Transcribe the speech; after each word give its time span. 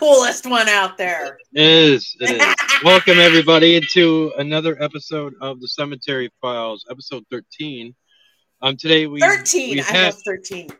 coolest 0.00 0.46
one 0.46 0.66
out 0.66 0.96
there. 0.96 1.38
It 1.52 1.62
is. 1.62 2.16
It 2.20 2.40
is. 2.40 2.54
Welcome 2.84 3.18
everybody 3.18 3.76
into 3.76 4.32
another 4.38 4.82
episode 4.82 5.34
of 5.42 5.60
the 5.60 5.68
Cemetery 5.68 6.30
Files, 6.40 6.86
episode 6.90 7.22
thirteen. 7.30 7.94
Um, 8.62 8.78
today 8.78 9.06
we 9.06 9.20
13. 9.20 9.74
we 9.74 9.80
I 9.82 9.84
had 9.84 10.14
13. 10.14 10.70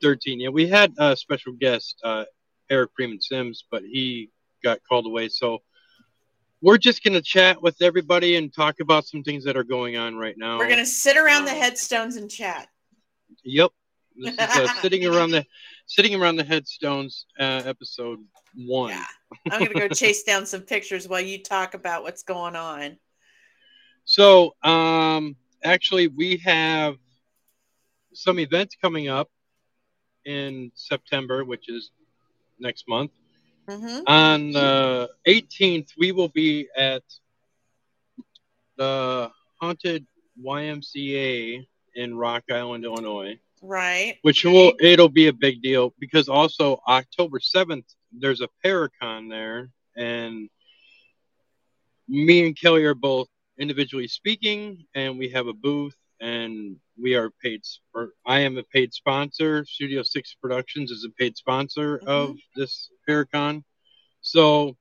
thirteen. 0.00 0.38
Yeah, 0.38 0.50
we 0.50 0.68
had 0.68 0.92
a 0.98 1.16
special 1.16 1.52
guest, 1.54 2.00
uh, 2.04 2.26
Eric 2.70 2.90
Freeman 2.94 3.20
Sims, 3.20 3.64
but 3.72 3.82
he 3.82 4.30
got 4.62 4.78
called 4.88 5.06
away. 5.06 5.28
So 5.28 5.58
we're 6.62 6.78
just 6.78 7.02
gonna 7.02 7.22
chat 7.22 7.60
with 7.60 7.82
everybody 7.82 8.36
and 8.36 8.54
talk 8.54 8.76
about 8.80 9.04
some 9.04 9.24
things 9.24 9.42
that 9.46 9.56
are 9.56 9.64
going 9.64 9.96
on 9.96 10.14
right 10.14 10.36
now. 10.38 10.58
We're 10.58 10.68
going 10.68 10.78
to 10.78 10.86
sit 10.86 11.16
around 11.16 11.44
the 11.44 11.50
headstones 11.50 12.14
and 12.14 12.30
chat. 12.30 12.68
Yep. 13.42 13.72
This 14.16 14.34
is 14.34 14.38
uh, 14.38 14.68
sitting 14.80 15.06
around 15.06 15.30
the 15.30 15.44
sitting 15.90 16.14
around 16.14 16.36
the 16.36 16.44
headstones, 16.44 17.26
uh, 17.40 17.62
episode 17.66 18.20
one. 18.54 18.90
Yeah. 18.90 19.04
I'm 19.50 19.58
going 19.58 19.72
to 19.72 19.88
go 19.88 19.88
chase 19.88 20.22
down 20.22 20.46
some 20.46 20.60
pictures 20.60 21.08
while 21.08 21.20
you 21.20 21.42
talk 21.42 21.74
about 21.74 22.04
what's 22.04 22.22
going 22.22 22.54
on. 22.54 22.96
So, 24.04 24.54
um, 24.62 25.34
actually, 25.64 26.06
we 26.06 26.36
have 26.44 26.94
some 28.14 28.38
events 28.38 28.76
coming 28.80 29.08
up 29.08 29.30
in 30.24 30.70
September, 30.74 31.44
which 31.44 31.68
is 31.68 31.90
next 32.60 32.84
month. 32.88 33.10
hmm 33.68 33.98
On 34.06 34.52
the 34.52 35.10
18th, 35.26 35.88
we 35.98 36.12
will 36.12 36.28
be 36.28 36.68
at 36.76 37.02
the 38.76 39.28
Haunted 39.60 40.06
YMCA 40.40 41.66
in 41.96 42.16
Rock 42.16 42.44
Island, 42.48 42.84
Illinois, 42.84 43.40
Right. 43.62 44.16
which 44.22 44.44
will 44.44 44.72
it'll 44.80 45.10
be 45.10 45.26
a 45.26 45.32
big 45.32 45.62
deal 45.62 45.94
because 45.98 46.28
also 46.28 46.80
October 46.88 47.40
7th 47.40 47.84
there's 48.12 48.40
a 48.40 48.48
Paracon 48.64 49.28
there, 49.30 49.70
and 49.96 50.48
me 52.08 52.46
and 52.46 52.58
Kelly 52.58 52.84
are 52.84 52.94
both 52.94 53.28
individually 53.58 54.08
speaking, 54.08 54.84
and 54.94 55.18
we 55.18 55.28
have 55.30 55.46
a 55.46 55.52
booth, 55.52 55.94
and 56.20 56.76
we 57.00 57.14
are 57.14 57.30
paid. 57.42 57.62
Or 57.94 58.12
I 58.26 58.40
am 58.40 58.58
a 58.58 58.62
paid 58.62 58.92
sponsor. 58.92 59.64
Studio 59.64 60.02
Six 60.02 60.34
Productions 60.40 60.90
is 60.90 61.04
a 61.04 61.10
paid 61.10 61.36
sponsor 61.36 62.00
of 62.06 62.36
this 62.56 62.90
Paracon, 63.08 63.62
so 64.20 64.76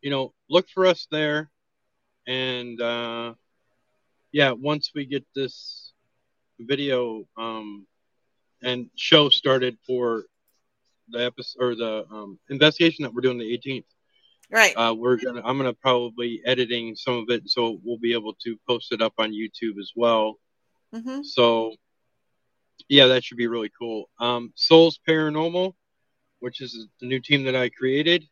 you 0.00 0.10
know, 0.10 0.32
look 0.50 0.68
for 0.68 0.86
us 0.86 1.06
there, 1.10 1.50
and 2.26 2.80
uh, 2.80 3.34
yeah, 4.32 4.52
once 4.52 4.90
we 4.94 5.06
get 5.06 5.24
this 5.34 5.92
video 6.60 7.24
um, 7.36 7.86
and 8.62 8.86
show 8.96 9.28
started 9.28 9.76
for 9.86 10.24
the 11.08 11.24
episode 11.24 11.62
or 11.62 11.74
the 11.74 12.06
um, 12.10 12.38
investigation 12.50 13.02
that 13.04 13.12
we're 13.14 13.20
doing 13.22 13.38
the 13.38 13.52
18th 13.52 13.84
Right. 14.50 14.74
uh, 14.76 14.94
we're 14.96 15.16
gonna 15.16 15.42
i'm 15.44 15.56
gonna 15.56 15.72
probably 15.72 16.40
editing 16.44 16.94
some 16.96 17.14
of 17.18 17.24
it 17.30 17.48
so 17.48 17.78
we'll 17.82 17.98
be 17.98 18.12
able 18.12 18.34
to 18.44 18.56
post 18.68 18.92
it 18.92 19.00
up 19.02 19.14
on 19.18 19.32
youtube 19.32 19.78
as 19.80 19.92
well. 19.96 20.38
Hmm 20.92 21.22
so 21.22 21.74
yeah 22.88 23.06
that 23.06 23.24
should 23.24 23.36
be 23.38 23.46
really 23.46 23.70
cool. 23.78 24.08
Um, 24.20 24.52
souls 24.56 24.98
paranormal 25.08 25.74
which 26.40 26.60
is 26.60 26.86
the 27.00 27.06
new 27.06 27.20
team 27.20 27.44
that 27.44 27.54
i 27.56 27.68
created. 27.68 28.24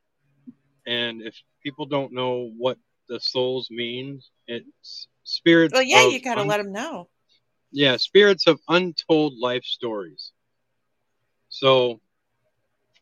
And 0.87 1.23
if 1.23 1.35
people 1.63 1.87
don't 1.87 2.13
know 2.13 2.51
what 2.57 2.79
the 3.09 3.21
souls 3.21 3.69
means 3.71 4.31
it's 4.47 5.09
spirits 5.25 5.73
Well, 5.73 5.83
yeah, 5.83 6.09
you 6.09 6.21
got 6.21 6.35
to 6.35 6.41
un- 6.41 6.49
let 6.49 6.59
them 6.59 6.73
know. 6.73 7.09
Yeah 7.73 7.97
spirits 7.97 8.47
of 8.47 8.61
untold 8.69 9.35
life 9.39 9.65
stories. 9.65 10.33
So 11.49 12.01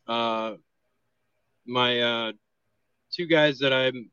uh 0.07 0.55
my 1.65 2.01
uh 2.01 2.31
two 3.11 3.27
guys 3.27 3.59
that 3.59 3.71
i'm 3.71 4.09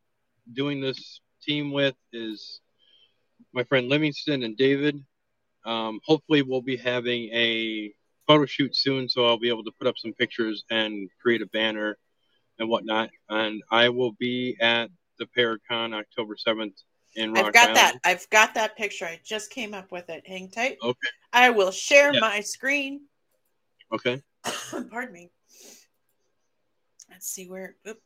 doing 0.53 0.81
this 0.81 1.21
team 1.43 1.73
with 1.73 1.95
is 2.13 2.61
my 3.53 3.65
friend 3.65 3.89
livingston 3.89 4.43
and 4.43 4.57
david. 4.57 5.03
Um 5.65 6.01
hopefully 6.05 6.43
we'll 6.43 6.63
be 6.63 6.77
having 6.77 7.31
a 7.33 7.93
photo 8.27 8.45
shoot 8.47 8.77
soon 8.77 9.09
so 9.09 9.25
i'll 9.27 9.39
be 9.39 9.49
able 9.49 9.65
to 9.65 9.73
put 9.79 9.87
up 9.87 9.97
some 9.97 10.13
pictures 10.13 10.65
and 10.71 11.09
create 11.23 11.43
a 11.43 11.47
banner 11.47 11.97
and 12.59 12.69
whatnot. 12.69 13.11
And 13.29 13.63
i 13.71 13.89
will 13.89 14.13
be 14.13 14.57
at 14.61 14.91
the 15.19 15.27
paracon 15.37 15.95
october 15.95 16.37
7th 16.37 16.75
in 17.17 17.33
rock 17.33 17.47
I've 17.47 17.53
got 17.53 17.63
Island. 17.71 17.77
that. 17.77 17.99
I've 18.05 18.31
got 18.31 18.55
that 18.55 18.77
picture. 18.77 19.07
I 19.07 19.21
just 19.25 19.51
came 19.51 19.75
up 19.75 19.91
with 19.91 20.09
it. 20.11 20.27
Hang 20.27 20.49
tight. 20.51 20.77
okay 20.83 21.09
I 21.33 21.51
will 21.51 21.71
share 21.71 22.13
Yeah. 22.15 22.21
my 22.21 22.41
screen. 22.41 23.03
okay 23.93 24.23
Pardon 24.91 25.13
me. 25.13 25.31
Let's 27.11 27.29
see 27.29 27.49
where. 27.49 27.77
Oop. 27.89 27.99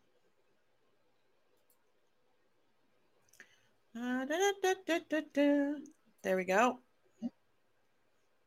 Uh, 3.97 4.25
da, 4.25 4.37
da, 4.63 5.21
da. 5.35 5.73
There 6.23 6.37
we 6.37 6.45
go. 6.45 6.79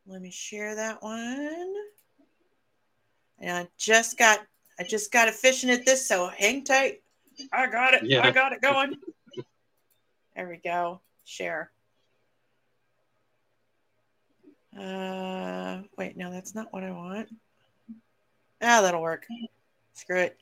Let 0.06 0.22
me 0.22 0.30
share 0.30 0.74
that 0.74 1.02
one. 1.02 1.74
And 3.38 3.56
I 3.58 3.68
just 3.78 4.16
got 4.18 4.40
I 4.78 4.84
just 4.84 5.12
got 5.12 5.28
a 5.28 5.30
efficient 5.30 5.72
at 5.72 5.84
this, 5.84 6.06
so 6.08 6.28
hang 6.28 6.64
tight. 6.64 7.02
I 7.52 7.66
got 7.68 7.94
it. 7.94 8.04
Yeah. 8.04 8.26
I 8.26 8.30
got 8.30 8.52
it 8.52 8.60
going. 8.62 8.94
There 10.34 10.48
we 10.48 10.56
go. 10.56 11.00
Share. 11.24 11.70
Uh 14.76 15.82
wait, 15.96 16.16
no, 16.16 16.32
that's 16.32 16.54
not 16.54 16.72
what 16.72 16.82
I 16.82 16.90
want. 16.90 17.28
Ah, 18.60 18.82
that'll 18.82 19.02
work. 19.02 19.26
Screw 19.94 20.18
it. 20.18 20.38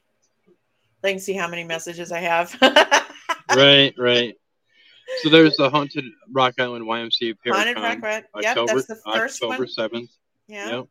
They 1.02 1.12
can 1.12 1.20
see 1.20 1.34
how 1.34 1.48
many 1.48 1.64
messages 1.64 2.12
I 2.12 2.20
have. 2.20 2.56
right, 3.56 3.92
right. 3.98 4.34
So 5.22 5.28
there's 5.28 5.56
the 5.56 5.68
haunted 5.68 6.04
Rock 6.32 6.54
Island 6.58 6.86
YMCA 6.86 7.36
Haunted 7.48 7.76
Rock 7.76 8.02
Red. 8.02 8.24
Yep, 8.40 8.56
October 8.56 8.74
that's 8.74 8.86
the 8.86 8.96
first 8.96 9.42
October 9.42 9.58
one. 9.58 9.68
seventh. 9.68 10.10
Yeah. 10.46 10.76
Yep. 10.76 10.86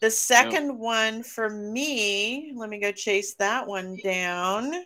The 0.00 0.10
second 0.10 0.78
one 0.78 1.22
for 1.22 1.48
me, 1.48 2.52
let 2.56 2.68
me 2.68 2.78
go 2.78 2.92
chase 2.92 3.34
that 3.36 3.66
one 3.66 3.96
down. 4.04 4.84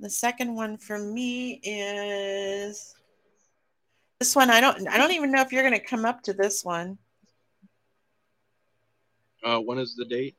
The 0.00 0.10
second 0.10 0.54
one 0.54 0.76
for 0.76 0.98
me 0.98 1.60
is 1.62 2.94
this 4.20 4.36
one. 4.36 4.50
I 4.50 4.60
don't 4.60 4.88
I 4.88 4.96
don't 4.96 5.12
even 5.12 5.32
know 5.32 5.40
if 5.40 5.52
you're 5.52 5.62
gonna 5.62 5.80
come 5.80 6.04
up 6.04 6.22
to 6.24 6.32
this 6.32 6.64
one. 6.64 6.98
Uh, 9.44 9.58
when 9.58 9.78
is 9.78 9.94
the 9.96 10.04
date? 10.04 10.36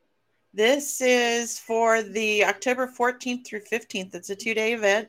This 0.52 1.00
is 1.00 1.58
for 1.58 2.02
the 2.02 2.44
October 2.44 2.86
14th 2.88 3.46
through 3.46 3.60
15th. 3.60 4.14
It's 4.14 4.30
a 4.30 4.36
two-day 4.36 4.72
event. 4.72 5.08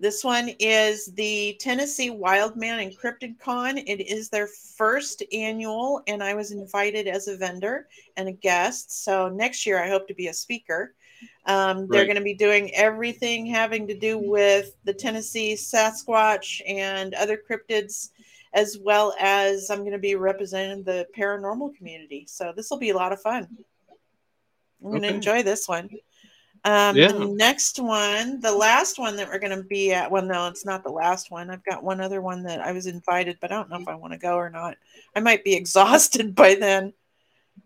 This 0.00 0.22
one 0.22 0.50
is 0.60 1.06
the 1.14 1.56
Tennessee 1.60 2.10
Wildman 2.10 2.78
and 2.78 2.96
Cryptid 2.96 3.38
Con. 3.38 3.78
It 3.78 4.00
is 4.00 4.28
their 4.28 4.48
first 4.76 5.22
annual, 5.32 6.02
and 6.06 6.22
I 6.22 6.34
was 6.34 6.52
invited 6.52 7.08
as 7.08 7.26
a 7.26 7.36
vendor 7.36 7.88
and 8.16 8.28
a 8.28 8.32
guest. 8.32 9.04
So 9.04 9.28
next 9.28 9.66
year, 9.66 9.82
I 9.82 9.88
hope 9.88 10.06
to 10.08 10.14
be 10.14 10.28
a 10.28 10.34
speaker. 10.34 10.94
Um, 11.46 11.88
they're 11.88 12.00
Right. 12.00 12.06
going 12.06 12.16
to 12.16 12.22
be 12.22 12.34
doing 12.34 12.74
everything 12.74 13.46
having 13.46 13.86
to 13.88 13.94
do 13.98 14.18
with 14.18 14.76
the 14.84 14.92
Tennessee 14.92 15.54
Sasquatch 15.54 16.60
and 16.68 17.14
other 17.14 17.36
cryptids, 17.38 18.10
as 18.52 18.78
well 18.78 19.14
as 19.18 19.70
I'm 19.70 19.80
going 19.80 19.92
to 19.92 19.98
be 19.98 20.14
representing 20.14 20.82
the 20.82 21.06
paranormal 21.16 21.74
community. 21.76 22.26
So 22.28 22.52
this 22.54 22.70
will 22.70 22.78
be 22.78 22.90
a 22.90 22.96
lot 22.96 23.12
of 23.12 23.20
fun. 23.22 23.48
I'm 24.82 24.90
going 24.90 25.02
to 25.02 25.08
Okay. 25.08 25.16
enjoy 25.16 25.42
this 25.42 25.66
one. 25.68 25.88
Um, 26.64 26.96
Yeah. 26.96 27.12
The 27.12 27.26
next 27.26 27.78
one, 27.78 28.40
the 28.40 28.52
last 28.52 28.98
one 28.98 29.16
that 29.16 29.28
we're 29.28 29.38
going 29.38 29.56
to 29.56 29.62
be 29.62 29.92
at, 29.92 30.10
well, 30.10 30.24
no, 30.24 30.48
it's 30.48 30.66
not 30.66 30.82
the 30.82 30.90
last 30.90 31.30
one. 31.30 31.50
I've 31.50 31.64
got 31.64 31.84
one 31.84 32.00
other 32.00 32.20
one 32.20 32.42
that 32.42 32.60
I 32.60 32.72
was 32.72 32.86
invited, 32.86 33.38
but 33.40 33.52
I 33.52 33.54
don't 33.54 33.70
know 33.70 33.80
if 33.80 33.88
I 33.88 33.94
want 33.94 34.12
to 34.12 34.18
go 34.18 34.34
or 34.36 34.50
not. 34.50 34.76
I 35.14 35.20
might 35.20 35.44
be 35.44 35.54
exhausted 35.56 36.34
by 36.34 36.54
then. 36.56 36.92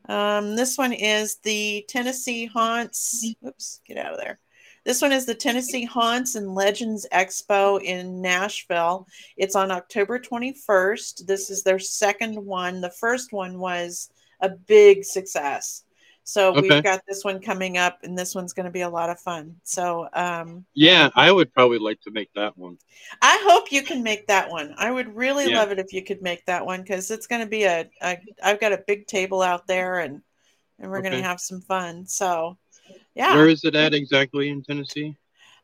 Um, 0.08 0.56
this 0.56 0.76
one 0.76 0.92
is 0.92 1.36
the 1.42 1.84
Tennessee 1.88 2.46
Haunts. 2.46 3.24
Oops, 3.46 3.80
get 3.86 3.98
out 3.98 4.12
of 4.12 4.18
there. 4.18 4.38
This 4.84 5.00
one 5.00 5.12
is 5.12 5.26
the 5.26 5.34
Tennessee 5.34 5.84
Haunts 5.84 6.34
and 6.34 6.54
Legends 6.54 7.06
Expo 7.12 7.80
in 7.80 8.20
Nashville. 8.20 9.06
It's 9.36 9.54
on 9.54 9.70
October 9.70 10.18
21st. 10.18 11.24
This 11.26 11.50
is 11.50 11.62
their 11.62 11.78
second 11.78 12.34
one. 12.34 12.80
The 12.80 12.90
first 12.90 13.32
one 13.32 13.60
was 13.60 14.10
a 14.40 14.48
big 14.48 15.04
success. 15.04 15.84
So 16.24 16.50
Okay. 16.56 16.60
we've 16.62 16.82
got 16.82 17.02
this 17.06 17.24
one 17.24 17.40
coming 17.40 17.78
up, 17.78 17.98
and 18.04 18.16
this 18.16 18.34
one's 18.34 18.52
going 18.52 18.66
to 18.66 18.72
be 18.72 18.82
a 18.82 18.88
lot 18.88 19.10
of 19.10 19.18
fun. 19.20 19.56
So 19.64 20.08
um, 20.12 20.64
Yeah, 20.74 21.10
I 21.16 21.32
would 21.32 21.52
probably 21.52 21.78
like 21.78 22.00
to 22.02 22.10
make 22.10 22.32
that 22.34 22.56
one. 22.56 22.78
I 23.20 23.40
hope 23.48 23.72
you 23.72 23.82
can 23.82 24.02
make 24.02 24.26
that 24.28 24.48
one. 24.50 24.74
I 24.78 24.90
would 24.90 25.14
really 25.16 25.50
Yeah. 25.50 25.58
love 25.58 25.72
it 25.72 25.78
if 25.78 25.92
you 25.92 26.02
could 26.04 26.22
make 26.22 26.44
that 26.46 26.64
one 26.64 26.82
because 26.82 27.10
it's 27.10 27.26
going 27.26 27.42
to 27.42 27.48
be 27.48 27.64
a, 27.64 27.90
a. 28.02 28.18
I've 28.42 28.60
got 28.60 28.72
a 28.72 28.84
big 28.86 29.06
table 29.06 29.42
out 29.42 29.66
there, 29.66 29.98
and 29.98 30.22
and 30.78 30.90
we're 30.90 31.02
going 31.02 31.12
to 31.12 31.22
have 31.22 31.40
some 31.40 31.60
fun. 31.60 32.06
So, 32.06 32.56
yeah. 33.14 33.34
Where 33.34 33.48
is 33.48 33.64
it 33.64 33.74
at 33.74 33.94
exactly 33.94 34.48
in 34.48 34.62
Tennessee? 34.62 35.16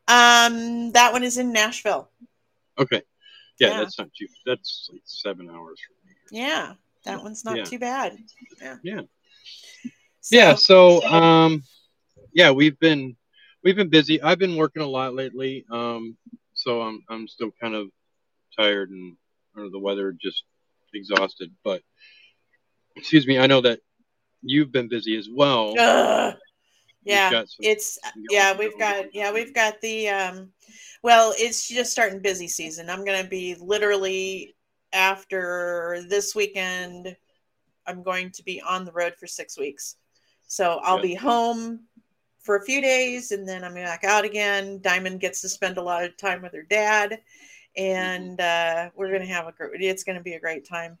um, 0.07 0.91
that 0.93 1.13
one 1.13 1.23
is 1.23 1.37
in 1.37 1.53
Nashville. 1.53 2.09
Okay. 2.77 3.01
Yeah, 3.59 3.69
Yeah. 3.69 3.79
that's 3.79 3.97
not 3.99 4.09
too. 4.17 4.27
That's 4.45 4.89
like 4.91 5.01
seven 5.05 5.49
hours 5.49 5.79
from 5.85 5.95
me. 6.09 6.41
Yeah, 6.41 6.73
that 7.05 7.23
one's 7.23 7.43
not 7.45 7.57
Yeah. 7.57 7.63
too 7.65 7.79
bad. 7.79 8.17
Yeah. 8.61 8.77
Yeah. 8.83 9.01
Yeah. 10.31 10.55
So, 10.55 11.03
um, 11.03 11.63
yeah, 12.33 12.51
we've 12.51 12.79
been 12.79 13.15
we've 13.63 13.75
been 13.75 13.89
busy. 13.89 14.21
I've 14.21 14.39
been 14.39 14.55
working 14.55 14.81
a 14.81 14.87
lot 14.87 15.13
lately, 15.15 15.65
um, 15.71 16.17
so 16.53 16.81
I'm 16.81 17.03
I'm 17.09 17.27
still 17.27 17.51
kind 17.61 17.75
of 17.75 17.89
tired 18.57 18.89
and 18.89 19.15
under 19.55 19.69
the 19.69 19.79
weather, 19.79 20.13
just 20.19 20.43
exhausted. 20.93 21.51
But 21.63 21.81
excuse 22.95 23.25
me, 23.27 23.39
I 23.39 23.47
know 23.47 23.61
that 23.61 23.79
you've 24.41 24.71
been 24.71 24.87
busy 24.87 25.17
as 25.17 25.27
well. 25.31 25.75
You've 27.03 27.15
Yeah, 27.15 27.29
some- 27.29 27.47
it's 27.61 27.99
yeah, 28.29 28.57
we've 28.57 28.77
got 28.77 29.13
yeah, 29.13 29.31
we've 29.31 29.53
got 29.53 29.81
the 29.81 30.09
um 30.09 30.51
well, 31.01 31.33
it's 31.37 31.67
just 31.67 31.91
starting 31.91 32.19
busy 32.19 32.47
season. 32.47 32.89
I'm 32.89 33.05
going 33.05 33.23
to 33.23 33.29
be 33.29 33.55
literally 33.55 34.55
after 34.91 36.03
this 36.09 36.35
weekend 36.35 37.15
I'm 37.87 38.03
going 38.03 38.31
to 38.31 38.43
be 38.43 38.61
on 38.61 38.85
the 38.85 38.91
road 38.91 39.15
for 39.19 39.25
6 39.25 39.57
weeks. 39.57 39.95
So 40.49 40.79
I'll 40.83 40.97
Yeah. 40.97 41.03
be 41.03 41.13
home 41.15 41.81
for 42.39 42.57
a 42.57 42.63
few 42.63 42.81
days 42.81 43.31
and 43.31 43.47
then 43.47 43.63
I'm 43.63 43.75
back 43.75 44.03
out 44.03 44.25
again. 44.25 44.79
Diamond 44.81 45.19
gets 45.19 45.41
to 45.41 45.49
spend 45.49 45.77
a 45.77 45.81
lot 45.83 46.03
of 46.03 46.17
time 46.17 46.41
with 46.41 46.53
her 46.53 46.63
dad 46.63 47.21
and 47.77 48.41
uh 48.41 48.89
we're 48.95 49.09
going 49.09 49.21
to 49.21 49.27
have 49.27 49.47
a 49.47 49.51
great 49.51 49.79
it's 49.81 50.03
going 50.03 50.17
to 50.17 50.23
be 50.23 50.33
a 50.33 50.39
great 50.39 50.67
time. 50.67 50.97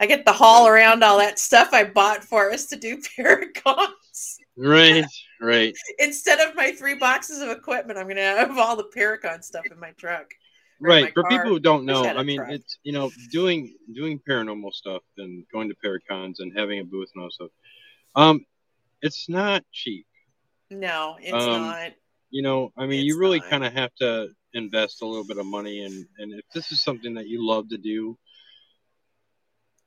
I 0.00 0.06
get 0.06 0.26
to 0.26 0.32
haul 0.32 0.66
around 0.66 1.04
all 1.04 1.18
that 1.18 1.38
stuff 1.38 1.68
I 1.72 1.84
bought 1.84 2.24
for 2.24 2.50
us 2.50 2.66
to 2.66 2.76
do 2.76 2.98
Paracons 3.16 4.38
Right, 4.56 5.04
right, 5.40 5.76
instead 5.98 6.40
of 6.40 6.56
my 6.56 6.72
three 6.72 6.94
boxes 6.94 7.40
of 7.40 7.50
equipment, 7.50 7.98
I'm 7.98 8.08
gonna 8.08 8.20
have 8.22 8.58
all 8.58 8.76
the 8.76 8.90
Paracon 8.96 9.42
stuff 9.42 9.66
in 9.70 9.78
my 9.78 9.90
truck. 9.92 10.32
In 10.80 10.86
my 10.86 10.92
right. 10.92 11.14
For 11.14 11.22
car. 11.22 11.30
people 11.30 11.50
who 11.50 11.60
don't 11.60 11.84
know, 11.84 12.00
I 12.00 12.02
know, 12.02 12.08
had 12.08 12.16
a 12.16 12.20
I 12.20 12.22
mean, 12.22 12.38
truck. 12.38 12.50
it's 12.50 12.78
you 12.82 12.92
know 12.92 13.10
doing 13.30 13.74
doing 13.94 14.20
paranormal 14.28 14.72
stuff 14.72 15.02
and 15.18 15.44
going 15.52 15.68
to 15.68 15.74
Paracons 15.84 16.36
and 16.38 16.56
having 16.56 16.80
a 16.80 16.84
booth 16.84 17.10
and 17.14 17.22
all 17.22 17.28
that 17.28 17.32
stuff. 17.34 17.50
Um, 18.16 18.44
it's 19.04 19.28
not 19.28 19.62
cheap. 19.70 20.06
No, 20.70 21.16
it's 21.20 21.32
Um, 21.32 21.62
not. 21.62 21.92
You 22.30 22.42
know, 22.42 22.72
I 22.76 22.86
mean, 22.86 23.00
It's 23.00 23.08
you 23.08 23.20
really 23.20 23.40
kind 23.40 23.64
of 23.64 23.72
have 23.74 23.94
to 23.96 24.34
invest 24.54 25.02
a 25.02 25.06
little 25.06 25.24
bit 25.24 25.38
of 25.38 25.46
money, 25.46 25.84
and 25.84 26.06
and 26.18 26.32
if 26.32 26.44
this 26.54 26.72
is 26.72 26.82
something 26.82 27.14
that 27.14 27.28
you 27.28 27.46
love 27.46 27.68
to 27.68 27.78
do, 27.78 28.18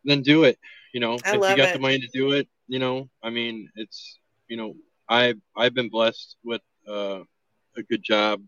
then 0.05 0.21
do 0.21 0.43
it. 0.43 0.57
You 0.93 1.01
know, 1.01 1.15
I 1.25 1.35
if 1.35 1.49
you 1.49 1.55
got 1.57 1.69
it. 1.69 1.73
the 1.73 1.79
money 1.79 1.99
to 1.99 2.07
do 2.13 2.31
it, 2.31 2.47
you 2.67 2.79
know, 2.79 3.09
I 3.23 3.31
mean, 3.31 3.69
it's 3.75 4.19
you 4.47 4.55
know, 4.55 4.75
I 5.09 5.33
I've 5.55 5.73
been 5.73 5.89
blessed 5.89 6.37
with 6.43 6.61
uh, 6.87 7.21
a 7.75 7.83
good 7.89 8.03
job 8.03 8.41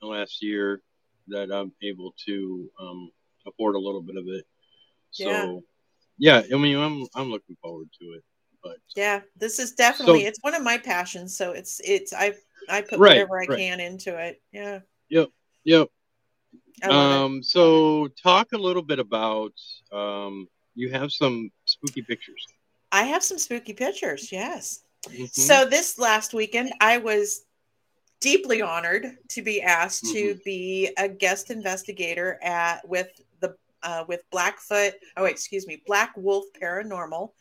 the 0.00 0.06
last 0.06 0.42
year 0.42 0.80
that 1.28 1.52
I'm 1.52 1.72
able 1.82 2.14
to 2.26 2.70
um, 2.80 3.10
afford 3.46 3.74
a 3.74 3.78
little 3.86 4.02
bit 4.02 4.16
of 4.16 4.24
it. 4.28 4.46
So, 5.10 5.62
yeah, 6.16 6.42
I 6.52 6.56
mean, 6.56 6.76
I'm 6.78 7.06
I'm 7.14 7.30
looking 7.30 7.56
forward 7.60 7.88
to 8.00 8.04
it. 8.16 8.24
But 8.62 8.78
Yeah, 8.94 9.20
this 9.36 9.58
is 9.58 9.72
definitely 9.72 10.22
So- 10.22 10.28
it's 10.28 10.38
one 10.42 10.54
of 10.54 10.62
my 10.62 10.78
passions. 10.78 11.36
So 11.36 11.52
it's 11.52 11.80
it's 11.84 12.12
I 12.12 12.34
I 12.68 12.80
put 12.82 12.98
Right, 12.98 13.10
whatever 13.16 13.36
I 13.42 13.46
right. 13.46 13.58
can 13.58 13.80
into 13.80 14.16
it. 14.18 14.40
Yeah, 14.52 14.80
yep. 15.08 15.28
Yep. 15.64 15.88
love 16.84 16.90
it. 16.90 17.24
Um, 17.24 17.42
so 17.42 18.08
talk 18.22 18.52
a 18.52 18.58
little 18.58 18.82
bit 18.82 18.98
about 18.98 19.52
um, 19.92 20.48
you 20.74 20.90
have 20.90 21.12
some 21.12 21.50
spooky 21.64 22.02
pictures. 22.02 22.46
I 22.92 23.04
have 23.04 23.22
some 23.22 23.38
spooky 23.38 23.72
pictures. 23.72 24.30
Yes. 24.30 24.84
Mhm. 25.08 25.28
So 25.32 25.64
this 25.64 25.98
last 25.98 26.32
weekend, 26.34 26.72
I 26.80 26.98
was 26.98 27.44
deeply 28.20 28.62
honored 28.62 29.16
to 29.30 29.42
be 29.42 29.60
asked 29.60 30.04
to 30.12 30.38
be 30.44 30.92
a 30.96 31.08
guest 31.08 31.50
investigator 31.50 32.38
at 32.42 32.86
with 32.88 33.08
uh, 33.82 34.04
with 34.08 34.20
Blackfoot. 34.30 34.94
Oh, 35.16 35.24
wait, 35.24 35.32
excuse 35.32 35.66
me, 35.66 35.82
Black 35.86 36.12
Wolf 36.16 36.44
Paranormal, 36.60 37.32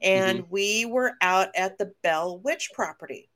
and 0.00 0.48
we 0.50 0.84
were 0.84 1.14
out 1.20 1.48
at 1.54 1.78
the 1.78 1.92
Bell 2.02 2.38
Witch 2.38 2.70
property, 2.74 3.28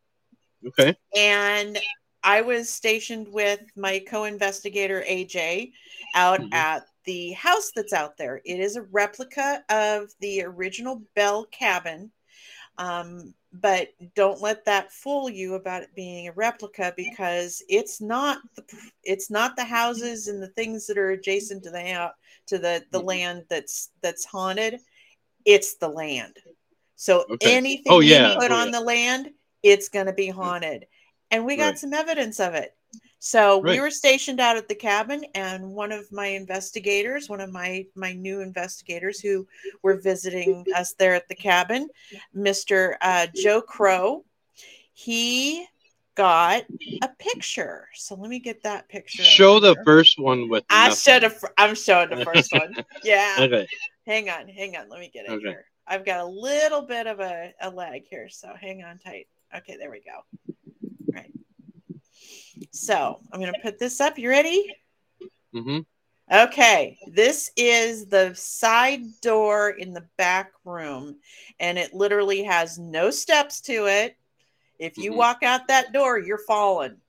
okay, 0.66 0.96
and 1.16 1.78
I 2.22 2.40
was 2.40 2.68
stationed 2.68 3.28
with 3.28 3.60
my 3.76 4.00
co-investigator 4.00 5.04
AJ 5.08 5.72
out 6.14 6.40
Mhm. 6.40 6.52
at 6.52 6.86
the 7.04 7.30
house 7.32 7.70
that's 7.74 7.92
out 7.92 8.16
there. 8.16 8.40
It 8.44 8.58
is 8.58 8.74
a 8.74 8.82
replica 8.82 9.64
of 9.68 10.12
the 10.18 10.42
original 10.42 11.02
Bell 11.14 11.44
cabin. 11.44 12.10
Um, 12.78 13.32
but 13.60 13.88
don't 14.14 14.40
let 14.40 14.64
that 14.64 14.92
fool 14.92 15.30
you 15.30 15.54
about 15.54 15.82
it 15.82 15.94
being 15.94 16.28
a 16.28 16.32
replica 16.32 16.92
because 16.96 17.62
it's 17.68 18.00
not 18.00 18.38
the 18.56 18.64
it's 19.04 19.30
not 19.30 19.56
the 19.56 19.64
houses 19.64 20.28
and 20.28 20.42
the 20.42 20.48
things 20.48 20.86
that 20.86 20.98
are 20.98 21.10
adjacent 21.10 21.62
to 21.64 21.70
the 21.70 22.12
to 22.46 22.58
the 22.58 22.84
the 22.90 23.00
Mhm. 23.00 23.06
land 23.06 23.44
that's 23.48 23.90
that's 24.02 24.24
haunted. 24.24 24.80
It's 25.44 25.74
the 25.76 25.88
land. 25.88 26.36
So 26.96 27.24
Okay. 27.30 27.56
anything 27.56 27.92
Oh, 27.92 28.00
yeah. 28.00 28.34
you 28.34 28.40
put 28.40 28.50
Oh, 28.50 28.56
on 28.56 28.66
yeah. 28.66 28.78
the 28.78 28.84
land, 28.84 29.30
it's 29.62 29.88
going 29.88 30.06
to 30.06 30.12
be 30.12 30.28
haunted. 30.28 30.86
And 31.30 31.44
we 31.44 31.56
got 31.56 31.70
Right. 31.70 31.78
some 31.78 31.92
evidence 31.94 32.40
of 32.40 32.54
it. 32.54 32.75
So 33.18 33.58
we 33.58 33.80
were 33.80 33.90
stationed 33.90 34.40
out 34.40 34.56
at 34.56 34.68
the 34.68 34.74
cabin, 34.74 35.24
and 35.34 35.72
one 35.72 35.90
of 35.90 36.10
my 36.12 36.26
investigators, 36.26 37.28
one 37.28 37.40
of 37.40 37.50
my 37.50 37.86
my 37.94 38.12
new 38.12 38.40
investigators 38.40 39.20
who 39.20 39.46
were 39.82 39.96
visiting 39.96 40.64
us 40.76 40.92
there 40.94 41.14
at 41.14 41.28
the 41.28 41.34
cabin, 41.34 41.88
Mister 42.34 42.96
uh, 43.00 43.26
Joe 43.34 43.60
Crow, 43.62 44.24
he 44.92 45.66
got 46.14 46.64
a 47.02 47.08
picture. 47.18 47.88
So 47.94 48.14
let 48.14 48.30
me 48.30 48.38
get 48.38 48.62
that 48.62 48.88
picture. 48.88 49.22
show 49.22 49.60
the 49.60 49.76
first 49.84 50.18
one 50.18 50.48
with. 50.48 50.64
I 50.70 50.88
nothing. 50.88 51.20
showed. 51.20 51.24
A, 51.24 51.34
I'm 51.58 51.74
showing 51.74 52.10
the 52.10 52.24
first 52.24 52.52
one. 52.52 52.74
Yeah. 53.02 53.36
Okay, 53.40 53.66
Hang 54.06 54.30
on, 54.30 54.48
hang 54.48 54.76
on. 54.76 54.88
Let 54.88 55.00
me 55.00 55.10
get 55.12 55.26
it 55.26 55.32
Okay. 55.32 55.46
here. 55.46 55.64
I've 55.86 56.04
got 56.04 56.20
a 56.20 56.26
little 56.26 56.82
bit 56.82 57.06
of 57.06 57.20
a, 57.20 57.52
a 57.60 57.70
lag 57.70 58.02
here, 58.08 58.28
so 58.28 58.52
hang 58.60 58.82
on 58.82 58.98
tight. 58.98 59.28
Okay, 59.56 59.76
there 59.76 59.90
we 59.90 60.00
go. 60.00 60.54
So 62.72 63.20
I'm 63.32 63.40
gonna 63.40 63.52
put 63.62 63.78
this 63.78 64.00
up. 64.00 64.18
You 64.18 64.28
ready? 64.30 64.74
hmm 65.52 65.80
Okay, 66.32 66.98
this 67.06 67.52
is 67.56 68.06
the 68.06 68.34
side 68.34 69.02
door 69.20 69.70
in 69.70 69.92
the 69.92 70.04
back 70.18 70.50
room, 70.64 71.20
and 71.60 71.78
it 71.78 71.94
literally 71.94 72.42
has 72.42 72.78
no 72.78 73.10
steps 73.10 73.60
to 73.62 73.86
it. 73.86 74.16
If 74.80 74.98
you 74.98 75.12
Mhm. 75.12 75.16
walk 75.16 75.42
out 75.44 75.68
that 75.68 75.92
door, 75.92 76.18
you're 76.18 76.44
falling. 76.46 77.00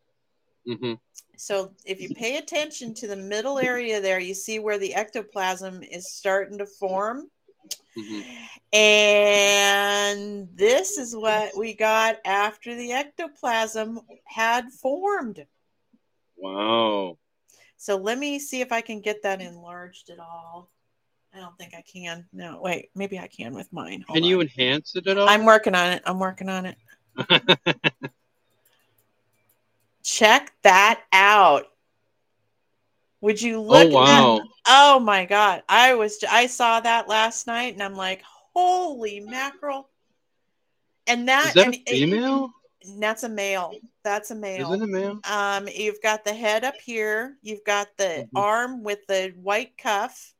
hmm 0.65 0.93
So 1.35 1.73
if 1.85 1.99
you 1.99 2.13
pay 2.13 2.37
attention 2.37 2.93
to 2.95 3.07
the 3.07 3.15
middle 3.15 3.57
area 3.57 3.99
there, 4.01 4.19
you 4.19 4.33
see 4.35 4.59
where 4.59 4.77
the 4.77 4.93
ectoplasm 4.93 5.81
is 5.83 6.11
starting 6.11 6.57
to 6.59 6.65
form. 6.65 7.31
Hmm 7.95 8.21
And 8.73 10.49
this 10.55 10.97
is 10.97 11.15
what 11.15 11.55
we 11.57 11.73
got 11.73 12.17
after 12.25 12.75
the 12.75 12.91
ectoplasm 12.91 13.99
had 14.25 14.71
formed. 14.71 15.45
Wow. 16.35 17.17
So 17.77 17.95
let 17.95 18.17
me 18.17 18.39
see 18.39 18.61
if 18.61 18.71
I 18.71 18.81
can 18.81 19.01
get 19.01 19.21
that 19.23 19.41
enlarged 19.41 20.09
at 20.09 20.19
all. 20.19 20.69
I 21.33 21.39
don't 21.39 21.57
think 21.57 21.73
I 21.75 21.83
can. 21.83 22.25
No, 22.33 22.59
wait, 22.61 22.89
maybe 22.95 23.19
I 23.19 23.27
can 23.27 23.53
with 23.53 23.71
mine. 23.71 24.03
Hold 24.07 24.17
Can 24.17 24.23
you 24.23 24.41
enhance 24.41 24.95
it 24.95 25.07
at 25.07 25.17
all? 25.17 25.29
I'm 25.29 25.45
working 25.45 25.75
on 25.75 25.91
it. 25.91 26.01
I'm 26.05 26.19
working 26.19 26.49
on 26.49 26.65
it. 26.65 26.77
Check 30.03 30.53
that 30.63 31.03
out. 31.11 31.65
Would 33.21 33.41
you 33.41 33.59
look 33.61 33.77
oh 33.93 33.99
at 34.03 34.05
that? 34.07 34.21
wow. 34.21 34.41
Oh 34.67 34.99
my 34.99 35.25
god. 35.25 35.63
I 35.67 35.95
was 35.95 36.23
I 36.29 36.47
saw 36.47 36.79
that 36.81 37.07
last 37.07 37.47
night 37.47 37.73
and 37.73 37.81
I'm 37.83 37.95
like, 37.95 38.21
holy 38.53 39.19
mackerel. 39.19 39.89
And 41.07 41.27
that, 41.27 41.47
Is 41.47 41.53
that 41.55 41.65
and 41.65 41.75
a 41.75 41.77
it- 41.79 41.89
female? 41.89 42.51
that's 42.99 43.23
a 43.23 43.29
male. 43.29 43.73
That's 44.03 44.31
a 44.31 44.35
male. 44.35 44.71
Is 44.73 44.79
it 44.79 44.83
a 44.83 44.87
male? 44.87 45.19
Um, 45.23 45.67
you've 45.73 46.01
got 46.01 46.23
the 46.25 46.33
head 46.33 46.63
up 46.63 46.75
here. 46.83 47.37
You've 47.41 47.63
got 47.65 47.87
the 47.97 48.27
Mhm. 48.33 48.39
arm 48.39 48.83
with 48.83 49.05
the 49.07 49.33
white 49.41 49.77
cuff, 49.77 50.33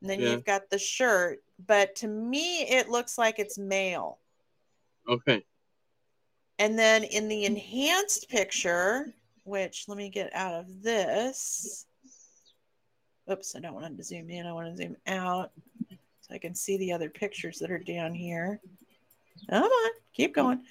and 0.00 0.08
then 0.10 0.20
Yeah. 0.20 0.30
you've 0.30 0.44
got 0.44 0.68
the 0.70 0.78
shirt. 0.78 1.42
But 1.66 1.94
to 1.96 2.08
me, 2.08 2.62
it 2.68 2.88
looks 2.90 3.18
like 3.18 3.38
it's 3.38 3.58
male. 3.58 4.18
Okay. 5.08 5.44
And 6.58 6.78
then 6.78 7.04
in 7.04 7.28
the 7.28 7.44
enhanced 7.44 8.28
picture, 8.28 9.12
which 9.44 9.88
let 9.88 9.96
me 9.96 10.08
get 10.10 10.32
out 10.34 10.54
of 10.54 10.82
this. 10.82 11.86
Oops, 13.30 13.54
I 13.56 13.60
don't 13.60 13.74
want 13.74 13.96
to 13.96 14.02
zoom 14.02 14.30
in. 14.30 14.46
I 14.46 14.52
want 14.52 14.70
to 14.70 14.76
zoom 14.76 14.96
out 15.06 15.52
so 16.20 16.34
I 16.34 16.38
can 16.38 16.54
see 16.54 16.76
the 16.78 16.92
other 16.92 17.08
pictures 17.08 17.58
that 17.58 17.70
are 17.70 17.78
down 17.78 18.14
here. 18.14 18.60
Come 19.48 19.62
on, 19.62 19.90
keep 20.12 20.34
going. 20.34 20.62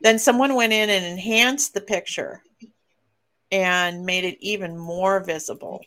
Then 0.00 0.18
someone 0.18 0.54
went 0.54 0.72
in 0.72 0.90
and 0.90 1.04
enhanced 1.04 1.74
the 1.74 1.80
picture 1.80 2.42
and 3.52 4.04
made 4.04 4.24
it 4.24 4.38
even 4.40 4.76
more 4.76 5.22
visible. 5.22 5.82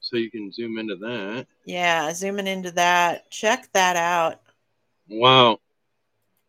So 0.00 0.16
you 0.16 0.30
can 0.30 0.52
zoom 0.52 0.78
into 0.78 0.96
that. 0.96 1.46
Yeah, 1.64 2.12
zooming 2.12 2.46
into 2.46 2.70
that. 2.72 3.30
Check 3.30 3.68
that 3.72 3.96
out. 3.96 4.40
Wow. 5.08 5.58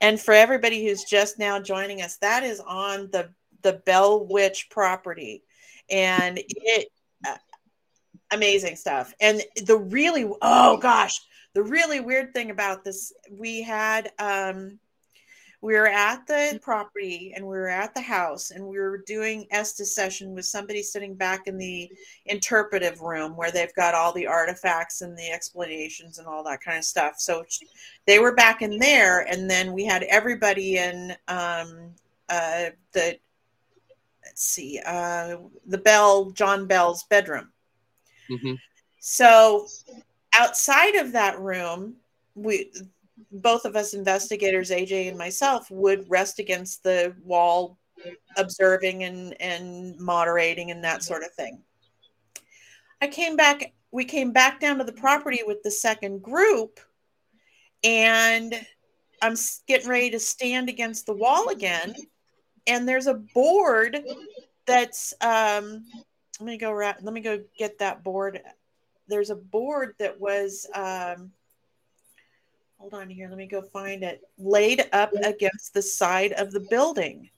And 0.01 0.19
for 0.19 0.33
everybody 0.33 0.85
who's 0.85 1.03
just 1.03 1.39
now 1.39 1.59
joining 1.59 2.01
us, 2.01 2.17
that 2.17 2.43
is 2.43 2.59
on 2.59 3.09
the 3.11 3.29
the 3.61 3.81
Bell 3.85 4.27
Witch 4.27 4.69
property, 4.69 5.41
and 5.89 6.37
it 6.37 6.89
amazing 8.35 8.75
stuff. 8.75 9.13
And 9.19 9.41
the 9.65 9.77
really 9.77 10.29
oh 10.41 10.77
gosh, 10.77 11.21
the 11.53 11.63
really 11.63 11.99
weird 11.99 12.33
thing 12.33 12.51
about 12.51 12.83
this, 12.83 13.13
we 13.31 13.61
had 13.61 14.11
um 14.19 14.79
we 15.65 15.73
were 15.73 15.87
at 15.87 16.27
the 16.27 16.59
property 16.61 17.33
and 17.35 17.43
we 17.43 17.57
were 17.57 17.69
at 17.69 17.95
the 17.95 18.01
house 18.01 18.51
and 18.51 18.63
we 18.63 18.77
were 18.77 18.99
doing 19.07 19.47
Estes 19.49 19.95
session 19.95 20.35
with 20.35 20.45
somebody 20.45 20.83
sitting 20.83 21.15
back 21.15 21.47
in 21.47 21.57
the 21.57 21.89
interpretive 22.27 23.01
room 23.01 23.35
where 23.35 23.49
they've 23.49 23.73
got 23.73 23.95
all 23.95 24.13
the 24.13 24.27
artifacts 24.27 25.01
and 25.01 25.17
the 25.17 25.31
explanations 25.31 26.19
and 26.19 26.27
all 26.27 26.43
that 26.43 26.61
kind 26.61 26.77
of 26.77 26.83
stuff. 26.83 27.15
So 27.17 27.43
they 28.05 28.19
were 28.19 28.35
back 28.35 28.61
in 28.61 28.77
there, 28.77 29.21
and 29.21 29.49
then 29.49 29.73
we 29.73 29.85
had 29.85 30.03
everybody 30.03 30.77
in 30.77 31.15
um, 31.27 31.95
uh, 32.29 32.65
the 32.91 33.17
let's 34.23 34.43
see, 34.43 34.79
uh, 34.85 35.37
the 35.65 35.79
Bell 35.79 36.29
John 36.29 36.67
Bell's 36.67 37.05
bedroom. 37.05 37.49
Mm-hmm. 38.29 38.53
So 38.99 39.67
outside 40.33 40.95
of 40.95 41.11
that 41.13 41.39
room, 41.39 41.95
we 42.35 42.71
both 43.31 43.65
of 43.65 43.75
us 43.75 43.93
investigators, 43.93 44.71
AJ 44.71 45.09
and 45.09 45.17
myself, 45.17 45.69
would 45.71 46.09
rest 46.09 46.39
against 46.39 46.83
the 46.83 47.15
wall, 47.23 47.77
observing 48.37 49.03
and 49.03 49.39
and 49.41 49.97
moderating 49.99 50.71
and 50.71 50.83
that 50.83 51.03
sort 51.03 51.23
of 51.23 51.31
thing. 51.31 51.61
I 53.01 53.07
came 53.07 53.35
back. 53.35 53.73
We 53.91 54.05
came 54.05 54.31
back 54.31 54.59
down 54.59 54.77
to 54.79 54.83
the 54.83 54.91
property 54.91 55.41
with 55.45 55.63
the 55.63 55.71
second 55.71 56.21
group, 56.21 56.79
and 57.83 58.53
I'm 59.21 59.35
getting 59.67 59.89
ready 59.89 60.09
to 60.11 60.19
stand 60.19 60.69
against 60.69 61.05
the 61.05 61.13
wall 61.13 61.49
again, 61.49 61.95
and 62.67 62.87
there's 62.87 63.07
a 63.07 63.13
board 63.13 64.03
that's 64.65 65.13
um, 65.21 65.85
let 66.39 66.47
me 66.47 66.57
go 66.57 66.71
let 66.73 67.13
me 67.13 67.21
go 67.21 67.41
get 67.57 67.79
that 67.79 68.03
board. 68.03 68.41
There's 69.07 69.29
a 69.29 69.35
board 69.35 69.95
that 69.99 70.19
was 70.19 70.67
um, 70.73 71.31
hold 72.77 72.93
on 72.93 73.09
here, 73.09 73.29
let 73.29 73.37
me 73.37 73.47
go 73.47 73.61
find 73.61 74.03
it. 74.03 74.21
Laid 74.37 74.87
up 74.91 75.11
against 75.23 75.73
the 75.73 75.81
side 75.81 76.33
of 76.33 76.51
the 76.51 76.59
building. 76.69 77.29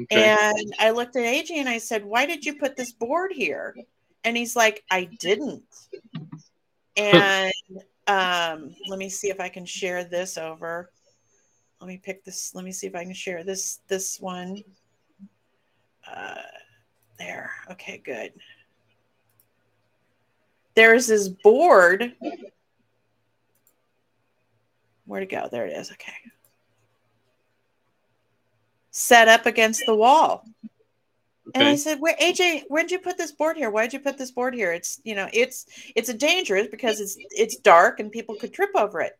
Okay. 0.00 0.30
And 0.30 0.74
I 0.78 0.90
looked 0.90 1.16
at 1.16 1.22
AJ 1.22 1.52
and 1.52 1.68
I 1.68 1.78
said, 1.78 2.04
Why 2.04 2.26
did 2.26 2.44
you 2.44 2.54
put 2.54 2.76
this 2.76 2.92
board 2.92 3.32
here? 3.32 3.74
And 4.24 4.36
he's 4.36 4.56
like, 4.56 4.84
I 4.90 5.04
didn't. 5.18 5.64
And 6.96 7.52
um, 8.06 8.74
let 8.88 8.98
me 8.98 9.08
see 9.08 9.28
if 9.28 9.40
I 9.40 9.48
can 9.48 9.66
share 9.66 10.04
this 10.04 10.38
over. 10.38 10.90
Let 11.80 11.88
me 11.88 11.98
pick 11.98 12.24
this. 12.24 12.54
Let 12.54 12.64
me 12.64 12.72
see 12.72 12.86
if 12.86 12.94
I 12.94 13.04
can 13.04 13.14
share 13.14 13.44
this 13.44 13.80
this 13.88 14.20
one. 14.20 14.62
Uh, 16.10 16.36
there. 17.24 17.50
Okay, 17.70 18.00
good. 18.04 18.32
There's 20.74 21.06
this 21.06 21.28
board 21.28 22.14
Where'd 25.12 25.24
it 25.24 25.30
go? 25.30 25.46
There 25.50 25.66
it 25.66 25.76
is. 25.76 25.92
Okay. 25.92 26.14
Set 28.90 29.28
up 29.28 29.44
against 29.44 29.84
the 29.84 29.94
wall. 29.94 30.44
Okay. 31.48 31.60
And 31.60 31.68
I 31.68 31.74
said, 31.74 32.00
"Where 32.00 32.16
AJ, 32.16 32.64
where'd 32.68 32.90
you 32.90 32.98
put 32.98 33.18
this 33.18 33.32
board 33.32 33.58
here? 33.58 33.70
Why'd 33.70 33.92
you 33.92 34.00
put 34.00 34.16
this 34.16 34.30
board 34.30 34.54
here? 34.54 34.72
It's 34.72 35.02
you 35.04 35.14
know, 35.14 35.28
it's 35.30 35.66
it's 35.94 36.08
a 36.08 36.14
dangerous 36.14 36.68
because 36.68 36.98
it's 36.98 37.18
it's 37.30 37.56
dark 37.56 38.00
and 38.00 38.10
people 38.10 38.36
could 38.36 38.54
trip 38.54 38.70
over 38.74 39.02
it." 39.02 39.18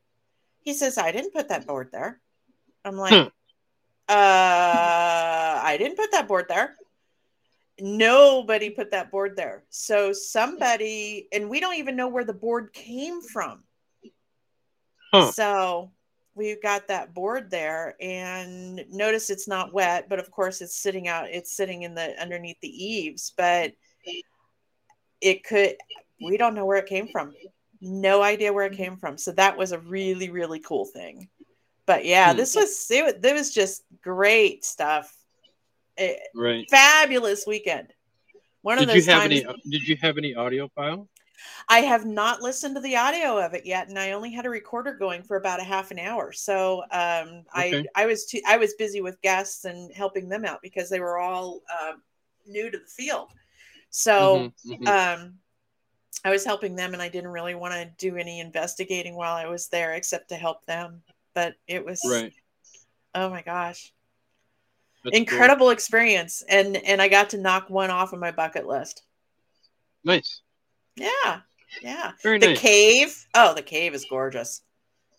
He 0.63 0.73
says, 0.73 0.97
"I 0.99 1.13
didn't 1.13 1.35
put 1.35 1.49
that 1.49 1.67
board 1.67 1.91
there." 1.93 2.21
I'm 2.87 2.97
like, 2.97 3.13
hmm. 3.13 3.29
"Uh, 4.09 5.61
I 5.63 5.77
didn't 5.79 5.99
put 5.99 6.13
that 6.13 6.27
board 6.27 6.47
there." 6.49 6.77
Nobody 7.85 8.71
put 8.71 8.93
that 8.93 9.11
board 9.11 9.35
there. 9.35 9.65
So 9.69 10.13
somebody, 10.13 11.27
and 11.33 11.51
we 11.51 11.59
don't 11.59 11.75
even 11.79 11.97
know 11.97 12.07
where 12.07 12.23
the 12.23 12.33
board 12.33 12.73
came 12.73 13.21
from. 13.21 13.65
Huh. 15.13 15.33
So 15.33 15.91
we've 16.37 16.63
got 16.63 16.87
that 16.87 17.13
board 17.13 17.51
there 17.51 17.97
and 18.01 18.85
notice 18.89 19.31
it's 19.31 19.49
not 19.49 19.75
wet, 19.75 20.09
but 20.09 20.21
of 20.21 20.31
course 20.31 20.61
it's 20.61 20.77
sitting 20.77 21.09
out, 21.09 21.29
it's 21.29 21.57
sitting 21.57 21.83
in 21.83 21.97
the 21.97 22.15
underneath 22.23 22.61
the 22.61 22.69
eaves, 22.69 23.33
but 23.37 23.73
it 25.21 25.43
could, 25.43 25.75
we 26.25 26.37
don't 26.37 26.55
know 26.55 26.65
where 26.65 26.79
it 26.79 26.87
came 26.87 27.09
from. 27.09 27.33
No 27.81 28.23
idea 28.23 28.53
where 28.53 28.67
it 28.67 28.77
came 28.77 28.97
from. 28.97 29.19
So 29.19 29.33
that 29.33 29.59
was 29.59 29.73
a 29.73 29.81
really, 29.81 30.31
really 30.31 30.61
cool 30.61 30.85
thing. 30.85 31.29
But 31.85 32.05
yeah, 32.05 32.31
hmm. 32.31 32.37
this 32.37 32.55
was, 32.55 32.87
it, 32.93 33.25
it 33.25 33.35
was 33.35 33.53
just 33.53 33.83
great 34.01 34.65
stuff. 34.65 35.13
It, 35.97 36.21
right. 36.35 36.69
Fabulous 36.71 37.47
weekend. 37.47 37.93
One 38.63 38.79
did 38.79 38.89
of 38.89 38.95
those 38.95 39.07
you 39.07 39.13
have 39.13 39.23
times, 39.23 39.43
any, 39.43 39.61
did 39.71 39.89
you 39.89 39.97
have 40.01 40.19
any 40.19 40.35
audio 40.35 40.69
file? 40.69 41.09
I 41.69 41.81
have 41.81 42.07
not 42.07 42.43
listened 42.43 42.77
to 42.77 42.81
the 42.81 42.97
audio 42.97 43.39
of 43.39 43.55
it 43.55 43.67
yet, 43.67 43.89
and 43.89 43.99
I 43.99 44.13
only 44.13 44.31
had 44.33 44.47
a 44.47 44.51
recorder 44.51 44.95
going 44.95 45.23
for 45.23 45.37
about 45.37 45.61
a 45.61 45.65
half 45.65 45.91
an 45.91 45.99
hour. 45.99 46.33
So 46.33 46.83
um, 46.91 47.45
okay. 47.57 47.85
I 47.97 48.03
I 48.03 48.07
was 48.07 48.27
too, 48.27 48.41
I 48.47 48.57
was 48.57 48.75
busy 48.75 49.01
with 49.01 49.21
guests 49.23 49.65
and 49.65 49.93
helping 49.93 50.29
them 50.29 50.45
out 50.45 50.61
because 50.63 50.89
they 50.89 51.01
were 51.01 51.19
all 51.19 51.61
um, 51.83 52.03
new 52.47 52.71
to 52.71 52.79
the 52.79 52.87
field. 52.87 53.31
So 53.91 54.53
mm-hmm, 54.67 54.85
mm-hmm. 54.85 55.23
Um, 55.23 55.35
I 56.25 56.31
was 56.31 56.45
helping 56.45 56.77
them, 56.77 56.93
and 56.93 57.03
I 57.03 57.09
didn't 57.09 57.31
really 57.31 57.55
want 57.55 57.75
to 57.75 57.91
do 57.99 58.17
any 58.17 58.41
investigating 58.41 59.17
while 59.17 59.35
I 59.35 59.47
was 59.47 59.69
there, 59.69 59.95
except 59.95 60.29
to 60.29 60.37
help 60.37 60.65
them. 60.67 61.03
But 61.35 61.55
it 61.67 61.85
was 61.85 62.01
right. 62.09 62.33
Oh 63.15 63.29
my 63.31 63.43
gosh. 63.43 63.93
That's 65.05 65.17
incredible 65.17 65.67
cool. 65.67 65.71
experience 65.71 66.45
and 66.49 66.77
and 66.77 67.03
i 67.03 67.09
got 67.09 67.31
to 67.31 67.39
knock 67.39 67.69
one 67.69 67.91
off 67.91 68.13
of 68.13 68.21
my 68.21 68.31
bucket 68.31 68.67
list 68.67 69.03
nice 70.05 70.43
yeah. 70.97 71.41
Yeah. 71.83 72.13
Very 72.23 72.39
the 72.39 72.49
nice. 72.49 72.61
cave. 72.61 73.27
Oh, 73.35 73.55
the 73.55 73.63
cave 73.63 73.95
is 73.95 74.05
gorgeous. 74.09 74.63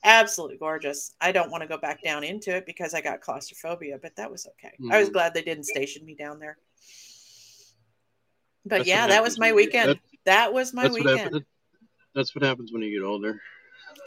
Absolutely 0.03 0.57
gorgeous. 0.57 1.15
I 1.21 1.31
don't 1.31 1.49
want 1.49 1.61
to 1.61 1.67
go 1.67 1.77
back 1.77 2.03
down 2.03 2.23
into 2.23 2.55
it 2.55 2.65
because 2.65 2.93
I 2.93 3.01
got 3.01 3.21
claustrophobia, 3.21 3.99
but 4.01 4.15
that 4.17 4.29
was 4.29 4.47
okay. 4.47 4.73
Mm-hmm. 4.75 4.91
I 4.91 4.99
was 4.99 5.07
mm-hmm. 5.07 5.13
glad 5.13 5.33
they 5.33 5.41
didn't 5.41 5.65
station 5.65 6.05
me 6.05 6.15
down 6.15 6.39
there. 6.39 6.57
But 8.65 8.79
that's 8.79 8.89
yeah, 8.89 9.07
that 9.07 9.23
was 9.23 9.39
my 9.39 9.53
weekend. 9.53 9.89
That, 9.89 9.99
that 10.25 10.53
was 10.53 10.73
my 10.73 10.83
that's 10.83 10.95
weekend. 10.95 11.33
What 11.33 11.43
that's 12.15 12.35
what 12.35 12.43
happens 12.43 12.71
when 12.71 12.81
you 12.81 12.97
get 12.97 13.05
older. 13.05 13.41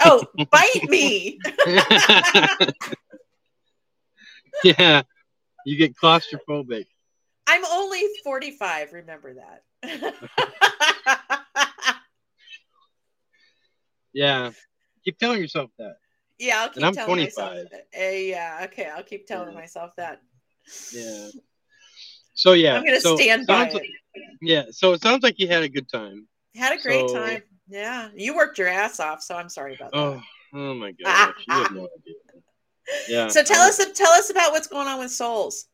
Oh, 0.04 0.24
bite 0.50 0.84
me. 0.88 1.38
yeah. 4.64 5.02
You 5.66 5.76
get 5.76 5.96
claustrophobic. 5.96 6.86
I'm 7.48 7.64
only 7.64 8.00
45, 8.22 8.92
remember 8.92 9.34
that. 9.34 10.14
yeah. 14.12 14.52
Keep 15.04 15.18
telling 15.18 15.40
yourself 15.40 15.70
that. 15.78 15.96
Yeah, 16.38 16.60
I'll 16.60 16.68
keep 16.68 16.76
and 16.76 16.84
I'm 16.84 16.94
telling 16.94 17.14
25. 17.14 17.34
myself. 17.34 17.66
Uh, 17.74 18.00
yeah, 18.00 18.60
okay, 18.66 18.88
I'll 18.94 19.02
keep 19.02 19.26
telling 19.26 19.54
yeah. 19.54 19.58
myself 19.58 19.90
that. 19.96 20.20
Yeah. 20.92 21.30
So 22.34 22.52
yeah, 22.52 22.76
I'm 22.76 22.84
gonna 22.84 23.00
so 23.00 23.16
stand 23.16 23.48
by 23.48 23.68
like, 23.68 23.74
it. 23.74 23.90
Yeah, 24.40 24.66
so 24.70 24.92
it 24.92 25.02
sounds 25.02 25.24
like 25.24 25.40
you 25.40 25.48
had 25.48 25.64
a 25.64 25.68
good 25.68 25.88
time. 25.88 26.28
Had 26.54 26.78
a 26.78 26.80
great 26.80 27.08
so, 27.08 27.16
time. 27.16 27.42
Yeah, 27.68 28.10
you 28.14 28.36
worked 28.36 28.58
your 28.58 28.68
ass 28.68 29.00
off, 29.00 29.20
so 29.20 29.34
I'm 29.34 29.48
sorry 29.48 29.74
about 29.74 29.90
oh, 29.94 30.10
that. 30.12 30.22
Oh 30.54 30.74
my 30.74 30.92
god, 30.92 31.34
no 31.48 31.88
Yeah. 33.08 33.28
So 33.28 33.42
tell 33.42 33.62
um, 33.62 33.68
us 33.68 33.84
tell 33.94 34.12
us 34.12 34.30
about 34.30 34.52
what's 34.52 34.68
going 34.68 34.86
on 34.86 34.98
with 34.98 35.10
Souls. 35.10 35.66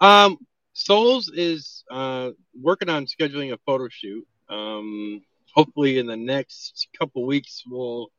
Um, 0.00 0.38
Souls 0.72 1.30
is 1.34 1.84
uh, 1.90 2.30
working 2.60 2.88
on 2.88 3.06
scheduling 3.06 3.52
a 3.52 3.58
photo 3.66 3.88
shoot. 3.90 4.26
Um, 4.48 5.22
hopefully, 5.54 5.98
in 5.98 6.06
the 6.06 6.16
next 6.16 6.88
couple 6.98 7.26
weeks, 7.26 7.62
we'll 7.66 8.10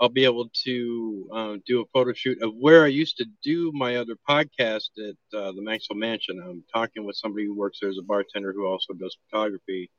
I'll 0.00 0.08
be 0.08 0.24
able 0.24 0.48
to 0.64 1.28
uh, 1.30 1.56
do 1.66 1.82
a 1.82 1.86
photo 1.92 2.14
shoot 2.14 2.42
of 2.42 2.54
where 2.58 2.84
I 2.84 2.88
used 2.88 3.18
to 3.18 3.26
do 3.44 3.70
my 3.74 3.96
other 3.96 4.16
podcast 4.28 4.88
at 4.98 5.38
uh, 5.38 5.52
the 5.52 5.60
Maxwell 5.60 5.98
Mansion. 5.98 6.40
I'm 6.42 6.64
talking 6.72 7.04
with 7.04 7.16
somebody 7.16 7.44
who 7.44 7.54
works 7.54 7.80
there 7.80 7.90
as 7.90 7.98
a 7.98 8.02
bartender 8.02 8.54
who 8.54 8.66
also 8.66 8.94
does 8.94 9.16
photography, 9.28 9.90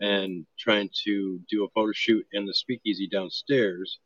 and 0.00 0.46
trying 0.58 0.90
to 1.04 1.40
do 1.48 1.64
a 1.64 1.68
photo 1.70 1.92
shoot 1.92 2.26
in 2.32 2.44
the 2.44 2.54
speakeasy 2.54 3.06
downstairs, 3.06 4.00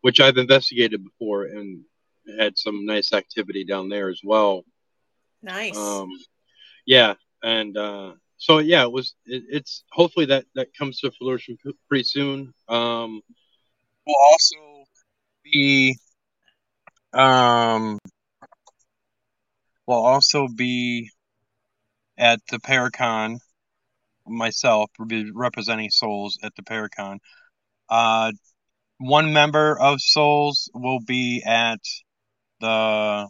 which 0.00 0.20
I've 0.20 0.36
investigated 0.36 1.04
before 1.04 1.44
and 1.44 1.82
had 2.38 2.58
some 2.58 2.84
nice 2.86 3.12
activity 3.12 3.64
down 3.64 3.88
there 3.88 4.08
as 4.08 4.20
well. 4.22 4.64
Nice. 5.42 5.76
Um, 5.76 6.10
yeah, 6.86 7.14
and 7.42 7.76
uh, 7.76 8.12
so 8.36 8.58
yeah, 8.58 8.82
it 8.82 8.92
was. 8.92 9.14
It, 9.26 9.44
it's 9.48 9.84
hopefully 9.92 10.26
that 10.26 10.44
that 10.54 10.68
comes 10.78 11.00
to 11.00 11.12
fruition 11.18 11.56
pretty 11.88 12.04
soon. 12.04 12.52
Um, 12.68 13.20
we'll 14.06 14.16
also 14.30 14.84
be 15.44 15.96
um, 17.12 17.98
we'll 19.86 20.04
also 20.04 20.48
be 20.48 21.10
at 22.18 22.40
the 22.50 22.58
Paracon. 22.58 23.38
Myself 24.26 24.90
will 24.98 25.06
be 25.06 25.30
representing 25.30 25.90
Souls 25.90 26.38
at 26.42 26.54
the 26.56 26.62
Paracon. 26.62 27.18
Uh, 27.88 28.32
one 28.98 29.32
member 29.32 29.78
of 29.78 30.00
Souls 30.00 30.70
will 30.74 31.00
be 31.00 31.42
at 31.44 31.80
the 32.60 33.28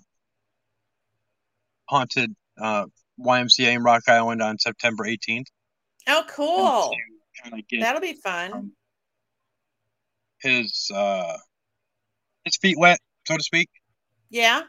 haunted 1.89 2.35
uh, 2.61 2.87
YMCA 3.21 3.75
in 3.75 3.83
Rock 3.83 4.03
Island 4.09 4.43
on 4.43 4.59
September 4.59 5.05
18th. 5.05 5.47
Oh, 6.09 6.25
cool! 6.29 6.91
That'll 7.81 8.01
be 8.01 8.15
fun. 8.15 8.53
Um, 8.53 8.73
his 10.41 10.91
uh, 10.95 11.37
his 12.45 12.57
feet 12.57 12.79
wet, 12.79 13.01
so 13.27 13.37
to 13.37 13.43
speak. 13.43 13.69
Yeah. 14.31 14.63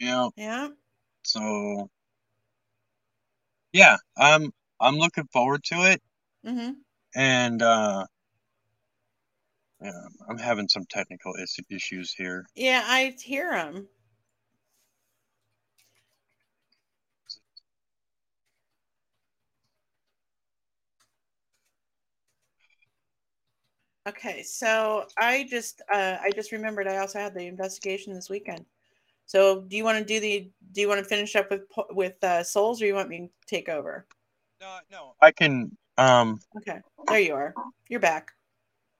Yeah. 0.00 0.28
Yeah. 0.36 0.68
So 1.22 1.88
yeah, 3.72 3.96
I'm 4.16 4.50
I'm 4.80 4.96
looking 4.96 5.28
forward 5.32 5.62
to 5.64 5.90
it, 5.92 6.02
Mm-hmm. 6.46 6.72
and 7.14 7.62
uh, 7.62 8.06
yeah, 9.82 9.92
I'm 10.28 10.38
having 10.38 10.68
some 10.68 10.84
technical 10.86 11.34
is- 11.36 11.58
issues 11.70 12.12
here. 12.12 12.46
Yeah, 12.54 12.82
I 12.86 13.14
hear 13.22 13.50
them. 13.50 13.88
Okay, 24.08 24.42
so 24.42 25.06
I 25.18 25.46
just 25.50 25.82
uh, 25.92 26.16
I 26.22 26.30
just 26.30 26.50
remembered 26.50 26.88
I 26.88 26.96
also 26.96 27.18
had 27.18 27.34
the 27.34 27.46
investigation 27.46 28.14
this 28.14 28.30
weekend. 28.30 28.64
So 29.26 29.60
do 29.68 29.76
you 29.76 29.84
want 29.84 29.98
to 29.98 30.04
do 30.04 30.18
the 30.18 30.50
do 30.72 30.80
you 30.80 30.88
want 30.88 30.98
to 31.00 31.04
finish 31.04 31.36
up 31.36 31.50
with 31.50 31.62
with 31.90 32.24
uh, 32.24 32.42
souls 32.42 32.80
or 32.80 32.86
you 32.86 32.94
want 32.94 33.10
me 33.10 33.18
to 33.28 33.46
take 33.46 33.68
over? 33.68 34.06
No, 34.60 34.78
no, 34.90 35.14
I 35.20 35.30
can. 35.30 35.76
Um, 35.98 36.40
Okay, 36.56 36.78
there 37.06 37.20
you 37.20 37.34
are. 37.34 37.54
You're 37.88 38.00
back. 38.00 38.32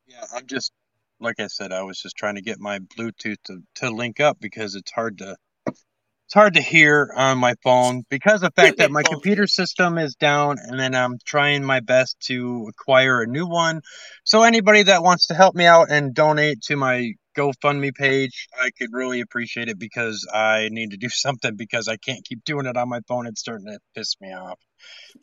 Yeah, 0.09 0.25
I'm 0.35 0.47
just 0.47 0.73
like 1.21 1.41
I 1.41 1.49
said, 1.49 1.73
I 1.73 1.83
was 1.83 2.00
just 2.00 2.17
trying 2.17 2.37
to 2.37 2.43
get 2.43 2.61
my 2.61 2.79
Bluetooth 2.79 3.37
to, 3.47 3.61
to 3.77 3.91
link 3.91 4.21
up 4.21 4.38
because 4.41 4.75
it's 4.75 4.91
hard 4.91 5.19
to 5.19 5.37
it's 5.67 6.35
hard 6.35 6.55
to 6.55 6.61
hear 6.61 7.11
on 7.17 7.38
my 7.38 7.55
phone 7.62 8.03
because 8.11 8.43
of 8.43 8.53
the 8.55 8.62
fact 8.62 8.79
that 8.79 8.91
my 8.91 9.03
computer 9.11 9.47
system 9.47 9.97
is 9.97 10.15
down 10.15 10.57
and 10.61 10.79
then 10.79 10.95
I'm 10.95 11.17
trying 11.25 11.65
my 11.65 11.81
best 11.81 12.21
to 12.27 12.67
acquire 12.69 13.23
a 13.23 13.27
new 13.27 13.47
one. 13.47 13.81
So 14.25 14.43
anybody 14.43 14.83
that 14.85 15.03
wants 15.03 15.29
to 15.29 15.35
help 15.35 15.55
me 15.55 15.65
out 15.65 15.91
and 15.91 16.15
donate 16.15 16.61
to 16.65 16.77
my 16.77 17.12
GoFundMe 17.37 17.95
page, 17.95 18.49
I 18.61 18.71
could 18.79 18.91
really 18.93 19.21
appreciate 19.21 19.69
it 19.69 19.79
because 19.79 20.29
I 20.33 20.69
need 20.71 20.91
to 20.91 20.99
do 20.99 21.09
something 21.11 21.57
because 21.57 21.88
I 21.88 21.97
can't 21.97 22.25
keep 22.25 22.45
doing 22.45 22.67
it 22.67 22.77
on 22.77 22.88
my 22.88 23.00
phone. 23.09 23.27
It's 23.27 23.41
starting 23.41 23.67
to 23.67 23.79
piss 23.95 24.15
me 24.21 24.35
off. 24.35 24.59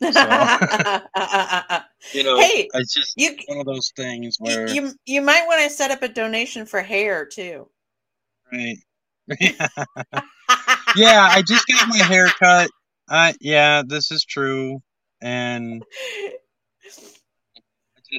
You 2.12 2.22
know, 2.22 2.38
Hey, 2.38 2.68
it's 2.74 2.94
just 2.94 3.14
you 3.16 3.36
one 3.48 3.58
of 3.58 3.66
those 3.66 3.90
things 3.96 4.36
where 4.38 4.68
you, 4.68 4.92
you 5.06 5.20
might 5.20 5.44
want 5.46 5.62
to 5.62 5.70
set 5.70 5.90
up 5.90 6.02
a 6.02 6.08
donation 6.08 6.64
for 6.66 6.80
hair 6.80 7.26
too. 7.26 7.68
right. 8.52 8.76
yeah, 9.40 11.28
I 11.32 11.42
just 11.46 11.66
got 11.66 11.88
my 11.88 11.96
hair 11.98 12.26
cut. 12.26 12.70
Uh, 13.08 13.32
yeah, 13.40 13.82
this 13.84 14.12
is 14.12 14.24
true. 14.24 14.80
And 15.20 15.82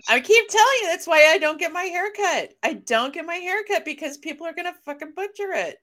I 0.09 0.19
keep 0.19 0.47
telling 0.49 0.77
you 0.81 0.87
that's 0.87 1.07
why 1.07 1.27
I 1.29 1.37
don't 1.37 1.59
get 1.59 1.71
my 1.71 1.83
hair 1.83 2.11
cut. 2.11 2.53
I 2.61 2.73
don't 2.73 3.13
get 3.13 3.25
my 3.25 3.35
hair 3.35 3.63
cut 3.65 3.85
because 3.85 4.17
people 4.17 4.45
are 4.47 4.53
gonna 4.53 4.75
fucking 4.85 5.13
butcher 5.15 5.53
it. 5.53 5.77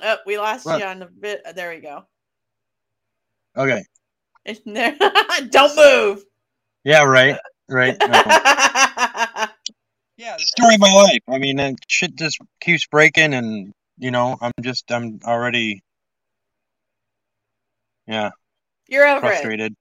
Oh, 0.00 0.18
we 0.26 0.38
lost 0.38 0.64
Well- 0.64 0.78
you 0.78 0.84
on 0.84 1.00
the 1.00 1.06
bit. 1.06 1.42
There 1.56 1.70
we 1.70 1.80
go. 1.80 2.04
Okay. 3.56 3.84
There- 4.66 4.96
don't 5.50 5.76
move. 5.76 6.24
Yeah, 6.84 7.04
right. 7.04 7.38
Right. 7.68 7.96
no. 8.00 8.08
Yeah, 10.16 10.36
the 10.36 10.44
story 10.44 10.74
of 10.74 10.80
my 10.80 10.92
life. 10.92 11.20
I 11.28 11.38
mean, 11.38 11.58
and 11.58 11.78
shit 11.88 12.14
just 12.16 12.38
keeps 12.60 12.86
breaking, 12.86 13.34
and 13.34 13.72
you 13.98 14.10
know, 14.10 14.36
I'm 14.40 14.52
just, 14.60 14.90
I'm 14.92 15.20
already, 15.24 15.82
yeah, 18.06 18.30
You're 18.88 19.06
over 19.06 19.32
it. 19.32 19.72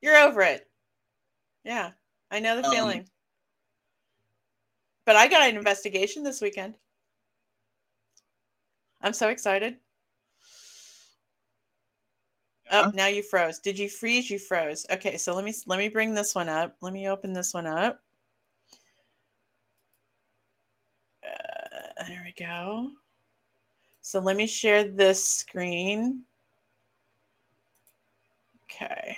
You're 0.00 0.16
over 0.16 0.42
it. 0.42 0.66
Yeah, 1.64 1.90
I 2.30 2.40
know 2.40 2.56
the 2.56 2.66
Um, 2.66 2.74
feeling. 2.74 3.08
But 5.04 5.16
I 5.16 5.26
got 5.28 5.48
an 5.48 5.56
investigation 5.56 6.22
this 6.22 6.40
weekend. 6.40 6.76
I'm 9.00 9.12
so 9.12 9.28
excited. 9.28 9.76
Oh, 12.70 12.90
now 12.94 13.06
you 13.06 13.22
froze. 13.22 13.58
Did 13.58 13.78
you 13.78 13.88
freeze? 13.88 14.30
You 14.30 14.38
froze. 14.38 14.84
Okay, 14.90 15.16
so 15.16 15.34
let 15.34 15.44
me 15.44 15.54
let 15.66 15.78
me 15.78 15.88
bring 15.88 16.14
this 16.14 16.34
one 16.34 16.48
up. 16.48 16.76
Let 16.80 16.92
me 16.92 17.08
open 17.08 17.32
this 17.32 17.54
one 17.54 17.66
up. 17.66 18.00
Uh, 21.24 22.04
there 22.06 22.22
we 22.24 22.34
go. 22.38 22.90
So 24.02 24.20
let 24.20 24.36
me 24.36 24.46
share 24.46 24.84
this 24.84 25.26
screen. 25.26 26.22
Okay. 28.64 29.16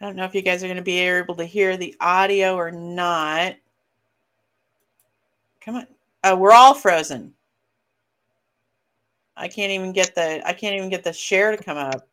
I 0.00 0.04
don't 0.04 0.16
know 0.16 0.24
if 0.24 0.34
you 0.34 0.42
guys 0.42 0.62
are 0.62 0.66
going 0.66 0.76
to 0.76 0.82
be 0.82 0.98
able 0.98 1.36
to 1.36 1.44
hear 1.44 1.76
the 1.76 1.94
audio 2.00 2.56
or 2.56 2.70
not. 2.70 3.56
Come 5.60 5.76
on. 5.76 5.86
Oh, 6.24 6.36
we're 6.36 6.52
all 6.52 6.74
frozen. 6.74 7.34
I 9.36 9.48
can't 9.48 9.72
even 9.72 9.92
get 9.92 10.14
the 10.14 10.46
I 10.46 10.52
can't 10.52 10.74
even 10.74 10.90
get 10.90 11.04
the 11.04 11.12
share 11.12 11.54
to 11.54 11.62
come 11.62 11.78
up. 11.78 12.06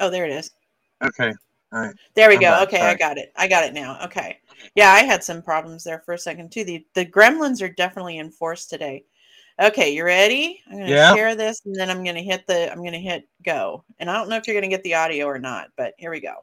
Oh, 0.00 0.10
there 0.10 0.24
it 0.24 0.32
is. 0.32 0.50
Okay. 1.02 1.32
All 1.72 1.80
right. 1.80 1.94
There 2.14 2.28
we 2.28 2.36
I'm 2.36 2.40
go. 2.42 2.50
back, 2.50 2.68
Okay, 2.68 2.80
I 2.80 2.94
got 2.94 3.18
it. 3.18 3.32
I 3.36 3.48
got 3.48 3.64
it 3.64 3.74
now. 3.74 3.98
Okay. 4.04 4.38
Yeah, 4.74 4.90
I 4.92 5.00
had 5.00 5.24
some 5.24 5.42
problems 5.42 5.84
there 5.84 6.00
for 6.04 6.14
a 6.14 6.18
second 6.18 6.52
too. 6.52 6.64
The 6.64 6.86
the 6.94 7.06
gremlins 7.06 7.62
are 7.62 7.68
definitely 7.68 8.18
in 8.18 8.30
force 8.30 8.66
today. 8.66 9.04
Okay, 9.60 9.94
you 9.94 10.04
ready? 10.04 10.62
I'm 10.66 10.78
gonna 10.78 10.90
Yeah. 10.90 11.14
share 11.14 11.34
this 11.34 11.62
and 11.64 11.74
then 11.74 11.90
I'm 11.90 12.04
gonna 12.04 12.20
hit 12.22 12.46
the 12.46 12.70
I'm 12.70 12.84
gonna 12.84 12.98
hit 12.98 13.28
go. 13.42 13.84
And 13.98 14.10
I 14.10 14.14
don't 14.14 14.28
know 14.28 14.36
if 14.36 14.46
you're 14.46 14.56
gonna 14.56 14.68
get 14.68 14.82
the 14.84 14.94
audio 14.94 15.26
or 15.26 15.38
not, 15.38 15.68
but 15.76 15.94
here 15.98 16.10
we 16.10 16.20
go. 16.20 16.34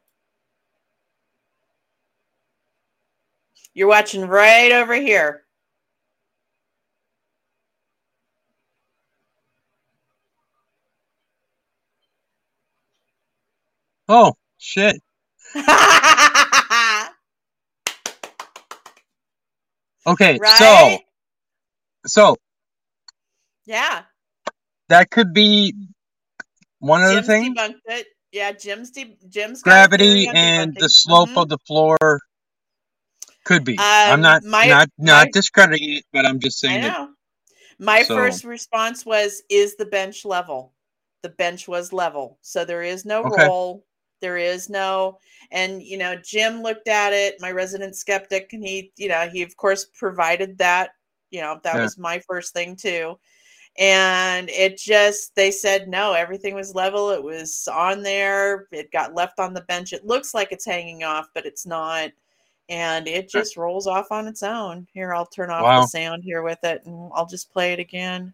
You're 3.72 3.88
watching 3.88 4.26
right 4.26 4.72
over 4.72 4.94
here. 4.94 5.43
Oh 14.08 14.34
shit. 14.58 15.00
Okay. 20.06 20.38
So, 20.38 20.64
right? 20.64 21.00
so 22.06 22.36
yeah. 23.64 24.02
that 24.90 25.10
could 25.10 25.32
be 25.32 25.74
one 26.78 27.00
other 27.02 27.14
Jim's 27.22 27.26
thing. 27.26 27.54
debunked 27.54 27.74
it. 27.86 28.06
Yeah, 28.32 28.52
Jim's 28.52 28.90
de- 28.90 29.16
Jim's 29.28 29.62
Gravity 29.62 30.28
and 30.28 30.76
the 30.78 30.88
slope 30.90 31.30
Mhm. 31.30 31.42
of 31.42 31.48
the 31.48 31.58
floor 31.66 31.96
could 33.44 33.64
be. 33.64 33.76
I'm 33.78 34.14
Um, 34.14 34.20
not 34.20 34.42
my- 34.44 34.66
not 34.66 34.88
not 34.98 35.26
my- 35.26 35.30
discrediting 35.32 35.94
it, 35.98 36.04
but 36.12 36.26
I'm 36.26 36.38
just 36.40 36.62
I 36.64 36.68
saying 36.68 36.82
that. 36.82 37.08
My 37.78 38.02
So- 38.02 38.14
first 38.16 38.44
response 38.44 39.06
was, 39.06 39.42
"Is 39.48 39.76
the 39.76 39.86
bench 39.86 40.24
level?" 40.26 40.74
The 41.22 41.28
bench 41.30 41.66
was 41.66 41.92
level, 41.94 42.38
so 42.42 42.66
there 42.66 42.82
is 42.82 43.06
no 43.06 43.22
Okay. 43.24 43.46
roll. 43.46 43.86
There 44.24 44.38
is 44.38 44.70
no, 44.70 45.18
and 45.50 45.82
you 45.82 45.98
know, 45.98 46.16
Jim 46.16 46.62
looked 46.62 46.88
at 46.88 47.12
it. 47.12 47.38
My 47.40 47.50
resident 47.52 47.94
skeptic, 47.94 48.54
and 48.54 48.64
he, 48.66 48.90
you 48.96 49.08
know, 49.08 49.28
he 49.28 49.42
of 49.42 49.54
course 49.58 49.84
provided 49.84 50.56
that. 50.56 50.92
You 51.30 51.42
know, 51.42 51.60
that 51.62 51.74
Yeah. 51.74 51.82
was 51.82 51.98
my 51.98 52.18
first 52.20 52.54
thing 52.54 52.74
too. 52.74 53.18
And 53.76 54.48
it 54.48 54.78
just, 54.78 55.34
they 55.34 55.50
said 55.50 55.88
no, 55.88 56.14
everything 56.14 56.54
was 56.54 56.74
level. 56.74 57.10
It 57.10 57.22
was 57.22 57.68
on 57.70 58.02
there. 58.02 58.66
It 58.72 58.90
got 58.92 59.14
left 59.14 59.38
on 59.40 59.52
the 59.52 59.60
bench. 59.62 59.92
It 59.92 60.06
looks 60.06 60.32
like 60.32 60.52
it's 60.52 60.64
hanging 60.64 61.04
off, 61.04 61.28
but 61.34 61.44
it's 61.44 61.66
not 61.66 62.10
and 62.70 63.06
it 63.06 63.28
just 63.28 63.58
rolls 63.58 63.86
off 63.86 64.10
on 64.10 64.26
its 64.26 64.42
own. 64.42 64.86
Here, 64.94 65.12
I'll 65.12 65.26
turn 65.26 65.50
off 65.50 65.64
Wow. 65.64 65.82
the 65.82 65.88
sound 65.88 66.24
here 66.24 66.40
with 66.40 66.64
it, 66.64 66.82
and 66.86 67.10
I'll 67.14 67.26
just 67.26 67.52
play 67.52 67.74
it 67.74 67.78
again. 67.78 68.32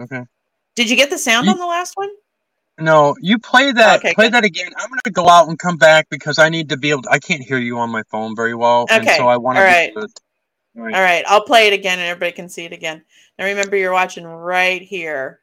Okay. 0.00 0.22
Did 0.76 0.88
you 0.88 0.94
get 0.94 1.10
the 1.10 1.18
sound 1.18 1.46
You- 1.46 1.52
on 1.52 1.58
the 1.58 1.66
last 1.66 1.96
one? 1.96 2.10
No, 2.78 3.14
you 3.20 3.38
play 3.38 3.70
that. 3.70 3.98
Okay, 3.98 4.14
play 4.14 4.26
good. 4.26 4.34
that 4.34 4.44
again. 4.44 4.72
I'm 4.76 4.88
gonna 4.88 5.12
go 5.12 5.28
out 5.28 5.48
and 5.48 5.58
come 5.58 5.76
back 5.76 6.08
because 6.10 6.38
I 6.38 6.48
need 6.48 6.68
to 6.70 6.76
be 6.76 6.90
able. 6.90 7.02
To, 7.02 7.10
I 7.10 7.18
can't 7.18 7.42
hear 7.42 7.58
you 7.58 7.78
on 7.78 7.90
my 7.90 8.02
phone 8.10 8.34
very 8.34 8.54
well, 8.54 8.86
and 8.90 9.08
so 9.08 9.28
I 9.28 9.36
want 9.36 9.58
all 9.58 9.64
to. 9.64 9.68
All 9.70 10.82
right. 10.82 10.94
All 10.94 11.00
right, 11.00 11.24
I'll 11.28 11.44
play 11.44 11.68
it 11.68 11.72
again, 11.72 12.00
and 12.00 12.08
everybody 12.08 12.32
can 12.32 12.48
see 12.48 12.64
it 12.64 12.72
again. 12.72 13.04
Now 13.38 13.44
remember, 13.44 13.76
you're 13.76 13.92
watching 13.92 14.24
right 14.24 14.82
here. 14.82 15.40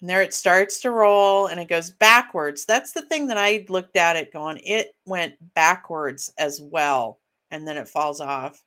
And 0.00 0.10
there 0.10 0.20
it 0.20 0.34
starts 0.34 0.80
to 0.80 0.90
roll 0.90 1.46
and 1.46 1.58
it 1.58 1.68
goes 1.68 1.90
backwards. 1.90 2.66
That's 2.66 2.92
the 2.92 3.06
thing 3.06 3.26
that 3.28 3.38
I 3.38 3.64
looked 3.70 3.96
at 3.96 4.16
it 4.16 4.34
going, 4.34 4.58
it 4.58 4.94
went 5.06 5.34
backwards 5.54 6.30
as 6.36 6.60
well. 6.60 7.20
And 7.50 7.66
then 7.66 7.78
it 7.78 7.88
falls 7.88 8.20
off. 8.20 8.62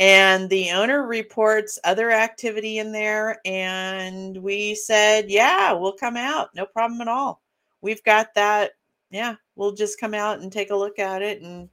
And 0.00 0.48
the 0.48 0.70
owner 0.70 1.06
reports 1.06 1.78
other 1.84 2.10
activity 2.10 2.78
in 2.78 2.90
there. 2.90 3.38
And 3.44 4.36
we 4.38 4.74
said, 4.74 5.30
yeah, 5.30 5.72
we'll 5.72 5.92
come 5.92 6.16
out. 6.16 6.54
No 6.54 6.64
problem 6.64 7.02
at 7.02 7.08
all. 7.08 7.42
We've 7.82 8.02
got 8.02 8.34
that. 8.34 8.72
Yeah, 9.10 9.34
we'll 9.56 9.72
just 9.72 10.00
come 10.00 10.14
out 10.14 10.40
and 10.40 10.50
take 10.50 10.70
a 10.70 10.76
look 10.76 10.98
at 10.98 11.22
it 11.22 11.42
and 11.42 11.68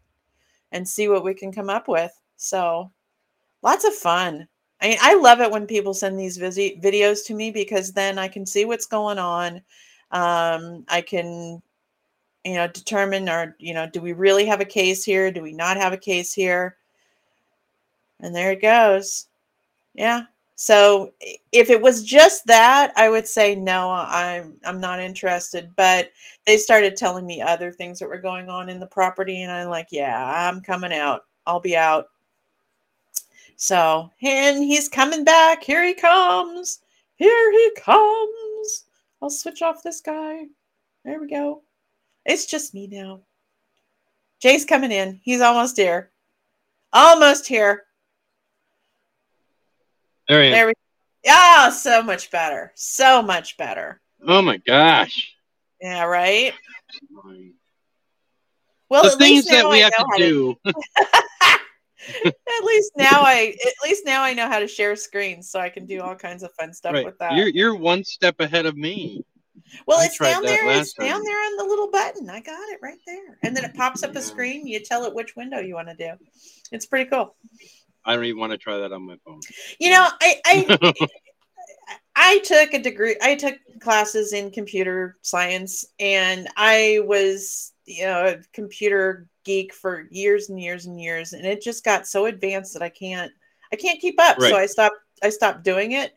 and 0.73 0.87
see 0.87 1.07
what 1.07 1.23
we 1.23 1.33
can 1.33 1.51
come 1.53 1.69
up 1.69 1.87
with. 1.87 2.11
So 2.35 2.91
lots 3.61 3.85
of 3.85 3.93
fun. 3.93 4.47
I 4.81 4.89
mean, 4.89 4.97
I 5.01 5.15
love 5.15 5.39
it 5.39 5.49
when 5.49 5.65
people 5.65 5.93
send 5.93 6.19
these 6.19 6.37
visi- 6.37 6.79
videos 6.83 7.25
to 7.27 7.33
me 7.33 7.51
because 7.51 7.93
then 7.93 8.19
I 8.19 8.27
can 8.27 8.45
see 8.45 8.65
what's 8.65 8.85
going 8.85 9.17
on. 9.17 9.61
Um, 10.11 10.83
I 10.89 11.01
can 11.01 11.61
you 12.43 12.53
know, 12.53 12.67
determine 12.67 13.27
or, 13.29 13.55
you 13.59 13.73
know, 13.73 13.89
do 13.89 14.01
we 14.01 14.13
really 14.13 14.45
have 14.45 14.61
a 14.61 14.65
case 14.65 15.03
here? 15.03 15.31
Do 15.31 15.41
we 15.41 15.53
not 15.53 15.77
have 15.77 15.93
a 15.93 15.97
case 15.97 16.33
here? 16.33 16.77
And 18.19 18.35
there 18.35 18.51
it 18.51 18.61
goes. 18.61 19.27
Yeah. 19.93 20.23
So 20.55 21.13
if 21.51 21.69
it 21.69 21.79
was 21.79 22.03
just 22.03 22.45
that, 22.47 22.91
I 22.95 23.09
would 23.09 23.27
say 23.27 23.53
no, 23.53 23.91
I'm 23.91 24.55
I'm 24.65 24.81
not 24.81 24.99
interested. 24.99 25.69
But 25.75 26.11
they 26.47 26.57
started 26.57 26.95
telling 26.95 27.27
me 27.27 27.41
other 27.41 27.71
things 27.71 27.99
that 27.99 28.09
were 28.09 28.17
going 28.17 28.49
on 28.49 28.67
in 28.67 28.79
the 28.79 28.87
property, 28.87 29.43
and 29.43 29.51
I'm 29.51 29.69
like, 29.69 29.89
yeah, 29.91 30.49
I'm 30.49 30.61
coming 30.61 30.93
out. 30.93 31.25
I'll 31.45 31.59
be 31.59 31.77
out. 31.77 32.07
So 33.55 34.09
and 34.23 34.63
he's 34.63 34.89
coming 34.89 35.23
back. 35.23 35.63
Here 35.63 35.83
he 35.85 35.93
comes. 35.93 36.79
Here 37.17 37.51
he 37.51 37.71
comes. 37.79 38.85
I'll 39.21 39.29
switch 39.29 39.61
off 39.61 39.83
this 39.83 40.01
guy. 40.01 40.45
There 41.05 41.19
we 41.19 41.27
go. 41.27 41.61
It's 42.25 42.45
just 42.45 42.73
me 42.73 42.87
now. 42.87 43.21
Jay's 44.39 44.65
coming 44.65 44.91
in. 44.91 45.19
He's 45.23 45.41
almost 45.41 45.77
here. 45.77 46.11
Almost 46.93 47.47
here. 47.47 47.86
There 50.27 50.41
he 50.43 50.49
is. 50.49 50.53
There 50.53 50.67
we 50.67 50.73
Yeah, 51.23 51.67
oh, 51.67 51.71
so 51.71 52.01
much 52.03 52.31
better. 52.31 52.71
So 52.75 53.21
much 53.21 53.57
better. 53.57 54.01
Oh 54.25 54.41
my 54.41 54.57
gosh. 54.57 55.35
Yeah, 55.81 56.03
right? 56.03 56.53
Well, 58.89 59.03
the 59.03 59.11
at 59.11 59.17
things 59.17 59.45
least 59.45 59.51
now 59.51 59.63
that 59.63 59.69
we 59.69 59.83
I 59.83 59.83
have 59.83 59.93
know 59.97 60.05
to 60.05 60.11
how 60.11 60.17
do. 60.17 60.55
at 62.25 62.63
least 62.63 62.91
now 62.95 63.21
I 63.21 63.53
at 63.65 63.73
least 63.83 64.05
now 64.05 64.23
I 64.23 64.33
know 64.33 64.47
how 64.47 64.59
to 64.59 64.67
share 64.67 64.95
screens 64.95 65.49
so 65.49 65.59
I 65.59 65.69
can 65.69 65.85
do 65.85 66.01
all 66.01 66.15
kinds 66.15 66.43
of 66.43 66.51
fun 66.53 66.73
stuff 66.73 66.93
right. 66.93 67.05
with 67.05 67.17
that. 67.19 67.33
You're 67.33 67.49
you're 67.49 67.75
one 67.75 68.03
step 68.03 68.39
ahead 68.39 68.65
of 68.65 68.77
me. 68.77 69.23
well, 69.87 69.99
I 69.99 70.05
it's 70.05 70.17
down 70.17 70.43
there. 70.43 70.69
It's 70.69 70.93
time. 70.93 71.07
down 71.07 71.23
there 71.23 71.37
on 71.37 71.57
the 71.57 71.65
little 71.65 71.91
button. 71.91 72.29
I 72.29 72.39
got 72.39 72.69
it 72.69 72.79
right 72.81 72.99
there. 73.05 73.37
And 73.43 73.55
then 73.55 73.65
it 73.65 73.73
pops 73.75 74.03
up 74.03 74.13
Yeah. 74.13 74.19
a 74.19 74.23
screen. 74.23 74.65
You 74.67 74.79
tell 74.79 75.03
it 75.05 75.13
which 75.13 75.35
window 75.35 75.59
you 75.59 75.75
want 75.75 75.89
to 75.89 75.95
do. 75.95 76.13
It's 76.71 76.85
pretty 76.85 77.09
cool. 77.09 77.35
I 78.07 78.15
don't 78.15 78.25
even 78.25 78.39
want 78.39 78.53
to 78.53 78.57
try 78.57 78.77
that 78.77 78.93
on 78.93 79.05
my 79.05 79.17
phone. 79.25 79.41
You 79.79 79.91
know, 79.91 80.07
I 80.21 80.41
I 80.45 80.77
I 82.15 82.39
took 82.39 82.73
a 82.73 82.79
degree. 82.79 83.17
I 83.21 83.35
took 83.35 83.57
classes 83.81 84.31
in 84.33 84.49
computer 84.49 85.17
science, 85.21 85.85
and 85.99 86.47
I 86.55 87.01
was 87.03 87.73
you 87.85 88.05
know 88.05 88.25
a 88.25 88.37
computer 88.53 89.27
geek 89.43 89.73
for 89.73 90.07
years 90.09 90.49
and 90.49 90.59
years 90.59 90.85
and 90.85 90.99
years, 90.99 91.33
and 91.33 91.45
it 91.45 91.61
just 91.61 91.83
got 91.83 92.07
so 92.07 92.25
advanced 92.25 92.73
that 92.73 92.81
I 92.81 92.89
can't 92.89 93.31
I 93.73 93.75
can't 93.75 93.99
keep 93.99 94.19
up. 94.19 94.39
So 94.39 94.55
I 94.55 94.65
stopped 94.65 94.97
I 95.21 95.29
stopped 95.29 95.63
doing 95.63 95.91
it. 95.91 96.13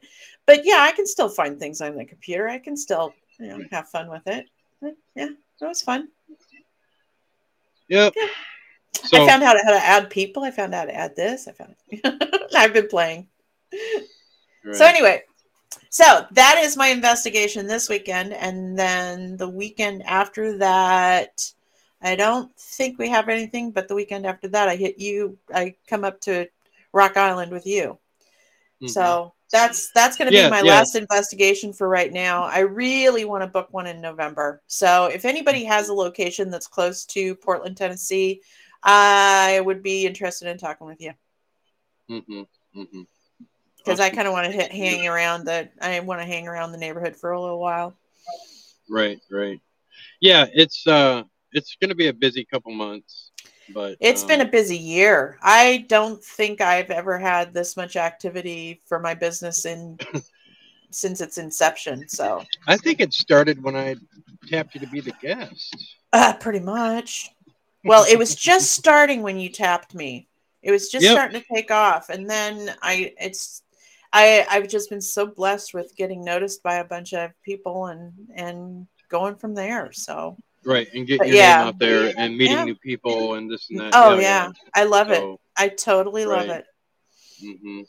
But 0.47 0.65
yeah, 0.65 0.79
I 0.79 0.93
can 0.93 1.07
still 1.07 1.29
find 1.29 1.59
things 1.59 1.81
on 1.81 1.97
the 1.97 2.05
computer. 2.05 2.49
I 2.49 2.59
can 2.59 2.77
still 2.77 3.13
you 3.41 3.49
know 3.49 3.65
have 3.73 3.89
fun 3.89 4.09
with 4.09 4.27
it. 4.27 4.47
But, 4.81 4.95
yeah, 5.17 5.27
it 5.27 5.65
was 5.65 5.83
fun. 5.83 6.09
Yep. 7.89 8.15
Yeah. 8.17 8.29
So 8.95 9.23
I 9.23 9.27
found 9.27 9.43
out 9.43 9.57
how 9.65 9.71
to 9.73 9.85
add 9.85 10.11
people. 10.11 10.43
I 10.45 10.51
found 10.51 10.75
out 10.75 10.87
how 10.89 10.93
to 10.93 10.97
add 10.97 11.17
this. 11.17 11.49
I 11.49 11.53
found 11.53 11.75
I've 12.57 12.73
been 12.73 12.89
playing. 12.89 13.29
right. 14.65 14.77
So 14.77 14.85
anyway, 14.85 15.23
so 15.91 16.27
that 16.33 16.61
is 16.63 16.77
my 16.77 16.89
investigation 16.89 17.67
this 17.67 17.89
weekend, 17.89 18.33
and 18.33 18.79
then 18.79 19.37
the 19.37 19.49
weekend 19.49 20.03
after 20.05 20.59
that, 20.59 21.53
I 22.03 22.17
don't 22.17 22.55
think 22.57 22.99
we 22.99 23.09
have 23.11 23.29
anything. 23.29 23.71
But 23.73 23.89
the 23.89 23.95
weekend 23.95 24.27
after 24.27 24.49
that, 24.49 24.69
I 24.69 24.77
hit 24.77 24.99
you. 24.99 25.39
I 25.55 25.77
come 25.89 26.05
up 26.05 26.21
to 26.23 26.49
Rock 26.93 27.17
Island 27.17 27.53
with 27.53 27.67
you. 27.67 27.99
Mhm. 28.83 28.89
So 28.91 29.35
that's 29.51 29.91
that's 29.93 30.17
going 30.17 30.31
to 30.31 30.37
Yeah, 30.37 30.45
be 30.47 30.51
my 30.51 30.63
yeah. 30.63 30.79
last 30.79 30.95
investigation 30.95 31.73
for 31.73 31.89
right 31.89 32.13
now. 32.13 32.45
I 32.45 32.61
really 32.61 33.25
want 33.25 33.43
to 33.43 33.49
book 33.49 33.69
one 33.73 33.87
in 33.87 34.01
November. 34.01 34.63
So 34.67 35.07
if 35.07 35.25
anybody 35.25 35.65
has 35.65 35.89
a 35.89 35.95
location 35.95 36.51
that's 36.51 36.67
close 36.69 37.05
to 37.07 37.35
Portland, 37.37 37.77
Tennessee, 37.77 38.43
I 38.83 39.61
would 39.61 39.83
be 39.83 40.07
interested 40.07 40.49
in 40.49 40.59
talking 40.59 40.87
with 40.87 41.01
you 41.01 41.13
Mhm, 42.09 42.47
mhm. 42.75 43.07
because 43.79 44.01
I 44.01 44.11
kind 44.11 44.27
of 44.29 44.33
want 44.33 44.53
to 44.53 44.63
hang 44.63 45.07
around 45.07 45.45
the. 45.45 45.69
I 45.81 46.01
want 46.01 46.21
to 46.21 46.27
hang 46.27 46.47
around 46.49 46.73
the 46.73 46.79
neighborhood 46.79 47.17
for 47.17 47.33
a 47.33 47.41
little 47.41 47.59
while. 47.61 47.95
Right, 48.89 49.21
right. 49.31 49.61
Yeah, 50.21 50.47
it's 50.53 50.87
uh 50.87 51.25
it's 51.53 51.77
gonna 51.81 51.95
be 51.95 52.09
a 52.09 52.13
busy 52.13 52.45
couple 52.45 52.73
months, 52.73 53.31
but 53.75 53.99
It's 54.01 54.25
been 54.25 54.41
a 54.41 54.45
um, 54.45 54.51
busy 54.51 54.77
year. 54.79 55.39
I 55.43 55.85
don't 55.89 56.23
think 56.23 56.61
I've 56.61 56.91
ever 56.91 57.19
had 57.19 57.53
this 57.53 57.77
much 57.77 57.97
activity 57.97 58.81
for 58.87 58.99
my 58.99 59.15
business 59.15 59.65
in 59.67 59.99
since 60.91 61.21
its 61.21 61.39
inception. 61.39 62.09
So, 62.09 62.45
I 62.67 62.77
think 62.77 63.01
it 63.01 63.13
started 63.13 63.63
when 63.63 63.77
I 63.77 63.97
tapped 64.49 64.75
you 64.75 64.81
to 64.81 64.87
be 64.87 65.01
the 65.01 65.13
guest. 65.21 65.77
uh, 66.13 66.35
pretty 66.35 66.61
much. 66.61 67.31
Well, 67.85 68.05
it 68.09 68.19
was 68.19 68.35
just 68.35 68.73
starting 68.73 69.23
when 69.23 69.39
you 69.39 69.49
tapped 69.49 69.95
me. 69.95 70.29
It 70.63 70.71
was 70.71 70.91
just 70.91 71.05
Yep. 71.05 71.13
starting 71.13 71.41
to 71.41 71.47
take 71.55 71.71
off, 71.71 72.11
and 72.11 72.29
then 72.29 72.75
I 72.83 73.15
it's 73.19 73.63
I 74.13 74.47
I've 74.51 74.69
just 74.69 74.91
been 74.91 75.01
so 75.01 75.27
blessed 75.27 75.73
with 75.73 75.97
getting 75.97 76.23
noticed 76.23 76.63
by 76.63 76.77
a 76.77 76.85
bunch 76.85 77.15
of 77.15 77.31
people 77.43 77.87
and 77.87 78.13
and 78.35 78.87
going 79.09 79.37
from 79.37 79.55
there. 79.55 79.93
So, 79.93 80.37
Right, 80.65 80.89
and 80.95 81.07
getting 81.07 81.29
your 81.29 81.37
yeah. 81.39 81.59
name 81.59 81.69
out 81.69 81.79
there 81.79 82.13
and 82.19 82.37
meeting 82.37 82.59
Yeah. 82.59 82.65
new 82.65 82.75
people 82.75 83.35
and 83.35 83.51
this 83.51 83.71
and 83.71 83.81
that. 83.81 83.93
oh 83.95 84.19
yeah, 84.19 84.51
I 84.75 84.85
love 84.85 85.11
it. 85.11 85.25
I 85.57 85.69
totally 85.69 86.27
love 86.27 86.49
right. 86.49 86.59
it. 86.61 86.67
mhm. 87.43 87.87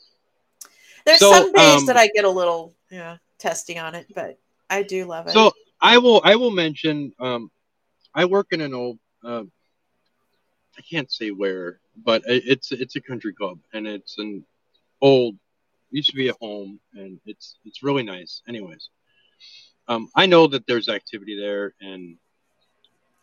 There's 1.04 1.18
So, 1.18 1.30
some 1.30 1.52
days 1.52 1.80
um, 1.80 1.86
that 1.86 1.96
I 1.98 2.08
get 2.14 2.24
a 2.24 2.30
little 2.30 2.74
yeah 2.90 3.18
testy 3.38 3.78
on 3.78 3.94
it, 3.94 4.06
but 4.14 4.38
I 4.70 4.82
do 4.82 5.04
love 5.04 5.26
it. 5.26 5.32
So 5.32 5.52
I 5.80 5.98
will 5.98 6.22
I 6.24 6.36
will 6.36 6.50
mention 6.50 7.12
um 7.18 7.50
I 8.14 8.24
work 8.24 8.48
in 8.52 8.60
an 8.62 8.72
old 8.72 8.98
uh, 9.24 9.44
I 10.82 10.94
can't 10.94 11.12
say 11.12 11.30
where, 11.30 11.78
but 12.04 12.22
it's 12.26 12.72
it's 12.72 12.96
a 12.96 13.00
country 13.00 13.32
club 13.32 13.58
and 13.72 13.86
it's 13.86 14.18
an 14.18 14.44
old 15.00 15.36
used 15.90 16.10
to 16.10 16.16
be 16.16 16.28
a 16.28 16.34
home 16.40 16.80
and 16.94 17.20
it's 17.24 17.56
it's 17.64 17.82
really 17.82 18.02
nice. 18.02 18.42
Anyways, 18.48 18.88
um, 19.86 20.08
I 20.16 20.26
know 20.26 20.46
that 20.48 20.66
there's 20.66 20.88
activity 20.88 21.38
there 21.38 21.74
and 21.80 22.16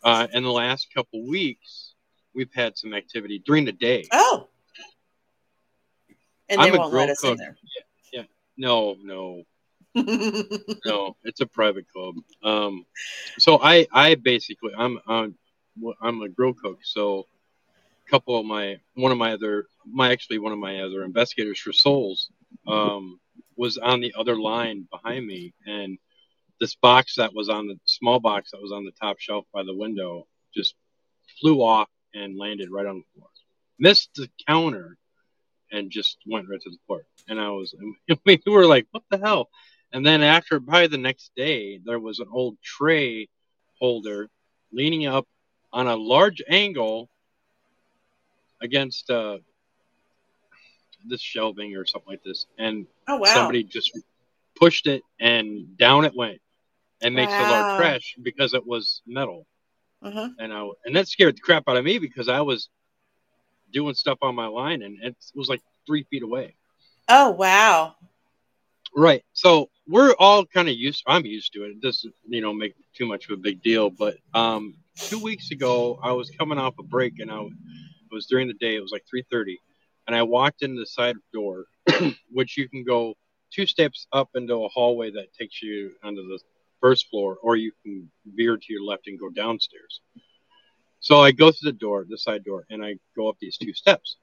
uh, 0.03 0.27
in 0.33 0.43
the 0.43 0.51
last 0.51 0.87
couple 0.93 1.27
weeks 1.27 1.95
we've 2.33 2.53
had 2.53 2.77
some 2.77 2.93
activity 2.93 3.41
during 3.45 3.65
the 3.65 3.73
day. 3.73 4.05
oh, 4.13 4.47
and 6.47 6.61
they 6.61 6.69
I'm 6.69 6.75
a 6.75 6.77
won't 6.77 6.93
let 6.93 7.09
us 7.09 7.23
in 7.23 7.37
cook. 7.37 8.25
No, 8.57 8.97
no, 9.01 9.43
no 9.95 11.15
it's 11.23 11.39
a 11.39 11.45
private 11.45 11.85
club 11.91 12.13
um 12.43 12.85
so 13.39 13.59
i 13.63 13.87
i 13.91 14.13
basically 14.15 14.71
i'm 14.77 14.99
i'm 15.07 15.35
i'm 16.01 16.21
a 16.21 16.29
grill 16.29 16.53
cook 16.53 16.77
so 16.83 17.25
couple 18.09 18.39
of 18.39 18.45
my 18.45 18.77
one 18.95 19.11
of 19.11 19.17
my 19.17 19.33
other 19.33 19.65
my 19.85 20.11
actually 20.11 20.39
one 20.39 20.51
of 20.51 20.59
my 20.59 20.81
other 20.81 21.03
investigators 21.03 21.59
for 21.59 21.73
souls 21.73 22.29
um 22.67 23.19
was 23.59 23.77
on 23.77 23.99
the 23.99 24.13
other 24.17 24.39
line 24.39 24.87
behind 24.89 25.27
me. 25.27 25.53
And 25.67 25.97
this 26.61 26.75
box 26.75 27.15
that 27.15 27.33
was 27.35 27.49
on 27.49 27.67
the 27.67 27.77
small 27.83 28.19
box 28.19 28.51
that 28.51 28.61
was 28.61 28.71
on 28.71 28.85
the 28.85 28.93
top 28.99 29.19
shelf 29.19 29.45
by 29.53 29.63
the 29.63 29.75
window 29.75 30.27
just 30.55 30.75
flew 31.39 31.61
off 31.61 31.89
and 32.15 32.37
landed 32.37 32.69
right 32.71 32.85
on 32.85 32.99
the 32.99 33.03
floor. 33.13 33.27
Missed 33.77 34.11
the 34.15 34.29
counter 34.47 34.97
and 35.71 35.91
just 35.91 36.17
went 36.25 36.47
right 36.49 36.61
to 36.61 36.69
the 36.69 36.77
floor 36.87 37.03
and 37.27 37.39
i 37.39 37.49
was 37.49 37.75
we 38.25 38.39
were 38.47 38.65
like 38.65 38.87
what 38.91 39.03
the 39.11 39.19
hell? 39.19 39.49
And 39.91 40.05
then 40.05 40.21
after 40.21 40.59
by 40.59 40.87
the 40.87 40.97
next 40.97 41.31
day, 41.35 41.79
there 41.83 41.99
was 41.99 42.19
an 42.19 42.27
old 42.31 42.57
tray 42.63 43.27
holder 43.79 44.29
leaning 44.71 45.05
up 45.05 45.27
on 45.73 45.87
a 45.87 45.95
large 45.95 46.41
angle 46.47 47.09
against 48.61 49.09
uh, 49.09 49.37
this 51.05 51.21
shelving 51.21 51.75
or 51.75 51.85
something 51.85 52.11
like 52.11 52.23
this, 52.23 52.45
and 52.57 52.85
oh 53.07 53.17
wow! 53.17 53.25
somebody 53.33 53.63
just 53.63 53.91
pushed 54.55 54.87
it 54.87 55.03
and 55.19 55.77
down 55.77 56.05
it 56.05 56.13
went, 56.15 56.39
and 57.01 57.15
makes 57.15 57.39
a 57.39 57.43
Wow. 57.43 57.49
large 57.49 57.67
crash 57.75 58.15
because 58.21 58.53
it 58.53 58.65
was 58.65 59.01
metal, 59.07 59.45
uh-huh. 60.01 60.29
and 60.39 60.53
I 60.53 60.67
and 60.85 60.95
that 60.95 61.07
scared 61.07 61.35
the 61.37 61.41
crap 61.41 61.63
out 61.67 61.77
of 61.77 61.83
me 61.85 61.99
because 61.99 62.27
I 62.29 62.41
was 62.41 62.69
doing 63.71 63.93
stuff 63.93 64.19
on 64.21 64.35
my 64.35 64.47
line 64.47 64.81
and 64.81 64.97
it 65.01 65.15
was 65.35 65.49
like 65.49 65.61
three 65.85 66.03
feet 66.09 66.23
away. 66.23 66.55
Oh 67.09 67.29
wow! 67.31 67.95
Right. 68.95 69.23
So 69.33 69.69
we're 69.87 70.13
all 70.19 70.45
kind 70.45 70.67
of 70.69 70.75
used. 70.75 71.03
I'm 71.07 71.25
used 71.25 71.53
to 71.53 71.63
it. 71.65 71.69
It 71.71 71.81
doesn't, 71.81 72.13
you 72.27 72.41
know, 72.41 72.53
make 72.53 72.73
too 72.95 73.05
much 73.07 73.25
of 73.29 73.31
a 73.31 73.41
big 73.41 73.61
deal. 73.61 73.89
But 73.89 74.15
um, 74.33 74.75
two 75.03 75.19
weeks 75.19 75.51
ago, 75.51 75.99
I 76.03 76.11
was 76.13 76.29
coming 76.31 76.57
off 76.57 76.75
a 76.79 76.83
break, 76.83 77.19
and 77.19 77.31
I 77.31 77.45
it 78.11 78.13
was 78.13 78.27
during 78.27 78.47
the 78.47 78.53
day. 78.53 78.75
It 78.75 78.81
was 78.81 78.91
like 78.91 79.05
3:30, 79.13 79.57
and 80.07 80.15
I 80.15 80.23
walked 80.23 80.61
in 80.61 80.75
the 80.75 80.85
side 80.85 81.15
door, 81.33 81.65
which 82.31 82.57
you 82.57 82.67
can 82.69 82.83
go 82.83 83.15
two 83.51 83.65
steps 83.65 84.07
up 84.11 84.29
into 84.35 84.63
a 84.63 84.69
hallway 84.69 85.11
that 85.11 85.33
takes 85.33 85.61
you 85.61 85.91
onto 86.03 86.27
the 86.27 86.39
first 86.81 87.09
floor, 87.09 87.37
or 87.41 87.55
you 87.55 87.71
can 87.83 88.09
veer 88.25 88.57
to 88.57 88.73
your 88.73 88.83
left 88.83 89.07
and 89.07 89.19
go 89.19 89.29
downstairs. 89.29 90.01
So 91.01 91.21
I 91.21 91.31
go 91.31 91.51
through 91.51 91.71
the 91.71 91.77
door, 91.77 92.05
the 92.07 92.17
side 92.17 92.43
door, 92.43 92.65
and 92.69 92.83
I 92.83 92.95
go 93.15 93.29
up 93.29 93.37
these 93.39 93.57
two 93.57 93.73
steps, 93.73 94.17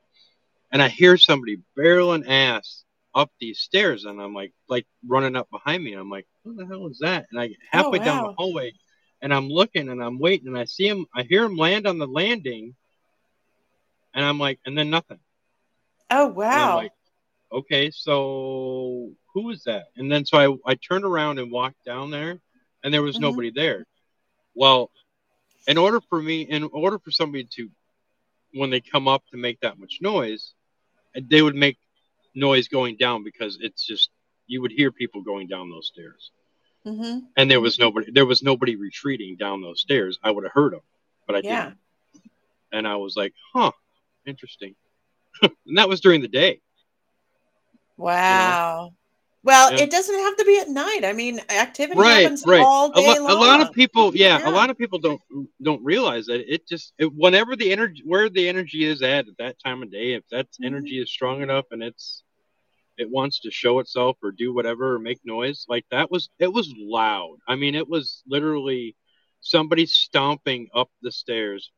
and 0.72 0.82
I 0.82 0.88
hear 0.88 1.16
somebody 1.16 1.58
barreling 1.76 2.28
ass 2.28 2.84
up 3.14 3.30
these 3.40 3.60
stairs 3.60 4.04
and 4.04 4.20
I'm 4.20 4.34
like 4.34 4.52
like 4.68 4.86
running 5.06 5.36
up 5.36 5.48
behind 5.50 5.82
me. 5.82 5.94
I'm 5.94 6.10
like, 6.10 6.26
what 6.42 6.56
the 6.56 6.66
hell 6.66 6.86
is 6.86 6.98
that? 7.00 7.26
And 7.30 7.40
I 7.40 7.48
get 7.48 7.56
halfway 7.70 7.98
oh, 7.98 8.04
down 8.04 8.22
the 8.22 8.34
hallway 8.34 8.72
and 9.22 9.32
I'm 9.32 9.48
looking 9.48 9.88
and 9.88 10.02
I'm 10.02 10.18
waiting 10.18 10.48
and 10.48 10.58
I 10.58 10.66
see 10.66 10.86
him. 10.86 11.06
I 11.14 11.22
hear 11.22 11.44
him 11.44 11.56
land 11.56 11.86
on 11.86 11.98
the 11.98 12.06
landing, 12.06 12.74
and 14.16 14.24
I'm 14.24 14.40
like, 14.40 14.60
and 14.66 14.78
then 14.78 14.90
nothing. 14.90 15.20
Oh 16.10 16.26
wow. 16.28 16.76
like, 16.76 16.92
okay, 17.52 17.90
so 17.90 19.12
who 19.34 19.50
is 19.50 19.64
that? 19.64 19.86
And 19.96 20.10
then 20.12 20.26
so 20.26 20.38
I, 20.66 20.72
I 20.72 20.74
turned 20.76 21.04
around 21.04 21.38
and 21.38 21.52
walked 21.52 21.84
down 21.84 22.10
there, 22.10 22.40
and 22.84 22.94
there 22.94 23.02
was 23.02 23.20
Mhm. 23.20 23.22
nobody 23.22 23.50
there. 23.50 23.86
Well, 24.54 24.90
in 25.66 25.78
order 25.78 26.00
for 26.08 26.20
me, 26.22 26.42
in 26.42 26.64
order 26.64 26.98
for 26.98 27.10
somebody 27.12 27.44
to, 27.56 27.70
when 28.54 28.70
they 28.70 28.80
come 28.80 29.08
up 29.08 29.22
to 29.30 29.38
make 29.38 29.60
that 29.60 29.78
much 29.78 29.98
noise, 30.00 30.54
they 31.30 31.42
would 31.42 31.56
make 31.56 31.78
noise 32.34 32.68
going 32.68 32.96
down 32.96 33.24
because 33.24 33.58
it's 33.60 33.86
just 33.86 34.10
you 34.46 34.62
would 34.62 34.72
hear 34.72 34.92
people 34.92 35.22
going 35.22 35.48
down 35.48 35.70
those 35.70 35.88
stairs, 35.88 36.32
Mm-hmm. 36.86 37.26
and 37.36 37.50
there 37.50 37.60
was 37.60 37.78
nobody. 37.78 38.10
There 38.12 38.26
was 38.26 38.42
nobody 38.42 38.76
retreating 38.76 39.36
down 39.36 39.62
those 39.62 39.80
stairs. 39.80 40.18
I 40.22 40.30
would 40.30 40.44
have 40.44 40.52
heard 40.52 40.72
them, 40.74 40.82
but 41.26 41.36
I 41.36 41.42
Yeah. 41.42 41.72
didn't. 41.72 41.76
And 42.72 42.86
I 42.88 42.96
was 42.96 43.16
like, 43.16 43.34
huh, 43.54 43.72
interesting. 44.26 44.74
and 45.42 45.78
that 45.78 45.88
was 45.88 46.00
during 46.00 46.20
the 46.20 46.28
day. 46.28 46.60
Wow. 47.96 48.92
Well, 49.42 49.72
Yeah. 49.72 49.84
it 49.84 49.90
doesn't 49.90 50.18
have 50.18 50.36
to 50.38 50.44
be 50.44 50.58
at 50.58 50.68
night. 50.68 51.04
I 51.04 51.12
mean, 51.12 51.40
activity 51.50 52.00
right 52.00 52.22
happens 52.22 52.44
right 52.46 52.60
all 52.60 52.90
a, 52.90 52.94
day 53.00 53.18
lo- 53.20 53.32
a 53.32 53.36
lot 53.38 53.60
of 53.60 53.72
people 53.72 54.14
yeah, 54.14 54.38
Yeah. 54.40 54.48
a 54.48 54.50
lot 54.50 54.70
of 54.70 54.76
people 54.76 54.98
don't 54.98 55.20
don't 55.62 55.84
realize 55.84 56.26
that 56.26 56.52
it 56.52 56.66
just 56.66 56.92
it, 56.98 57.12
whenever 57.14 57.54
the 57.54 57.70
energy 57.72 58.02
where 58.04 58.28
the 58.28 58.48
energy 58.48 58.84
is 58.84 59.02
at 59.02 59.28
at 59.28 59.36
that 59.38 59.56
time 59.64 59.82
of 59.84 59.90
day 59.92 60.14
if 60.14 60.24
that 60.30 60.48
Mhm. 60.60 60.66
energy 60.66 61.00
is 61.00 61.10
strong 61.10 61.42
enough 61.42 61.66
and 61.70 61.82
it's 61.82 62.24
it 62.98 63.08
wants 63.08 63.40
to 63.40 63.50
show 63.50 63.78
itself 63.78 64.16
or 64.22 64.32
do 64.32 64.52
whatever 64.52 64.94
or 64.94 64.98
make 64.98 65.20
noise 65.24 65.64
like 65.68 65.84
that 65.90 66.10
was 66.10 66.28
it 66.40 66.52
was 66.52 66.72
loud 66.76 67.36
i 67.46 67.54
mean 67.54 67.74
it 67.76 67.88
was 67.88 68.22
literally 68.26 68.96
somebody 69.40 69.86
stomping 69.86 70.68
up 70.74 70.90
the 71.02 71.12
stairs 71.12 71.70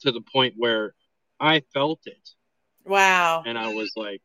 to 0.00 0.10
the 0.10 0.22
point 0.22 0.54
where 0.56 0.94
i 1.40 1.60
felt 1.72 2.00
it 2.06 2.30
Wow. 2.84 3.42
and 3.46 3.58
i 3.58 3.68
was 3.68 3.92
like 3.96 4.22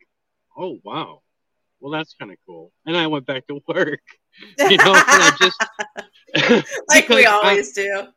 oh 0.58 0.80
wow 0.84 1.22
well 1.80 1.92
that's 1.92 2.16
kind 2.20 2.32
of 2.32 2.38
cool 2.46 2.72
and 2.86 2.98
i 2.98 3.08
went 3.08 3.26
back 3.26 3.48
to 3.48 3.62
work 3.68 4.02
you 4.70 4.78
know 4.78 4.96
and 5.12 5.24
i 5.24 5.32
just 5.32 5.62
like 6.90 7.10
we 7.10 7.26
because 7.26 7.26
I- 7.26 7.28
always 7.28 7.72
do. 7.74 8.08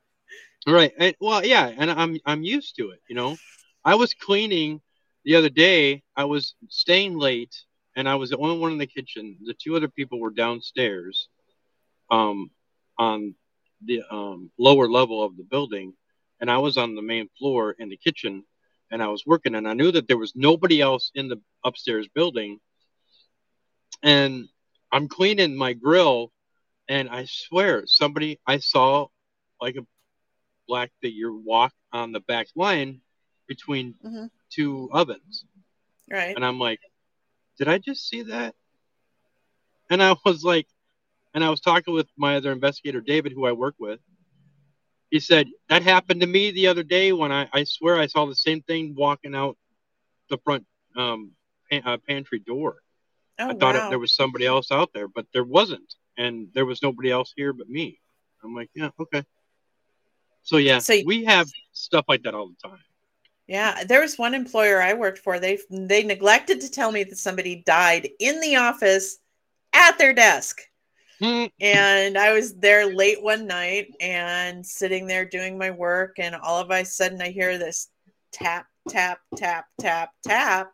Right. 0.66 0.92
And, 0.98 1.14
well, 1.20 1.44
yeah, 1.44 1.72
and 1.78 1.90
I'm 1.90 2.18
I'm 2.26 2.42
used 2.42 2.76
to 2.76 2.90
it. 2.90 3.00
You 3.08 3.16
know, 3.16 3.36
I 3.84 3.94
was 3.94 4.14
cleaning 4.14 4.80
the 5.24 5.36
other 5.36 5.48
day. 5.48 6.02
I 6.16 6.24
was 6.24 6.54
staying 6.68 7.16
late, 7.18 7.54
and 7.96 8.08
I 8.08 8.16
was 8.16 8.30
the 8.30 8.36
only 8.38 8.58
one 8.58 8.72
in 8.72 8.78
the 8.78 8.86
kitchen. 8.86 9.38
The 9.44 9.54
two 9.54 9.76
other 9.76 9.88
people 9.88 10.20
were 10.20 10.30
downstairs, 10.30 11.28
um, 12.10 12.50
on 12.98 13.34
the 13.84 14.02
um, 14.10 14.50
lower 14.58 14.88
level 14.88 15.22
of 15.22 15.36
the 15.36 15.44
building, 15.44 15.94
and 16.40 16.50
I 16.50 16.58
was 16.58 16.76
on 16.76 16.94
the 16.94 17.02
main 17.02 17.28
floor 17.38 17.74
in 17.78 17.88
the 17.88 17.96
kitchen, 17.96 18.44
and 18.90 19.02
I 19.02 19.08
was 19.08 19.24
working, 19.26 19.54
and 19.54 19.68
I 19.68 19.74
knew 19.74 19.92
that 19.92 20.08
there 20.08 20.18
was 20.18 20.34
nobody 20.34 20.80
else 20.80 21.10
in 21.14 21.28
the 21.28 21.40
upstairs 21.64 22.08
building, 22.08 22.60
and 24.02 24.48
I'm 24.90 25.08
cleaning 25.08 25.56
my 25.56 25.72
grill, 25.74 26.32
and 26.88 27.08
I 27.08 27.26
swear 27.26 27.86
somebody 27.86 28.40
I 28.46 28.58
saw 28.58 29.08
like 29.60 29.76
a 29.76 29.86
black 30.66 30.90
figure 31.00 31.32
walk 31.32 31.72
on 31.92 32.12
the 32.12 32.20
back 32.20 32.48
line 32.54 33.00
between 33.46 33.94
Mhm. 34.04 34.30
two 34.50 34.88
ovens. 34.92 35.44
Right. 36.10 36.34
And 36.34 36.44
I'm 36.44 36.58
like, 36.58 36.80
did 37.58 37.68
I 37.68 37.78
just 37.78 38.08
see 38.08 38.22
that? 38.22 38.54
And 39.90 40.02
I 40.02 40.16
was 40.24 40.44
like, 40.44 40.68
and 41.34 41.42
I 41.44 41.50
was 41.50 41.60
talking 41.60 41.94
with 41.94 42.08
my 42.16 42.36
other 42.36 42.52
investigator, 42.52 43.00
David, 43.00 43.32
who 43.32 43.46
I 43.46 43.52
work 43.52 43.74
with. 43.78 44.00
He 45.10 45.20
said, 45.20 45.48
that 45.68 45.82
happened 45.82 46.20
to 46.20 46.26
me 46.26 46.50
the 46.50 46.66
other 46.66 46.82
day 46.82 47.12
when 47.12 47.32
I, 47.32 47.48
I 47.52 47.64
swear 47.64 47.96
I 47.96 48.06
saw 48.06 48.26
the 48.26 48.34
same 48.34 48.60
thing 48.62 48.94
walking 48.94 49.34
out 49.34 49.56
the 50.28 50.38
front 50.38 50.66
um, 50.96 51.32
pan, 51.70 51.82
uh, 51.84 51.96
pantry 52.06 52.40
door. 52.40 52.76
Oh 53.38 53.50
I 53.50 53.54
thought 53.54 53.76
it, 53.76 53.82
there 53.88 53.98
was 53.98 54.12
somebody 54.12 54.44
else 54.44 54.70
out 54.70 54.92
there, 54.92 55.08
but 55.08 55.26
there 55.32 55.44
wasn't. 55.44 55.94
And 56.16 56.48
there 56.52 56.66
was 56.66 56.82
nobody 56.82 57.10
else 57.10 57.32
here 57.36 57.52
but 57.52 57.68
me. 57.68 58.00
I'm 58.42 58.54
like, 58.54 58.70
yeah, 58.74 58.90
okay. 59.00 59.24
So, 60.42 60.56
yeah, 60.56 60.78
So- 60.78 61.00
we 61.06 61.24
have 61.24 61.48
stuff 61.72 62.04
like 62.08 62.22
that 62.24 62.34
all 62.34 62.48
the 62.48 62.68
time. 62.68 62.78
Yeah, 63.46 63.84
there 63.84 64.02
was 64.02 64.18
one 64.18 64.34
employer 64.34 64.82
I 64.82 64.92
worked 64.92 65.20
for. 65.20 65.40
They 65.40 65.58
they 65.70 66.02
neglected 66.02 66.60
to 66.60 66.70
tell 66.70 66.92
me 66.92 67.02
that 67.04 67.16
somebody 67.16 67.62
died 67.64 68.10
in 68.20 68.40
the 68.40 68.56
office 68.56 69.18
at 69.72 69.96
their 69.96 70.12
desk. 70.12 70.60
Hmm. 71.20 71.46
And 71.60 72.16
I 72.16 72.32
was 72.32 72.54
there 72.54 72.94
late 72.94 73.22
one 73.22 73.46
night 73.46 73.88
and 74.00 74.64
sitting 74.64 75.06
there 75.06 75.24
doing 75.24 75.58
my 75.58 75.70
work 75.70 76.16
and 76.18 76.34
all 76.36 76.60
of 76.60 76.70
a 76.70 76.84
sudden 76.84 77.20
I 77.20 77.30
hear 77.30 77.58
this 77.58 77.88
tap 78.32 78.66
tap 78.88 79.18
tap 79.36 79.66
tap 79.80 80.10
tap. 80.24 80.70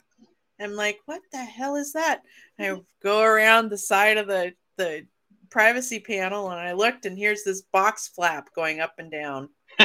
I'm 0.61 0.75
like, 0.75 0.99
"What 1.07 1.23
the 1.33 1.39
hell 1.45 1.77
is 1.77 1.93
that?" 1.95 2.21
And 2.59 2.77
I 2.77 2.81
go 3.03 3.23
around 3.23 3.71
the 3.71 3.79
side 3.79 4.19
of 4.19 4.27
the 4.27 4.53
the 4.77 5.07
privacy 5.51 6.01
panel 6.01 6.51
and 6.51 6.59
I 6.61 6.73
looked 6.73 7.07
and 7.07 7.17
here's 7.17 7.45
this 7.45 7.63
box 7.73 8.09
flap 8.09 8.49
going 8.55 8.81
up 8.81 8.95
and 8.99 9.11
down. 9.11 9.49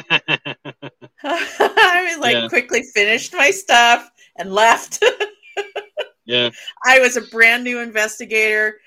I 1.24 2.06
was 2.10 2.18
like 2.20 2.36
Yeah. 2.36 2.48
quickly 2.50 2.84
finished 2.94 3.34
my 3.34 3.52
stuff 3.52 4.10
and 4.38 4.52
left. 4.54 5.04
yeah. 6.26 6.50
I 6.86 7.00
was 7.00 7.18
a 7.18 7.22
brand 7.22 7.64
new 7.64 7.80
investigator, 7.80 8.80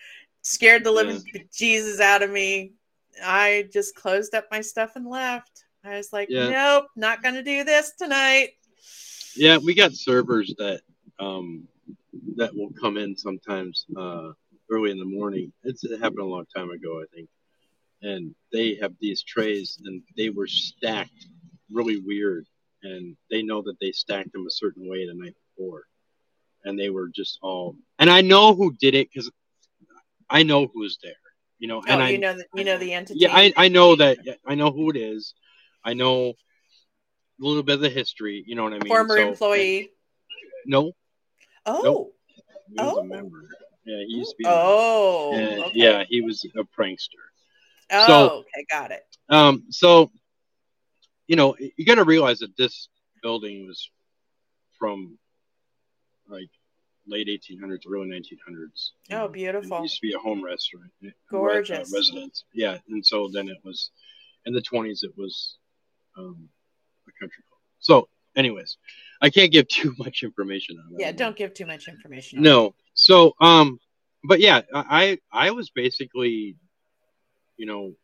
scared 0.42 0.84
the 0.84 0.90
living 0.90 1.22
Jesus 1.54 2.00
out 2.00 2.22
of 2.22 2.30
me. 2.30 2.72
I 3.22 3.68
just 3.72 3.94
closed 3.94 4.34
up 4.34 4.46
my 4.50 4.60
stuff 4.60 4.96
and 4.96 5.06
left. 5.06 5.64
I 5.84 5.96
was 5.96 6.12
like, 6.12 6.28
Yeah. 6.30 6.50
nope, 6.50 6.86
not 6.96 7.22
going 7.22 7.34
to 7.34 7.42
do 7.42 7.64
this 7.64 7.92
tonight. 7.98 8.50
Yeah, 9.36 9.58
we 9.58 9.74
got 9.74 9.92
servers 9.92 10.54
that 10.58 10.82
um 11.18 11.66
that 12.36 12.54
will 12.54 12.70
come 12.80 12.96
in 12.98 13.16
sometimes 13.16 13.86
uh 13.96 14.32
early 14.70 14.90
in 14.90 14.98
the 14.98 15.04
morning. 15.04 15.52
It's 15.64 15.84
it 15.84 16.00
happened 16.00 16.20
a 16.20 16.24
long 16.24 16.46
time 16.54 16.70
ago, 16.70 17.00
I 17.00 17.04
think. 17.14 17.28
And 18.02 18.34
they 18.52 18.74
have 18.80 18.94
these 19.00 19.22
trays 19.22 19.78
and 19.84 20.02
they 20.16 20.30
were 20.30 20.46
stacked 20.46 21.26
really 21.70 22.00
weird 22.00 22.46
and 22.82 23.16
they 23.30 23.42
know 23.42 23.62
that 23.62 23.78
they 23.80 23.92
stacked 23.92 24.32
them 24.32 24.46
a 24.46 24.50
certain 24.50 24.88
way 24.88 25.06
the 25.06 25.14
night 25.14 25.36
before. 25.56 25.84
And 26.64 26.78
they 26.78 26.90
were 26.90 27.08
just 27.08 27.38
all 27.42 27.76
and 27.98 28.10
I 28.10 28.20
know 28.20 28.54
who 28.54 28.72
did 28.74 28.94
it 28.94 29.12
cuz 29.12 29.30
I 30.32 30.42
know 30.42 30.66
who's 30.72 30.98
there. 31.02 31.12
You 31.58 31.68
know, 31.68 31.82
and 31.86 32.00
oh, 32.00 32.04
I 32.04 32.16
know, 32.16 32.34
the, 32.34 32.44
you 32.54 32.64
know 32.64 32.76
the 32.78 32.92
entity. 32.92 33.20
yeah, 33.20 33.32
I, 33.32 33.52
I 33.56 33.68
know 33.68 33.94
that 33.94 34.18
I 34.44 34.56
know 34.56 34.72
who 34.72 34.90
it 34.90 34.96
is. 34.96 35.34
I 35.84 35.94
know 35.94 36.30
a 36.30 36.34
little 37.38 37.62
bit 37.62 37.76
of 37.76 37.80
the 37.82 37.88
history, 37.90 38.42
you 38.46 38.56
know 38.56 38.64
what 38.64 38.72
I 38.72 38.78
mean? 38.78 38.88
former 38.88 39.16
So- 39.16 39.28
employee. 39.28 39.90
No, 40.66 40.92
Oh, 41.66 42.12
he 42.68 42.74
was 42.82 42.94
Oh. 42.96 43.00
a 43.00 43.04
member. 43.04 43.42
Yeah, 43.84 43.98
he 44.06 44.14
used 44.14 44.30
to 44.30 44.36
be. 44.38 44.44
oh, 44.48 45.32
and, 45.34 45.60
okay. 45.64 45.70
Yeah, 45.74 46.04
he 46.08 46.20
was 46.20 46.44
a 46.56 46.64
prankster. 46.64 47.22
Oh, 47.92 48.06
So- 48.06 48.30
okay, 48.38 48.64
got 48.70 48.90
it. 48.90 49.04
Um, 49.28 49.64
so, 49.70 50.10
you 51.26 51.36
know, 51.36 51.56
you 51.58 51.84
got 51.84 51.96
to 51.96 52.04
realize 52.04 52.40
that 52.40 52.56
this 52.56 52.88
building 53.22 53.66
was 53.66 53.88
from 54.78 55.18
like 56.28 56.50
late 57.06 57.28
1800s, 57.28 57.80
early 57.90 58.08
1900s. 58.08 58.90
Oh, 59.10 59.28
beautiful. 59.28 59.78
It 59.78 59.82
used 59.82 59.96
to 59.96 60.00
be 60.02 60.14
a 60.14 60.18
home 60.18 60.44
restaurant. 60.44 60.90
uh, 61.04 61.10
Gorgeous. 61.30 61.92
residence. 61.92 62.44
Yeah, 62.54 62.78
and 62.88 63.04
so 63.04 63.28
then 63.32 63.48
it 63.48 63.58
was 63.64 63.90
in 64.46 64.52
the 64.54 64.62
20s. 64.62 65.02
It 65.02 65.12
was 65.16 65.56
um, 66.16 66.48
a 67.08 67.12
country 67.20 67.42
club. 67.48 67.60
So, 67.80 68.08
anyways, 68.36 68.76
I 69.20 69.30
can't 69.30 69.52
give 69.52 69.68
too 69.80 69.94
much 69.98 70.22
information 70.22 70.78
on 70.78 70.92
that. 70.92 71.00
Yeah, 71.00 71.12
don't 71.12 71.36
give 71.36 71.54
too 71.54 71.66
much 71.66 71.88
information. 71.88 72.38
on 72.38 72.44
No. 72.44 72.74
So, 72.94 73.34
um, 73.40 73.78
but 74.24 74.40
yeah, 74.40 74.62
I 74.72 75.18
I 75.32 75.50
was 75.50 75.70
basically, 75.70 76.56
you 77.56 77.66
know, 77.66 77.94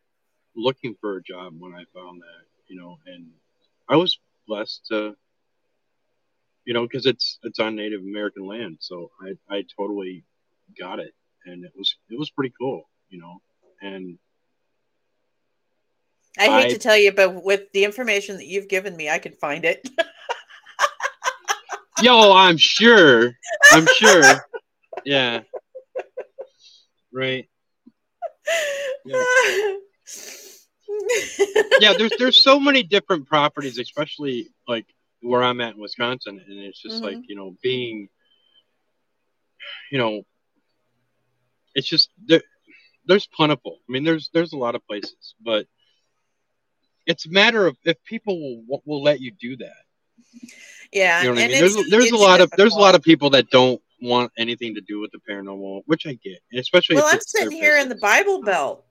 looking 0.57 0.97
for 1.01 1.17
a 1.17 1.23
job 1.23 1.55
when 1.59 1.73
I 1.73 1.85
found 1.95 2.21
that, 2.21 2.45
you 2.67 2.81
know, 2.81 2.99
and 3.07 3.29
I 3.89 3.97
was 3.97 4.19
blessed 4.47 4.87
to, 4.91 5.15
you 6.69 6.75
know, 6.75 6.83
because 6.83 7.07
it's 7.07 7.39
it's 7.45 7.59
on 7.61 7.75
Native 7.75 8.03
American 8.03 8.47
land, 8.47 8.77
so 8.79 9.11
I 9.23 9.57
I 9.57 9.65
totally 9.75 10.23
got 10.79 10.99
it, 10.99 11.15
and 11.47 11.65
it 11.65 11.73
was 11.75 11.97
it 12.11 12.19
was 12.19 12.31
pretty 12.31 12.53
cool, 12.61 12.83
you 13.09 13.19
know, 13.19 13.41
and 13.81 14.19
I 16.39 16.45
hate 16.45 16.67
I- 16.67 16.73
to 16.75 16.79
tell 16.79 16.99
you, 16.99 17.13
but 17.13 17.43
with 17.43 17.73
the 17.73 17.85
information 17.85 18.37
that 18.37 18.45
you've 18.45 18.69
given 18.69 18.95
me, 18.95 19.09
I 19.09 19.19
can 19.19 19.33
find 19.33 19.65
it. 19.65 19.89
yo, 22.03 22.35
I'm 22.35 22.59
sure, 22.59 23.33
I'm 23.73 23.87
sure, 23.87 24.47
yeah, 25.07 25.41
right. 27.11 27.49
yeah, 31.81 31.95
there's 31.97 32.13
there's 32.19 32.43
so 32.43 32.61
many 32.61 32.83
different 32.83 33.27
properties, 33.27 33.79
especially 33.79 34.51
like 34.67 34.85
where 35.21 35.43
I'm 35.43 35.61
at 35.61 35.75
in 35.75 35.81
Wisconsin, 35.81 36.41
and 36.47 36.59
it's 36.61 36.81
just 36.81 37.03
like 37.03 37.17
mm-hmm. 37.17 37.25
you 37.29 37.37
know 37.37 37.57
being, 37.63 38.09
you 39.91 39.99
know, 39.99 40.23
it's 41.75 41.89
just 41.89 42.11
there. 42.27 42.43
There's 43.07 43.27
plentiful. 43.27 43.79
I 43.89 43.93
mean, 43.93 44.05
there's 44.05 44.31
there's 44.33 44.53
a 44.53 44.59
lot 44.59 44.75
of 44.75 44.87
places, 44.87 45.35
but 45.43 45.67
it's 47.07 47.27
a 47.27 47.31
matter 47.31 47.67
of 47.67 47.77
if 47.85 48.03
people 48.05 48.65
will 48.69 48.83
will 48.85 49.03
let 49.03 49.21
you 49.21 49.33
do 49.33 49.57
that. 49.57 49.73
Yeah, 50.93 51.23
You 51.23 51.29
know 51.29 51.35
what 51.35 51.39
I 51.39 51.43
and 51.43 51.53
mean? 51.53 51.61
There's 51.61 51.91
there's 51.91 52.11
a 52.11 52.17
lot 52.17 52.41
of 52.41 52.51
there's 52.57 52.75
a 52.75 52.79
lot 52.79 52.95
of 52.95 53.03
people 53.03 53.31
that 53.31 53.51
don't 53.51 53.81
want 54.01 54.33
anything 54.39 54.75
to 54.75 54.81
do 54.81 55.01
with 55.01 55.11
the 55.11 55.19
paranormal, 55.29 55.83
which 55.87 56.07
I 56.07 56.15
get, 56.15 56.41
especially. 56.55 56.97
Well, 56.97 57.09
I'm 57.11 57.21
sitting 57.21 57.51
here 57.51 57.79
in 57.79 57.89
the. 57.89 57.97
Bible 57.97 58.43
Belt. 58.43 58.85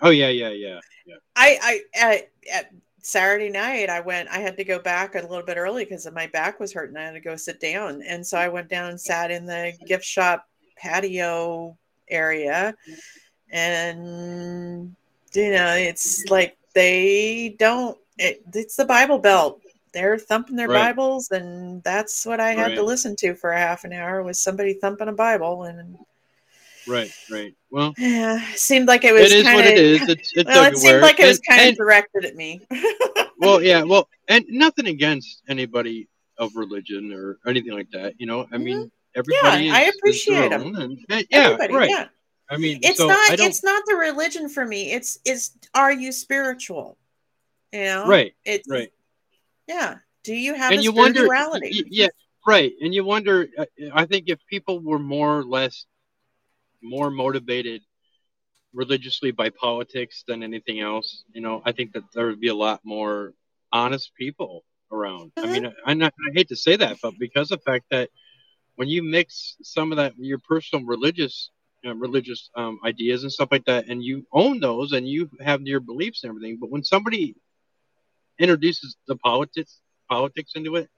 Oh 0.00 0.10
yeah, 0.10 0.28
yeah, 0.28 0.50
yeah, 0.50 0.80
yeah. 1.06 1.16
I, 1.34 1.82
I 1.94 2.26
at 2.52 2.70
Saturday 3.06 3.50
night, 3.50 3.88
I 3.88 4.00
went. 4.00 4.28
I 4.30 4.40
had 4.40 4.56
to 4.56 4.64
go 4.64 4.80
back 4.80 5.14
a 5.14 5.20
little 5.20 5.44
bit 5.44 5.56
early 5.56 5.84
because 5.84 6.10
my 6.10 6.26
back 6.26 6.58
was 6.58 6.72
hurting. 6.72 6.96
I 6.96 7.04
had 7.04 7.12
to 7.12 7.20
go 7.20 7.36
sit 7.36 7.60
down, 7.60 8.02
and 8.02 8.26
so 8.26 8.36
I 8.36 8.48
went 8.48 8.68
down 8.68 8.90
and 8.90 9.00
sat 9.00 9.30
in 9.30 9.46
the 9.46 9.72
gift 9.86 10.04
shop 10.04 10.48
patio 10.76 11.76
area, 12.10 12.74
and 13.52 14.92
you 15.32 15.50
know, 15.52 15.76
it's 15.76 16.24
like 16.30 16.58
they 16.74 17.54
don't. 17.60 17.96
It, 18.18 18.42
it's 18.52 18.74
the 18.74 18.84
Bible 18.84 19.18
Belt. 19.18 19.60
They're 19.92 20.18
thumping 20.18 20.56
their 20.56 20.66
Right. 20.66 20.86
Bibles, 20.86 21.30
and 21.30 21.84
that's 21.84 22.26
what 22.26 22.40
I 22.40 22.54
had 22.54 22.74
to 22.74 22.82
listen 22.82 23.14
to 23.20 23.36
for 23.36 23.52
a 23.52 23.58
half 23.58 23.84
an 23.84 23.92
hour 23.92 24.24
was 24.24 24.40
somebody 24.40 24.74
thumping 24.74 25.06
a 25.06 25.12
Bible, 25.12 25.62
and 25.62 25.96
Right, 26.88 27.10
right. 27.30 27.54
Well, 27.70 27.94
yeah, 27.98 28.40
seemed 28.54 28.86
like 28.88 29.04
it 29.04 29.12
was 29.12 29.32
it 29.32 29.38
is 29.38 29.42
kind 29.44 29.56
what 29.56 29.66
it 29.66 29.78
is. 29.78 30.08
It's 30.08 30.32
it's 30.36 30.46
Well, 30.48 30.64
it 30.70 30.76
seemed 30.76 31.02
like 31.02 31.18
it 31.20 31.26
was 31.26 31.40
kind 31.40 31.70
of 31.70 31.76
directed 31.76 32.24
at 32.24 32.36
me. 32.36 32.60
well, 33.38 33.60
yeah, 33.62 33.82
well, 33.82 34.08
and 34.28 34.44
nothing 34.48 34.86
against 34.86 35.42
anybody 35.48 36.08
of 36.38 36.54
religion 36.54 37.12
or 37.12 37.38
anything 37.46 37.72
like 37.72 37.90
that. 37.92 38.14
You 38.20 38.26
know, 38.26 38.46
I 38.52 38.58
mean, 38.58 38.90
everybody. 39.14 39.66
Mm-hmm. 39.66 39.74
I 39.74 39.82
is- 39.82 39.88
is 39.88 39.96
appreciate 39.98 40.34
their 40.50 40.52
'em. 40.52 40.62
own, 40.62 40.76
and- 40.82 41.04
and- 41.08 41.26
yeah, 41.30 41.38
Everybody, 41.38 41.74
right. 41.74 41.90
yeah. 41.90 42.06
I 42.48 42.56
mean, 42.58 42.78
It's 42.82 42.98
so 42.98 43.08
not 43.08 43.30
I 43.30 43.34
don't. 43.36 43.48
it's 43.48 43.64
not 43.64 43.82
the 43.86 43.96
religion 43.96 44.48
for 44.48 44.64
me. 44.64 44.92
It's 44.92 45.18
is 45.24 45.50
are 45.74 45.92
you 45.92 46.12
spiritual? 46.12 46.96
You 47.72 47.84
know? 47.84 48.06
Right, 48.06 48.34
It's 48.44 48.68
right. 48.68 48.92
yeah. 49.66 49.96
Do 50.22 50.34
you 50.34 50.54
have 50.54 50.70
and 50.70 50.80
a 50.80 50.84
you 50.84 50.92
wonder, 50.92 51.24
spirituality? 51.26 51.70
y- 51.82 51.88
yeah, 51.90 52.08
right. 52.46 52.72
And 52.80 52.94
you 52.94 53.04
wonder. 53.04 53.48
uh, 53.58 53.64
I 53.92 54.06
think 54.06 54.28
if 54.28 54.38
people 54.46 54.78
were 54.80 54.98
more 55.00 55.38
or 55.38 55.44
less 55.44 55.86
more 56.82 57.10
motivated 57.10 57.82
religiously 58.72 59.30
by 59.30 59.50
politics 59.50 60.24
than 60.26 60.42
anything 60.42 60.80
else, 60.80 61.24
you 61.32 61.40
know, 61.40 61.62
I 61.64 61.72
think 61.72 61.92
that 61.92 62.04
there 62.14 62.26
would 62.26 62.40
be 62.40 62.48
a 62.48 62.54
lot 62.54 62.80
more 62.84 63.32
honest 63.72 64.12
people 64.14 64.64
around. 64.92 65.32
I 65.42 65.46
Mhm. 65.46 65.52
mean, 65.52 65.72
I, 65.86 65.94
not, 65.94 66.12
I 66.28 66.32
hate 66.34 66.48
to 66.48 66.56
say 66.56 66.76
that, 66.76 66.98
but 67.02 67.14
because 67.18 67.50
of 67.50 67.60
the 67.60 67.70
fact 67.70 67.86
that 67.90 68.10
when 68.76 68.88
you 68.88 69.02
mix 69.02 69.56
some 69.62 69.92
of 69.92 69.96
that 69.98 70.14
your 70.18 70.38
personal 70.38 70.84
religious 70.84 71.50
you 71.82 71.90
know, 71.90 71.96
religious 71.96 72.50
um, 72.56 72.78
ideas 72.84 73.22
and 73.22 73.32
stuff 73.32 73.48
like 73.50 73.64
that, 73.66 73.86
and 73.88 74.02
you 74.02 74.26
own 74.32 74.60
those 74.60 74.92
and 74.92 75.08
you 75.08 75.30
have 75.40 75.60
your 75.62 75.80
beliefs 75.80 76.22
and 76.22 76.30
everything, 76.30 76.58
but 76.60 76.70
when 76.70 76.84
somebody 76.84 77.34
introduces 78.38 78.96
the 79.06 79.16
politics 79.16 79.80
politics 80.08 80.52
into 80.54 80.76
it, 80.76 80.88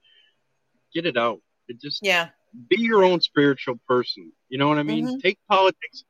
get 0.95 1.07
it 1.07 1.17
out. 1.17 1.41
It 1.69 1.81
just 1.81 2.03
yeah. 2.03 2.31
Be 2.69 2.77
your 2.81 3.05
own 3.05 3.21
spiritual 3.21 3.79
person. 3.87 4.33
You 4.49 4.59
know 4.59 4.69
what 4.69 4.79
I 4.79 4.83
mean? 4.83 5.07
Mhm. 5.07 5.21
Take 5.21 5.39
politics, 5.49 6.05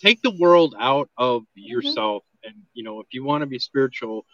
take 0.00 0.20
the 0.22 0.30
world 0.38 0.74
out 0.78 1.10
of 1.16 1.42
Mm-hmm. 1.42 1.54
yourself. 1.54 2.24
And, 2.44 2.54
you 2.74 2.82
know, 2.84 3.00
if 3.00 3.06
you 3.12 3.24
want 3.24 3.42
to 3.42 3.46
be 3.46 3.58
spiritual 3.58 4.26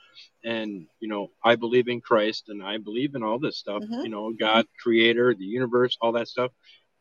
and, 0.44 0.86
you 1.00 1.08
know, 1.08 1.30
I 1.44 1.56
believe 1.56 1.88
in 1.88 2.00
Christ 2.00 2.48
and 2.48 2.62
I 2.62 2.78
believe 2.78 3.14
in 3.14 3.22
all 3.22 3.38
this 3.38 3.58
stuff, 3.58 3.82
Mhm. 3.82 4.04
you 4.04 4.10
know, 4.10 4.32
God, 4.32 4.66
creator, 4.82 5.34
the 5.34 5.44
universe, 5.44 5.96
all 6.00 6.12
that 6.12 6.28
stuff, 6.28 6.52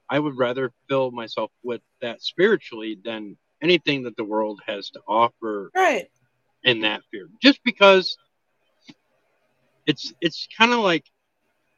I 0.09 0.19
would 0.19 0.37
rather 0.37 0.71
fill 0.87 1.11
myself 1.11 1.51
with 1.63 1.81
that 2.01 2.21
spiritually 2.21 2.97
than 3.03 3.37
anything 3.61 4.03
that 4.03 4.15
the 4.17 4.23
world 4.23 4.61
has 4.67 4.89
to 4.91 5.01
offer 5.07 5.71
Right. 5.75 6.09
in 6.63 6.81
that 6.81 7.03
field. 7.11 7.29
Just 7.41 7.59
because 7.63 8.17
it's 9.85 10.13
it's 10.21 10.47
kind 10.57 10.71
of 10.73 10.79
like 10.79 11.05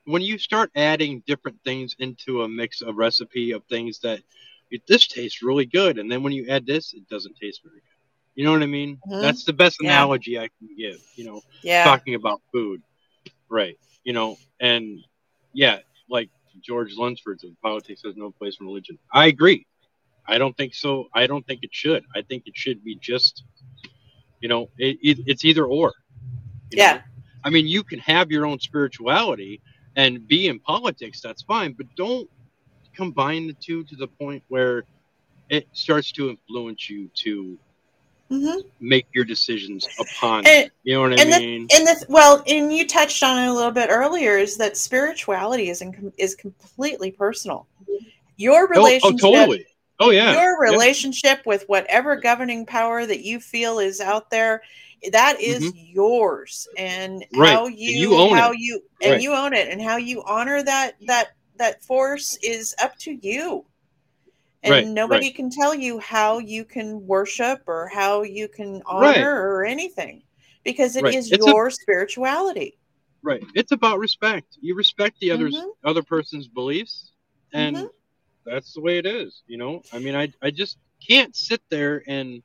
when 0.05 0.21
you 0.21 0.37
start 0.37 0.71
adding 0.75 1.23
different 1.27 1.57
things 1.63 1.95
into 1.99 2.43
a 2.43 2.49
mix 2.49 2.81
of 2.81 2.95
recipe 2.95 3.51
of 3.51 3.63
things 3.65 3.99
that 3.99 4.21
this 4.87 5.07
tastes 5.07 5.41
really 5.43 5.65
good, 5.65 5.97
and 5.99 6.11
then 6.11 6.23
when 6.23 6.33
you 6.33 6.47
add 6.49 6.65
this, 6.65 6.93
it 6.93 7.07
doesn't 7.09 7.35
taste 7.37 7.61
very 7.63 7.75
good. 7.75 7.81
You 8.35 8.45
know 8.45 8.51
what 8.51 8.63
I 8.63 8.67
mean? 8.67 8.97
Mhm. 9.07 9.21
That's 9.21 9.43
the 9.43 9.53
best 9.53 9.77
Yeah. 9.81 9.89
analogy 9.89 10.37
I 10.39 10.47
can 10.47 10.69
give. 10.77 10.97
You 11.15 11.25
know, 11.25 11.41
Yeah. 11.63 11.83
talking 11.83 12.15
about 12.15 12.41
food, 12.51 12.81
right? 13.49 13.77
You 14.03 14.13
know, 14.13 14.37
and 14.59 14.99
yeah, 15.53 15.79
like 16.09 16.29
George 16.61 16.95
Lunsford's 16.95 17.45
politics 17.61 18.01
has 18.05 18.15
no 18.15 18.31
place 18.31 18.57
in 18.59 18.65
religion. 18.65 18.97
I 19.13 19.27
agree. 19.27 19.65
I 20.27 20.37
don't 20.37 20.55
think 20.55 20.73
so. 20.73 21.09
I 21.13 21.27
don't 21.27 21.45
think 21.45 21.63
it 21.63 21.73
should. 21.73 22.03
I 22.15 22.21
think 22.21 22.43
it 22.47 22.55
should 22.55 22.83
be 22.83 22.95
just, 22.95 23.43
you 24.39 24.47
know, 24.49 24.69
it, 24.77 24.97
it, 25.01 25.19
it's 25.25 25.45
either 25.45 25.65
or. 25.65 25.93
you 26.71 26.77
know? 26.77 26.83
Yeah. 26.83 27.01
I 27.43 27.49
mean, 27.49 27.67
you 27.67 27.83
can 27.83 27.99
have 27.99 28.31
your 28.31 28.45
own 28.45 28.59
spirituality 28.59 29.61
and 29.95 30.27
be 30.27 30.47
in 30.47 30.59
politics. 30.59 31.21
That's 31.21 31.41
fine, 31.41 31.73
but 31.73 31.87
don't 31.95 32.29
combine 32.95 33.47
the 33.47 33.53
two 33.53 33.83
to 33.85 33.95
the 33.95 34.07
point 34.07 34.43
where 34.47 34.83
it 35.49 35.67
starts 35.73 36.11
to 36.13 36.29
influence 36.29 36.89
you 36.89 37.09
to 37.15 37.57
hmm 38.29 38.59
make 38.79 39.05
your 39.13 39.25
decisions 39.25 39.85
upon. 39.99 40.39
And- 40.39 40.47
it. 40.47 40.71
You 40.83 40.93
know 40.93 41.01
what 41.01 41.19
I 41.19 41.23
and 41.23 41.33
the- 41.33 41.39
mean? 41.39 41.67
And 41.75 41.85
this, 41.85 42.05
well, 42.07 42.41
and 42.47 42.73
you 42.73 42.87
touched 42.87 43.21
on 43.23 43.37
it 43.37 43.47
a 43.47 43.53
little 43.53 43.71
bit 43.71 43.89
earlier, 43.89 44.37
is 44.37 44.55
that 44.57 44.77
spirituality 44.77 45.69
is 45.69 45.81
in, 45.81 46.13
is 46.17 46.33
completely 46.35 47.11
personal. 47.11 47.67
Your 48.37 48.63
oh, 48.63 48.67
relationship, 48.67 49.19
oh, 49.25 49.33
totally. 49.33 49.65
Oh 49.99 50.09
yeah. 50.09 50.31
your 50.31 50.65
Yeah. 50.65 50.71
relationship 50.71 51.45
with 51.45 51.65
whatever 51.67 52.15
governing 52.15 52.65
power 52.65 53.05
that 53.05 53.23
you 53.23 53.39
feel 53.39 53.79
is 53.79 53.99
out 53.99 54.31
there, 54.31 54.63
that 55.11 55.39
is 55.39 55.71
yours, 55.75 56.67
and 56.77 57.21
Mm-hmm. 57.21 57.39
Right. 57.39 57.53
how 57.53 57.65
And 57.65 57.77
you, 57.79 58.11
you 58.11 58.15
own 58.15 58.37
how 58.37 58.51
it. 58.51 58.59
you, 58.59 58.81
and 59.01 59.11
Right. 59.11 59.21
you 59.21 59.33
own 59.33 59.53
it, 59.53 59.69
and 59.69 59.81
how 59.81 59.97
you 59.97 60.23
honor 60.25 60.61
that 60.63 60.95
that 61.07 61.29
that 61.57 61.83
force 61.83 62.37
is 62.43 62.75
up 62.81 62.97
to 62.99 63.11
you. 63.21 63.65
And 64.63 64.71
Right, 64.71 64.87
nobody 64.87 65.31
can 65.31 65.49
tell 65.49 65.73
you 65.73 65.99
how 65.99 66.39
you 66.39 66.63
can 66.65 67.05
worship 67.07 67.61
or 67.67 67.87
how 67.87 68.21
you 68.23 68.47
can 68.47 68.81
honor 68.85 69.33
or 69.35 69.65
anything 69.65 70.23
because 70.63 70.95
it 70.95 71.05
is. 71.07 71.31
It's 71.31 71.45
a- 71.45 71.49
your 71.49 71.69
spirituality. 71.69 72.77
Right. 73.23 73.43
It's 73.55 73.71
about 73.71 73.99
respect. 73.99 74.57
You 74.61 74.75
respect 74.75 75.19
the 75.19 75.31
other's 75.31 75.55
Mhm. 75.55 75.75
other 75.83 76.03
person's 76.03 76.47
beliefs, 76.47 77.11
and 77.53 77.75
Mhm. 77.75 77.89
that's 78.45 78.73
the 78.73 78.81
way 78.81 78.97
it 78.97 79.05
is. 79.05 79.43
You 79.47 79.57
know. 79.57 79.81
I 79.91 79.99
mean, 79.99 80.15
I 80.15 80.31
I 80.41 80.51
just 80.51 80.77
can't 81.07 81.35
sit 81.35 81.61
there 81.69 82.03
and 82.07 82.41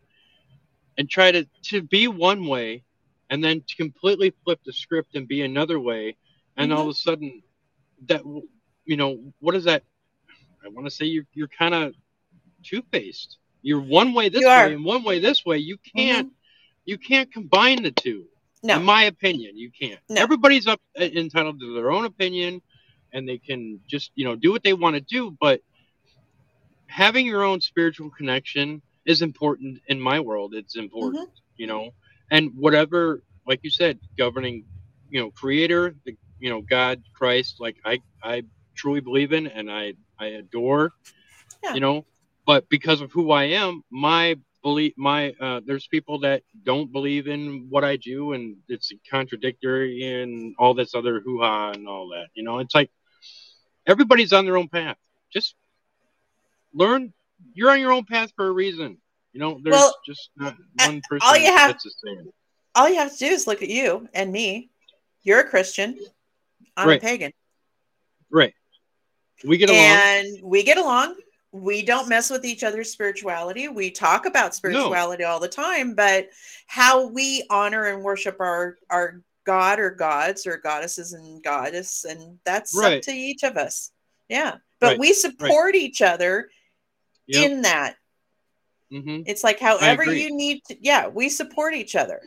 and 0.98 1.08
try 1.08 1.30
to 1.32 1.46
to 1.64 1.82
be 1.82 2.08
one 2.08 2.46
way, 2.46 2.82
and 3.30 3.42
then 3.42 3.62
to 3.66 3.76
completely 3.76 4.32
flip 4.44 4.60
the 4.64 4.72
script 4.72 5.14
and 5.14 5.28
be 5.28 5.42
another 5.42 5.78
way, 5.78 6.16
and 6.56 6.72
all 6.72 6.82
of 6.82 6.88
a 6.88 6.94
sudden, 6.94 7.42
that 8.06 8.22
you 8.84 8.96
know 8.96 9.32
what 9.40 9.54
is 9.54 9.64
that? 9.64 9.82
I 10.64 10.68
want 10.68 10.86
to 10.86 10.90
say 10.90 11.06
you're 11.06 11.26
you're 11.32 11.48
kind 11.48 11.74
of 11.74 11.94
two 12.62 12.82
faced. 12.90 13.38
You're 13.62 13.80
one 13.80 14.14
way 14.14 14.28
this 14.28 14.42
You 14.42 14.48
way 14.48 14.74
and 14.74 14.84
one 14.84 15.02
way 15.02 15.18
this 15.18 15.44
way. 15.44 15.58
You 15.58 15.78
can't 15.96 16.32
you 16.84 16.98
can't 16.98 17.32
combine 17.32 17.82
the 17.82 17.90
two. 17.90 18.26
No. 18.62 18.76
In 18.76 18.84
my 18.84 19.04
opinion, 19.04 19.56
you 19.56 19.70
can't. 19.70 20.00
No. 20.08 20.20
Everybody's 20.20 20.66
up 20.66 20.80
uh, 20.98 21.04
entitled 21.04 21.60
to 21.60 21.74
their 21.74 21.90
own 21.90 22.04
opinion, 22.04 22.62
and 23.12 23.28
they 23.28 23.38
can 23.38 23.80
just 23.86 24.10
you 24.14 24.24
know 24.24 24.36
do 24.36 24.52
what 24.52 24.62
they 24.62 24.72
want 24.72 24.94
to 24.94 25.00
do. 25.00 25.36
But 25.40 25.60
having 26.86 27.26
your 27.26 27.42
own 27.42 27.60
spiritual 27.60 28.10
connection 28.10 28.82
is 29.06 29.22
important 29.22 29.80
in 29.88 30.00
my 30.00 30.20
world. 30.20 30.54
It's 30.54 30.76
important, 30.76 31.30
you 31.56 31.66
know, 31.66 31.90
and 32.30 32.50
whatever, 32.56 33.22
like 33.46 33.60
you 33.62 33.70
said, 33.70 33.98
governing, 34.18 34.64
you 35.10 35.20
know, 35.20 35.30
Creator, 35.30 35.94
the 36.04 36.16
you 36.38 36.50
know 36.50 36.60
God, 36.60 37.02
Christ, 37.14 37.56
like 37.60 37.76
I 37.84 38.00
I 38.22 38.42
truly 38.74 39.00
believe 39.00 39.32
in 39.32 39.46
and 39.46 39.70
I 39.70 39.94
I 40.18 40.26
adore, 40.26 40.92
Yeah. 41.62 41.74
you 41.74 41.80
know, 41.80 42.04
but 42.46 42.68
because 42.68 43.00
of 43.00 43.12
who 43.12 43.30
I 43.30 43.44
am, 43.44 43.82
my 43.90 44.36
belief 44.62 44.94
my 44.96 45.30
uh, 45.40 45.60
there's 45.64 45.86
people 45.86 46.18
that 46.20 46.42
don't 46.64 46.92
believe 46.92 47.28
in 47.28 47.66
what 47.70 47.84
I 47.84 47.96
do 47.96 48.32
and 48.32 48.56
it's 48.68 48.92
contradictory 49.08 50.02
and 50.02 50.54
all 50.58 50.74
this 50.74 50.94
other 50.94 51.20
hoo 51.20 51.40
ha 51.40 51.70
and 51.70 51.88
all 51.88 52.08
that. 52.08 52.26
You 52.34 52.42
know, 52.42 52.58
it's 52.58 52.74
like 52.74 52.90
everybody's 53.86 54.32
on 54.32 54.44
their 54.44 54.56
own 54.56 54.68
path. 54.68 54.96
Just 55.32 55.54
learn 56.74 57.12
you're 57.54 57.70
on 57.70 57.80
your 57.80 57.92
own 57.92 58.04
path 58.04 58.32
for 58.36 58.46
a 58.46 58.52
reason. 58.52 58.98
You 59.32 59.40
know, 59.40 59.60
there's 59.62 59.74
Well, 59.74 59.94
just 60.06 60.30
not 60.36 60.56
one 60.76 61.02
person 61.08 61.26
all 61.28 61.36
you 61.36 61.46
have- 61.54 61.72
that's 61.72 61.84
the 61.84 61.92
same. 62.04 62.30
All 62.74 62.88
you 62.88 62.96
have 62.96 63.12
to 63.12 63.18
do 63.18 63.26
is 63.26 63.46
look 63.46 63.62
at 63.62 63.68
you 63.68 64.08
and 64.14 64.30
me. 64.30 64.70
You're 65.22 65.40
a 65.40 65.48
Christian. 65.48 65.98
I'm 66.76 66.88
Right. 66.88 66.98
a 66.98 67.00
pagan. 67.00 67.32
Right. 68.30 68.54
We 69.44 69.56
get 69.56 69.70
along. 69.70 69.80
And 69.80 70.42
we 70.42 70.62
get 70.62 70.78
along. 70.78 71.16
We 71.52 71.82
don't 71.82 72.08
mess 72.08 72.28
with 72.28 72.44
each 72.44 72.64
other's 72.64 72.90
spirituality. 72.90 73.68
We 73.68 73.90
talk 73.90 74.26
about 74.26 74.54
spirituality 74.54 75.24
all 75.24 75.40
the 75.40 75.48
time, 75.48 75.94
but 75.94 76.28
how 76.66 77.06
we 77.06 77.44
honor 77.48 77.84
and 77.86 78.02
worship 78.02 78.40
our 78.40 78.76
our 78.90 79.22
god 79.44 79.78
or 79.78 79.90
gods 79.90 80.46
or 80.46 80.56
goddesses 80.58 81.12
and 81.12 81.42
goddess, 81.42 82.04
and 82.04 82.38
that's 82.44 82.76
up 82.76 83.00
to 83.02 83.12
each 83.12 83.42
of 83.42 83.56
us. 83.56 83.90
Yeah. 84.28 84.56
But 84.80 84.86
Right, 84.88 84.98
we 84.98 85.12
support 85.14 85.74
each 85.74 86.02
other 86.02 86.50
Yep. 87.28 87.50
in 87.50 87.62
that. 87.62 87.96
hmm 88.90 89.22
It's 89.26 89.42
like 89.44 89.58
however 89.58 90.04
you 90.04 90.34
need 90.36 90.62
to, 90.68 90.76
yeah, 90.80 91.08
we 91.08 91.28
support 91.28 91.74
each 91.74 91.96
other. 91.96 92.20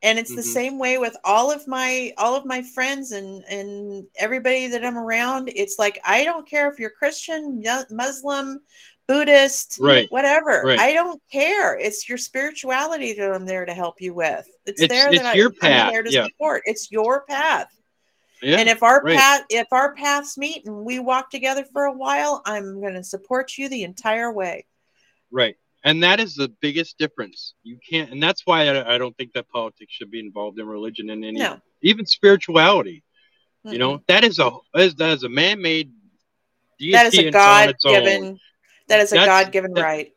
and 0.00 0.16
it's 0.16 0.32
the 0.32 0.42
Mhm. 0.42 0.54
same 0.54 0.78
way 0.78 0.96
with 0.98 1.16
all 1.24 1.50
of 1.50 1.66
my 1.66 2.12
all 2.18 2.36
of 2.36 2.44
my 2.46 2.62
friends 2.62 3.10
and 3.10 3.42
and 3.48 4.06
everybody 4.16 4.68
that 4.68 4.84
i'm 4.84 4.96
around 4.96 5.50
it's 5.56 5.76
like 5.76 5.98
i 6.04 6.22
don't 6.22 6.48
care 6.48 6.70
if 6.70 6.78
you're 6.78 6.88
christian 7.02 7.60
muslim 7.90 8.60
buddhist 9.08 9.78
Right. 9.80 10.06
whatever 10.10 10.62
Right. 10.64 10.78
i 10.78 10.92
don't 10.92 11.20
care 11.32 11.76
it's 11.76 12.08
your 12.08 12.16
spirituality 12.16 13.12
that 13.14 13.32
i'm 13.32 13.44
there 13.44 13.66
to 13.66 13.74
help 13.74 14.00
you 14.00 14.14
with 14.14 14.46
it's, 14.66 14.80
It's- 14.82 14.88
there 15.02 15.12
it's 15.12 15.20
that 15.24 15.34
your 15.34 15.50
I, 15.62 15.66
i'm 15.66 15.72
path, 15.72 15.92
there 15.92 16.02
to 16.04 16.12
yeah. 16.12 16.24
support 16.26 16.62
it's 16.66 16.92
your 16.92 17.24
path 17.24 17.66
Yeah. 18.40 18.58
and 18.58 18.68
if 18.68 18.82
our 18.82 19.02
right. 19.02 19.16
path 19.16 19.44
if 19.50 19.66
our 19.72 19.94
paths 19.94 20.38
meet 20.38 20.64
and 20.66 20.84
we 20.84 20.98
walk 20.98 21.30
together 21.30 21.64
for 21.72 21.84
a 21.84 21.92
while 21.92 22.42
i'm 22.46 22.80
going 22.80 22.94
to 22.94 23.02
support 23.02 23.58
you 23.58 23.68
the 23.68 23.82
entire 23.82 24.32
way 24.32 24.64
Right. 25.30 25.56
And 25.84 26.02
that 26.02 26.20
is 26.20 26.34
the 26.34 26.48
biggest 26.60 26.98
difference. 26.98 27.54
You 27.62 27.78
can't, 27.88 28.10
and 28.10 28.22
that's 28.22 28.44
why 28.44 28.68
I, 28.68 28.94
I 28.94 28.98
don't 28.98 29.16
think 29.16 29.32
that 29.34 29.48
politics 29.48 29.92
should 29.92 30.10
be 30.10 30.20
involved 30.20 30.58
in 30.58 30.66
religion 30.66 31.10
and 31.10 31.24
any, 31.24 31.38
no 31.38 31.60
even 31.82 32.04
spirituality. 32.04 33.04
You 33.64 33.72
Mm-mm. 33.72 33.78
know, 33.78 34.02
that 34.08 34.24
is 34.24 34.38
a 34.38 34.50
that 34.74 34.82
is, 34.82 34.94
that 34.96 35.10
is 35.10 35.22
a 35.22 35.28
man-made 35.28 35.92
that 36.92 37.06
is 37.06 37.14
a 37.14 37.18
and 37.18 37.26
it's 37.28 37.36
on 37.36 37.68
its 37.68 37.84
own. 37.84 37.92
god-given 37.94 38.40
that 38.88 39.00
is 39.00 39.12
a 39.12 39.16
god-given 39.16 39.72
right 39.74 40.12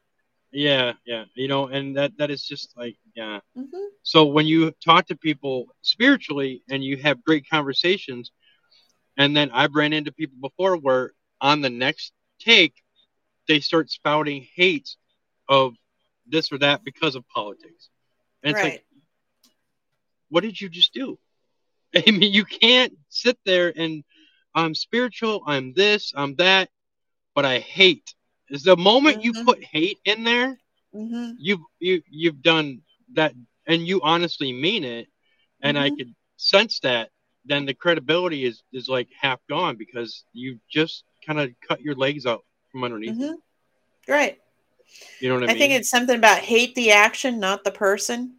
Yeah, 0.51 0.93
yeah. 1.05 1.25
You 1.35 1.47
know, 1.47 1.67
and 1.67 1.97
that 1.97 2.17
that 2.17 2.29
is 2.29 2.43
just 2.45 2.75
like 2.77 2.97
yeah. 3.15 3.39
Mhm. 3.57 3.87
So 4.03 4.25
when 4.25 4.45
you 4.47 4.71
talk 4.83 5.07
to 5.07 5.15
people 5.15 5.67
spiritually 5.81 6.63
and 6.69 6.83
you 6.83 6.97
have 6.97 7.23
great 7.23 7.47
conversations, 7.49 8.31
and 9.17 9.35
then 9.35 9.51
I've 9.51 9.75
ran 9.75 9.93
into 9.93 10.11
people 10.11 10.37
before 10.41 10.77
where 10.77 11.11
on 11.41 11.61
the 11.61 11.69
next 11.69 12.13
take 12.39 12.73
they 13.47 13.59
start 13.59 13.89
spouting 13.89 14.47
hate 14.55 14.95
of 15.49 15.73
this 16.27 16.51
or 16.51 16.57
that 16.59 16.83
because 16.83 17.15
of 17.15 17.27
politics. 17.27 17.89
And 18.43 18.51
it's 18.51 18.63
right 18.63 18.73
like, 18.73 18.83
what 20.29 20.43
did 20.43 20.59
you 20.59 20.69
just 20.69 20.93
do? 20.93 21.17
I 21.95 22.11
mean, 22.11 22.33
you 22.33 22.45
can't 22.45 22.93
sit 23.09 23.37
there 23.45 23.73
and 23.75 24.03
I'm 24.55 24.75
spiritual, 24.75 25.43
I'm 25.45 25.73
this, 25.73 26.13
I'm 26.15 26.35
that, 26.35 26.69
but 27.35 27.45
I 27.45 27.59
hate. 27.59 28.13
Is 28.51 28.63
the 28.63 28.75
moment 28.75 29.23
you 29.23 29.31
Mhm. 29.33 29.45
put 29.45 29.63
hate 29.63 29.99
in 30.05 30.23
there, 30.23 30.57
hmm 30.93 31.31
you've 31.37 31.61
you 31.79 32.03
you've 32.09 32.41
done 32.41 32.81
that 33.13 33.33
and 33.65 33.87
you 33.87 34.01
honestly 34.01 34.51
mean 34.51 34.83
it 34.83 35.07
and 35.61 35.77
i 35.79 35.89
Mhm. 35.89 35.97
could 35.97 36.15
sense 36.37 36.79
that 36.79 37.09
then 37.45 37.65
the 37.65 37.73
credibility 37.73 38.45
is 38.45 38.61
is 38.73 38.87
like 38.89 39.07
half 39.19 39.39
gone 39.47 39.75
because 39.77 40.25
you 40.33 40.59
just 40.69 41.03
kind 41.25 41.39
of 41.39 41.49
cut 41.67 41.81
your 41.81 41.95
legs 41.95 42.25
out 42.25 42.43
from 42.71 42.83
underneath 42.83 43.15
hmm 43.15 43.33
right 44.07 44.39
you 45.19 45.29
know 45.29 45.35
what 45.35 45.43
i, 45.43 45.47
I 45.47 45.49
mean 45.53 45.57
think 45.59 45.73
it's 45.73 45.89
something 45.89 46.15
about 46.17 46.39
hate 46.39 46.75
the 46.75 46.91
action, 46.91 47.39
not 47.39 47.63
the 47.63 47.71
person. 47.71 48.35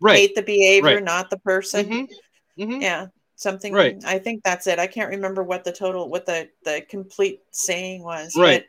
right 0.00 0.16
Hate 0.20 0.34
the 0.34 0.42
behavior, 0.42 0.96
right. 0.96 1.04
not 1.04 1.30
the 1.30 1.38
person. 1.38 2.08
hmm 2.56 2.62
hmm 2.62 2.80
Yeah, 2.80 3.06
something. 3.36 3.72
Right. 3.72 3.96
I 4.04 4.18
think 4.18 4.42
that's 4.42 4.66
it. 4.66 4.78
I 4.78 4.86
can't 4.86 5.10
remember 5.10 5.42
what 5.42 5.64
the 5.64 5.72
total, 5.72 6.08
what 6.08 6.26
the 6.26 6.48
the 6.64 6.82
complete 6.88 7.40
saying 7.50 8.02
was. 8.02 8.34
Right. 8.36 8.64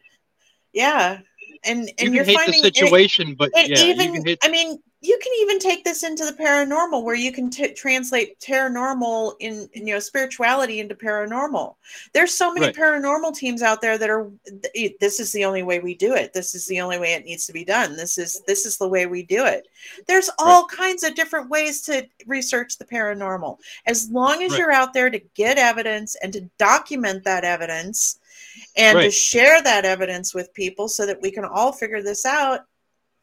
Yeah, 0.77 1.19
and 1.63 1.89
and 1.97 2.13
you 2.13 2.21
are 2.21 2.23
hate 2.23 2.35
finding 2.37 2.61
the 2.61 2.67
it- 2.67 2.75
situation 2.77 3.33
but 3.33 3.49
It 3.55 3.69
yeah 3.69 3.83
even, 3.85 4.23
hate 4.25 4.37
I 4.43 4.49
mean, 4.49 4.77
you 5.01 5.17
can 5.23 5.31
even 5.41 5.59
take 5.59 5.83
this 5.83 6.03
into 6.03 6.25
the 6.25 6.33
paranormal, 6.33 7.03
where 7.03 7.15
you 7.15 7.31
can 7.31 7.49
t- 7.51 7.71
translate 7.73 8.39
paranormal 8.39 9.35
in, 9.39 9.69
in, 9.73 9.85
you 9.87 9.93
know, 9.93 9.99
spirituality 9.99 10.79
into 10.79 10.95
paranormal. 10.95 11.75
There's 12.13 12.33
so 12.33 12.51
many 12.51 12.65
Right. 12.67 12.75
paranormal 12.75 13.35
teams 13.35 13.61
out 13.61 13.79
there 13.81 13.97
that 13.97 14.09
are. 14.09 14.29
th- 14.73 14.95
This 14.99 15.19
is 15.19 15.31
the 15.31 15.45
only 15.45 15.63
way 15.63 15.79
we 15.79 15.93
do 15.95 16.13
it. 16.15 16.33
This 16.33 16.53
is 16.55 16.65
the 16.67 16.79
only 16.81 16.97
way 16.99 17.13
it 17.13 17.25
needs 17.25 17.45
to 17.47 17.53
be 17.53 17.63
done. 17.63 17.95
This 17.95 18.17
is 18.17 18.41
this 18.47 18.65
is 18.65 18.77
the 18.77 18.87
way 18.87 19.05
we 19.07 19.21
do 19.23 19.45
it. 19.45 19.67
There's 20.07 20.29
all 20.39 20.65
kinds 20.65 21.03
of 21.03 21.15
different 21.15 21.49
ways 21.49 21.81
to 21.87 22.05
research 22.27 22.77
the 22.77 22.85
paranormal. 22.85 23.57
As 23.85 24.09
long 24.09 24.41
as 24.43 24.51
Right. 24.51 24.59
you're 24.59 24.71
out 24.81 24.93
there 24.93 25.09
to 25.11 25.19
get 25.35 25.57
evidence 25.57 26.15
and 26.21 26.33
to 26.33 26.41
document 26.59 27.23
that 27.23 27.43
evidence, 27.43 28.19
and 28.75 28.99
to 28.99 29.11
share 29.11 29.61
that 29.61 29.85
evidence 29.85 30.33
with 30.33 30.53
people 30.53 30.87
so 30.87 31.05
that 31.05 31.21
we 31.21 31.31
can 31.31 31.45
all 31.45 31.71
figure 31.71 32.01
this 32.01 32.25
out 32.25 32.61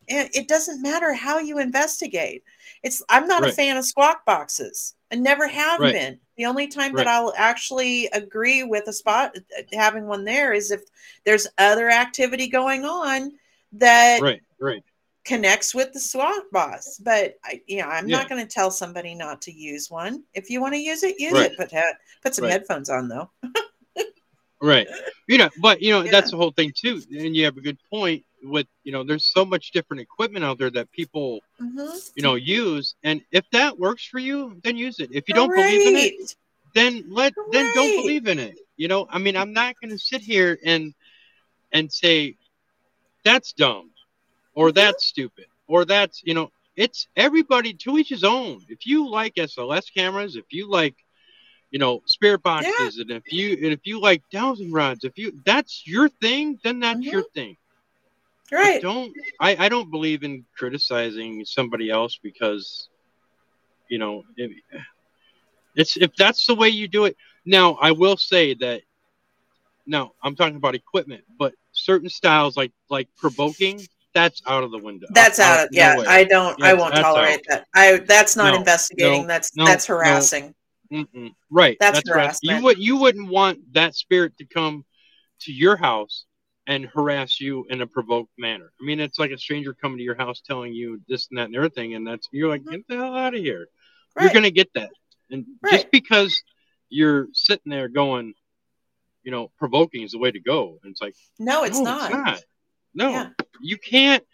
and 0.09 0.29
it 0.35 0.49
doesn't 0.49 0.83
matter 0.83 1.15
how 1.15 1.39
you 1.39 1.59
investigate 1.59 2.43
it's 2.83 3.03
i'm 3.09 3.27
not 3.27 3.47
a 3.47 3.53
fan 3.53 3.77
of 3.79 3.85
squawk 3.87 4.25
boxes 4.27 4.95
i 5.11 5.15
never 5.15 5.49
have 5.49 5.81
Right. 5.81 5.95
been 5.95 6.19
the 6.37 6.45
only 6.45 6.67
time 6.67 6.93
Right. 6.93 7.05
that 7.05 7.11
i'll 7.11 7.33
actually 7.37 8.07
agree 8.09 8.65
with 8.65 8.87
a 8.89 8.93
spot 8.93 9.35
having 9.73 10.07
one 10.07 10.25
there 10.25 10.53
is 10.53 10.71
if 10.71 10.83
there's 11.25 11.47
other 11.57 11.89
activity 11.89 12.49
going 12.49 12.85
on 12.85 13.33
that 13.73 14.21
right 14.21 14.43
right 14.59 14.83
connects 15.25 15.75
with 15.75 15.91
the 15.95 16.01
squawk 16.01 16.43
box 16.53 16.99
but 17.03 17.37
i 17.43 17.59
you 17.67 17.79
know 17.79 17.89
i'm 17.89 18.07
Yeah. 18.07 18.19
not 18.19 18.29
going 18.29 18.47
to 18.47 18.53
tell 18.53 18.71
somebody 18.71 19.15
not 19.15 19.41
to 19.43 19.53
use 19.53 19.91
one 19.91 20.23
if 20.35 20.51
you 20.51 20.61
want 20.61 20.75
to 20.75 20.81
use 20.81 21.03
it 21.03 21.19
use 21.19 21.33
Right. 21.33 21.51
it 21.51 21.57
but 21.57 21.73
ha- 21.73 21.95
put 22.23 22.35
some 22.35 22.45
Right. 22.45 22.53
headphones 22.53 22.91
on 22.91 23.09
though 23.09 23.31
right 24.63 24.89
you 25.29 25.39
know 25.39 25.49
but 25.61 25.81
you 25.83 25.91
know 25.91 26.07
Yeah. 26.07 26.09
that's 26.09 26.31
the 26.31 26.37
whole 26.37 26.53
thing 26.53 26.73
too 26.77 27.01
and 27.13 27.37
you 27.37 27.45
have 27.45 27.57
a 27.57 27.61
good 27.61 27.79
point 27.91 28.25
with 28.43 28.67
you 28.85 28.93
know 28.93 29.05
there's 29.05 29.31
so 29.33 29.45
much 29.45 29.71
different 29.73 30.01
equipment 30.01 30.45
out 30.45 30.59
there 30.59 30.71
that 30.71 30.91
people 30.93 31.41
Mhm. 31.61 32.01
you 32.15 32.23
know 32.23 32.35
use 32.35 32.95
and 33.05 33.21
if 33.31 33.45
that 33.53 33.79
works 33.79 34.07
for 34.07 34.19
you 34.19 34.59
then 34.65 34.77
use 34.77 34.99
it 35.01 35.11
if 35.13 35.29
you 35.29 35.35
don't 35.35 35.55
believe 35.55 35.87
in 35.87 35.97
it 35.97 36.15
then 36.75 37.05
let 37.09 37.35
then 37.51 37.71
don't 37.71 37.95
believe 37.95 38.27
in 38.27 38.39
it 38.39 38.57
you 38.77 38.89
know 38.89 39.07
i 39.11 39.19
mean 39.19 39.37
i'm 39.37 39.53
not 39.53 39.75
going 39.81 39.91
to 39.91 39.99
sit 39.99 40.21
here 40.23 40.59
and 40.65 40.93
and 41.73 41.93
say 41.93 42.35
that's 43.25 43.53
dumb 43.53 43.91
or 44.55 44.73
Mhm. 44.73 44.73
that's 44.73 45.07
stupid 45.07 45.47
or 45.67 45.85
that's 45.85 46.23
you 46.25 46.35
know 46.35 46.51
it's 46.77 47.09
everybody 47.17 47.73
to 47.75 47.99
each 47.99 48.09
his 48.09 48.25
own 48.25 48.65
if 48.69 48.87
you 48.87 49.09
like 49.09 49.35
sls 49.35 49.93
cameras 49.95 50.37
if 50.37 50.47
you 50.51 50.69
like 50.71 50.95
you 51.71 51.79
know 51.79 52.01
spirit 52.07 52.43
boxes 52.43 52.99
and 52.99 53.11
if 53.11 53.23
you 53.33 53.53
and 53.55 53.67
if 53.73 53.81
you 53.85 54.01
like 54.01 54.23
dowsing 54.31 54.71
rods 54.73 55.05
if 55.05 55.17
you 55.19 55.33
that's 55.45 55.83
your 55.87 56.09
thing 56.09 56.59
then 56.63 56.79
that's 56.81 57.01
Mhm. 57.01 57.13
your 57.13 57.25
thing 57.35 57.57
But 58.51 58.57
right 58.57 58.83
don't 58.83 59.13
I, 59.41 59.57
I 59.67 59.69
don't 59.69 59.91
believe 59.91 60.23
in 60.23 60.45
criticizing 60.57 61.45
somebody 61.45 61.91
else 61.91 62.19
because 62.23 62.89
you 63.89 63.99
know 63.99 64.23
if, 64.37 64.51
it's 65.75 65.97
if 65.97 66.15
that's 66.17 66.47
the 66.47 66.55
way 66.55 66.69
you 66.69 66.87
do 66.89 67.05
it 67.07 67.17
now 67.45 67.75
i 67.81 67.91
will 67.91 68.17
say 68.17 68.55
that 68.55 68.83
now 69.87 70.13
i'm 70.23 70.37
talking 70.37 70.57
about 70.57 70.75
equipment 70.75 71.25
but 71.39 71.53
certain 71.73 72.09
styles 72.09 72.57
like 72.57 72.73
like 72.89 73.09
provoking 73.17 73.81
that's 74.15 74.41
out 74.47 74.63
of 74.63 74.71
the 74.71 74.79
window 74.79 75.09
That's 75.11 75.41
Out- 75.41 75.47
out 75.51 75.59
out- 75.59 75.67
of 75.67 75.73
yeah. 75.73 75.97
way. 75.99 76.07
I 76.07 76.23
don't. 76.23 76.63
I 76.63 76.73
won't 76.73 76.95
tolerate 76.95 77.45
that. 77.49 77.67
I 77.75 77.97
that's 78.07 78.37
not 78.37 78.53
No, 78.53 78.61
investigating. 78.61 79.23
no, 79.23 79.27
that's 79.27 79.51
that's 79.57 79.87
harassing. 79.87 80.55
Mm-mm. 80.95 81.35
right. 81.51 81.77
That's 81.81 81.99
that's, 81.99 82.09
harass- 82.09 82.39
you 82.43 82.63
would 82.63 82.79
you 82.79 82.97
wouldn't 82.97 83.29
want 83.29 83.59
that 83.75 83.95
spirit 83.95 84.37
to 84.39 84.45
come 84.45 84.85
to 85.41 85.53
your 85.53 85.77
house 85.77 86.25
and 86.67 86.87
harass 86.87 87.41
you 87.41 87.67
in 87.69 87.81
a 87.83 87.87
provoked 87.87 88.31
manner. 88.39 88.71
I 88.81 88.85
mean 88.85 89.01
it's 89.01 89.19
like 89.19 89.31
a 89.33 89.39
stranger 89.39 89.75
coming 89.75 89.99
to 89.99 90.05
your 90.05 90.15
house 90.15 90.41
telling 90.41 90.73
you 90.73 91.01
this 91.09 91.27
and 91.31 91.39
that 91.39 91.47
and 91.47 91.57
everything 91.57 91.95
and 91.95 92.07
that's 92.07 92.29
you're 92.33 92.49
like 92.49 92.63
Mhm. 92.63 92.71
get 92.71 92.89
the 92.89 92.97
hell 92.97 93.17
out 93.17 93.35
of 93.35 93.41
here 93.41 93.67
Right. 94.17 94.25
you're 94.25 94.33
gonna 94.33 94.51
get 94.51 94.73
that. 94.75 94.91
And 95.31 95.45
just 95.69 95.91
because 95.91 96.41
you're 96.89 97.27
sitting 97.33 97.71
there 97.71 97.89
going 97.89 98.35
you 99.25 99.33
know 99.33 99.51
provoking 99.59 100.03
is 100.03 100.13
the 100.13 100.19
way 100.19 100.31
to 100.31 100.41
go. 100.41 100.79
And 100.83 100.93
it's 100.93 101.03
like 101.03 101.17
no, 101.39 101.65
it's 101.65 101.79
no, 101.79 101.85
not. 101.85 102.11
it's 102.11 102.11
not. 102.13 102.41
no. 102.95 103.11
Yeah. 103.11 103.31
you 103.61 103.79
can't 103.79 104.25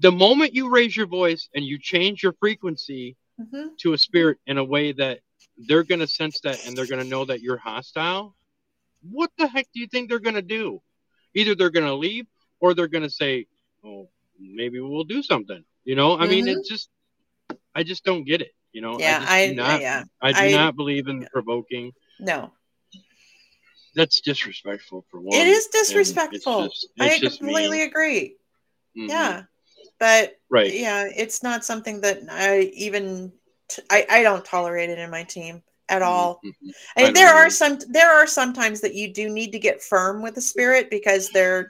the 0.00 0.10
moment 0.10 0.54
you 0.54 0.70
raise 0.70 0.96
your 0.96 1.06
voice 1.06 1.48
and 1.54 1.64
you 1.64 1.78
change 1.78 2.22
your 2.22 2.32
frequency 2.40 3.16
hmm 3.38 3.68
to 3.78 3.92
a 3.94 3.98
spirit 3.98 4.38
in 4.46 4.58
a 4.58 4.64
way 4.64 4.92
that 4.92 5.20
they're 5.66 5.84
going 5.84 6.00
to 6.00 6.06
sense 6.06 6.40
that 6.40 6.58
and 6.66 6.76
they're 6.76 6.86
going 6.86 7.02
to 7.02 7.08
know 7.08 7.24
that 7.24 7.40
you're 7.42 7.56
hostile, 7.58 8.34
what 9.02 9.30
the 9.38 9.46
heck 9.46 9.66
do 9.74 9.80
you 9.80 9.86
think 9.86 10.08
they're 10.08 10.18
going 10.18 10.34
to 10.36 10.42
do? 10.42 10.80
Either 11.34 11.54
they're 11.54 11.70
going 11.70 11.86
to 11.86 11.94
leave 11.94 12.26
or 12.60 12.74
they're 12.74 12.88
going 12.88 13.04
to 13.04 13.10
say, 13.10 13.46
"Oh, 13.84 14.08
maybe 14.38 14.80
we'll 14.80 15.04
do 15.04 15.22
something." 15.22 15.64
You 15.84 15.94
know, 15.96 16.18
I 16.18 16.26
mean, 16.26 16.46
Mhm. 16.46 16.58
it 16.58 16.66
just, 16.68 16.90
I 17.74 17.82
just 17.82 18.04
don't 18.04 18.24
get 18.24 18.40
it. 18.42 18.52
You 18.72 18.80
know, 18.82 18.98
Yeah, 18.98 19.24
I 19.26 19.42
I, 19.42 19.46
do 19.48 19.54
not, 19.54 19.80
yeah. 19.80 20.04
I 20.20 20.32
do 20.32 20.38
I- 20.38 20.50
not 20.52 20.76
believe 20.76 21.08
in 21.08 21.26
provoking. 21.32 21.92
No, 22.18 22.52
That's 23.94 24.20
disrespectful 24.20 25.04
for 25.10 25.20
one. 25.20 25.36
it 25.40 25.46
is 25.48 25.64
and 25.66 25.74
it's 25.74 25.88
disrespectful. 25.88 26.64
just- 26.68 26.88
I 27.00 27.06
it's 27.08 27.18
just 27.18 27.38
completely 27.38 27.82
agree. 27.82 28.36
Mhm. 28.96 29.08
Yeah, 29.08 29.42
but 29.98 30.36
Right. 30.48 30.72
yeah, 30.72 31.08
it's 31.14 31.42
not 31.42 31.64
something 31.64 32.00
that 32.02 32.22
I 32.30 32.60
even 32.74 33.32
I 33.90 34.06
I 34.10 34.22
don't 34.22 34.44
tolerate 34.44 34.90
it 34.90 34.98
in 34.98 35.10
my 35.10 35.24
team 35.24 35.62
at 35.88 36.02
all. 36.02 36.40
Mhm. 36.44 36.72
I 36.96 37.04
mean, 37.04 37.14
there 37.14 37.34
are 37.34 37.50
some 37.50 37.78
there 37.88 38.10
are 38.10 38.26
sometimes 38.26 38.80
that 38.80 38.94
you 38.94 39.12
do 39.12 39.28
need 39.28 39.52
to 39.52 39.58
get 39.58 39.82
firm 39.82 40.22
with 40.22 40.34
the 40.34 40.40
spirit 40.40 40.90
because 40.90 41.30
they're 41.30 41.68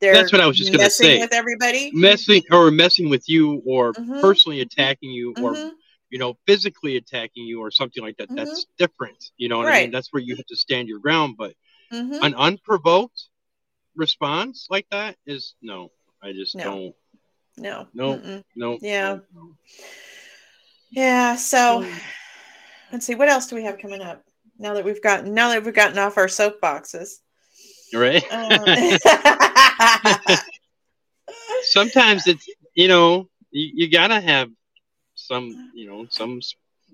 they're 0.00 0.14
That's 0.14 0.32
what 0.32 0.40
I 0.40 0.46
was 0.46 0.56
just 0.56 0.72
gonna 0.72 0.84
messing 0.84 1.06
say. 1.06 1.18
with 1.20 1.32
everybody. 1.32 1.90
Messing 1.92 2.42
or 2.50 2.70
messing 2.70 3.08
with 3.08 3.28
you 3.28 3.62
or 3.66 3.92
Mhm. 3.92 4.20
personally 4.20 4.60
attacking 4.60 5.10
you 5.10 5.34
or 5.38 5.54
Mhm. 5.54 5.72
you 6.10 6.18
know, 6.18 6.38
physically 6.46 6.96
attacking 6.96 7.44
you 7.44 7.60
or 7.60 7.70
something 7.70 8.02
like 8.02 8.16
that. 8.16 8.34
That's 8.34 8.66
different. 8.78 9.30
You 9.36 9.50
know 9.50 9.58
what 9.58 9.68
I 9.68 9.72
mean? 9.72 9.82
Mm-hmm. 9.84 9.92
That's 9.92 10.10
where 10.10 10.22
you 10.22 10.36
have 10.36 10.46
to 10.46 10.56
stand 10.56 10.88
your 10.88 11.00
ground. 11.00 11.36
But 11.36 11.54
Mhm. 11.92 12.22
an 12.22 12.34
unprovoked 12.34 13.28
response 13.94 14.68
like 14.70 14.86
that 14.90 15.16
is 15.26 15.54
no. 15.60 15.90
I 16.22 16.32
just 16.32 16.54
No. 16.54 16.64
don't. 16.64 16.94
No. 17.58 17.88
No. 17.92 18.14
Mm-mm. 18.16 18.44
No. 18.56 18.78
Yeah. 18.80 19.14
no, 19.16 19.22
no. 19.34 19.56
Yeah. 20.90 21.36
So 21.36 21.86
let's 22.92 23.06
see. 23.06 23.14
What 23.14 23.28
else 23.28 23.46
do 23.46 23.56
we 23.56 23.64
have 23.64 23.78
coming 23.78 24.02
up? 24.02 24.22
Now 24.58 24.74
that 24.74 24.84
we've 24.84 25.02
gotten 25.02 25.34
now 25.34 25.48
that 25.50 25.64
we've 25.64 25.74
gotten 25.74 25.98
off 25.98 26.18
our 26.18 26.26
soapboxes. 26.26 27.14
Right. 27.94 28.22
Uh, 28.30 30.18
Sometimes 31.62 32.26
it's 32.26 32.48
you 32.74 32.88
know 32.88 33.28
you, 33.50 33.70
you 33.74 33.90
gotta 33.90 34.20
have 34.20 34.50
some 35.14 35.70
you 35.74 35.88
know 35.88 36.06
some 36.10 36.40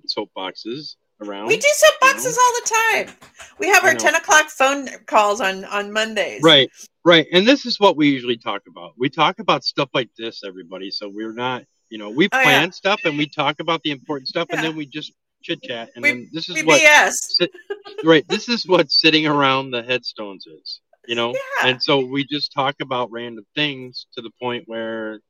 soapboxes 0.06 0.96
around. 1.20 1.46
we 1.46 1.56
do 1.56 1.68
soapboxes 1.68 2.36
all 2.36 2.52
the 2.54 2.70
time. 2.92 3.16
We 3.58 3.68
have 3.68 3.84
our 3.84 3.94
ten 3.94 4.14
o'clock 4.14 4.48
phone 4.50 4.88
calls 5.06 5.40
on 5.40 5.64
on 5.66 5.92
Mondays. 5.92 6.42
Right, 6.42 6.70
right. 7.04 7.26
And 7.32 7.46
this 7.46 7.66
is 7.66 7.80
what 7.80 7.96
we 7.96 8.10
usually 8.10 8.36
talk 8.36 8.62
about. 8.68 8.92
We 8.96 9.08
talk 9.08 9.38
about 9.38 9.64
stuff 9.64 9.90
like 9.94 10.10
this, 10.16 10.42
everybody. 10.44 10.90
So 10.90 11.08
we're 11.08 11.32
not, 11.32 11.64
you 11.90 11.98
know, 11.98 12.10
we 12.10 12.26
Oh, 12.26 12.38
yeah. 12.38 12.42
plan 12.44 12.72
stuff 12.72 13.00
and 13.04 13.16
we 13.18 13.26
talk 13.26 13.60
about 13.60 13.82
the 13.82 13.90
important 13.90 14.28
stuff 14.28 14.48
and 14.50 14.62
then 14.62 14.76
we 14.76 14.86
just 14.86 15.12
chit 15.42 15.62
chat. 15.62 15.90
And 15.94 16.02
We- 16.02 16.08
then 16.10 16.30
this 16.32 16.48
is 16.48 16.64
what, 16.64 16.80
BS. 16.80 17.46
right, 18.04 18.26
this 18.28 18.48
is 18.48 18.66
what 18.66 18.90
sitting 18.90 19.26
around 19.26 19.70
the 19.70 19.82
headstones 19.82 20.46
is, 20.46 20.80
you 21.06 21.14
know? 21.14 21.32
Yeah. 21.32 21.68
And 21.68 21.82
so 21.82 21.98
we 22.04 22.24
just 22.24 22.52
talk 22.52 22.76
about 22.80 23.10
random 23.10 23.44
things 23.54 24.06
to 24.14 24.22
the 24.22 24.30
point 24.40 24.64
where, 24.66 25.20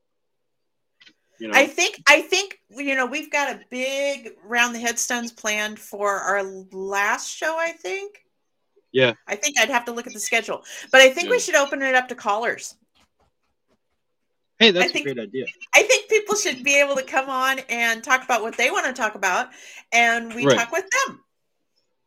you 1.40 1.48
know, 1.48 1.58
I 1.58 1.66
think 1.66 2.00
I 2.08 2.20
think 2.20 2.60
you 2.70 2.94
know 2.94 3.06
we've 3.06 3.30
got 3.30 3.50
a 3.50 3.60
big 3.68 4.30
round 4.44 4.72
the 4.72 4.78
headstones 4.78 5.32
planned 5.32 5.80
for 5.80 6.08
our 6.20 6.44
last 6.70 7.28
show. 7.28 7.56
I 7.58 7.72
think. 7.72 8.20
Yeah. 8.92 9.14
I 9.26 9.34
think 9.34 9.58
I'd 9.58 9.68
have 9.68 9.84
to 9.86 9.92
look 9.92 10.06
at 10.06 10.12
the 10.12 10.20
schedule, 10.20 10.62
but 10.92 11.00
I 11.00 11.10
think 11.10 11.28
we 11.28 11.40
should 11.40 11.56
open 11.56 11.82
it 11.82 11.96
up 11.96 12.06
to 12.08 12.14
callers. 12.14 12.76
Hey, 14.58 14.70
that's 14.70 14.92
think- 14.92 15.06
a 15.06 15.14
great 15.14 15.26
idea. 15.28 15.46
I 15.74 15.82
think 15.82 16.08
people 16.08 16.36
should 16.36 16.62
be 16.62 16.78
able 16.80 16.96
to 16.96 17.02
come 17.02 17.28
on 17.28 17.60
and 17.68 18.02
talk 18.02 18.24
about 18.24 18.42
what 18.42 18.56
they 18.56 18.70
want 18.70 18.86
to 18.86 18.92
talk 18.92 19.14
about, 19.14 19.48
and 19.92 20.34
we 20.34 20.46
Right. 20.46 20.58
talk 20.58 20.72
with 20.72 20.84
them. 21.06 21.20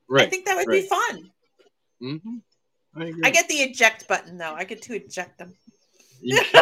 Right. 0.10 0.28
I 0.28 0.30
think 0.30 0.45
that 0.45 0.56
would 0.56 0.68
be 0.68 0.88
right. 0.89 0.89
fun. 0.89 1.32
hmm 2.00 2.38
I. 2.95 3.14
I 3.26 3.30
get 3.30 3.48
the 3.48 3.56
eject 3.56 4.08
button 4.08 4.38
though. 4.38 4.54
I 4.54 4.64
get 4.64 4.82
to 4.84 4.95
eject 4.95 5.38
them. 5.38 5.54
Yeah. 6.22 6.39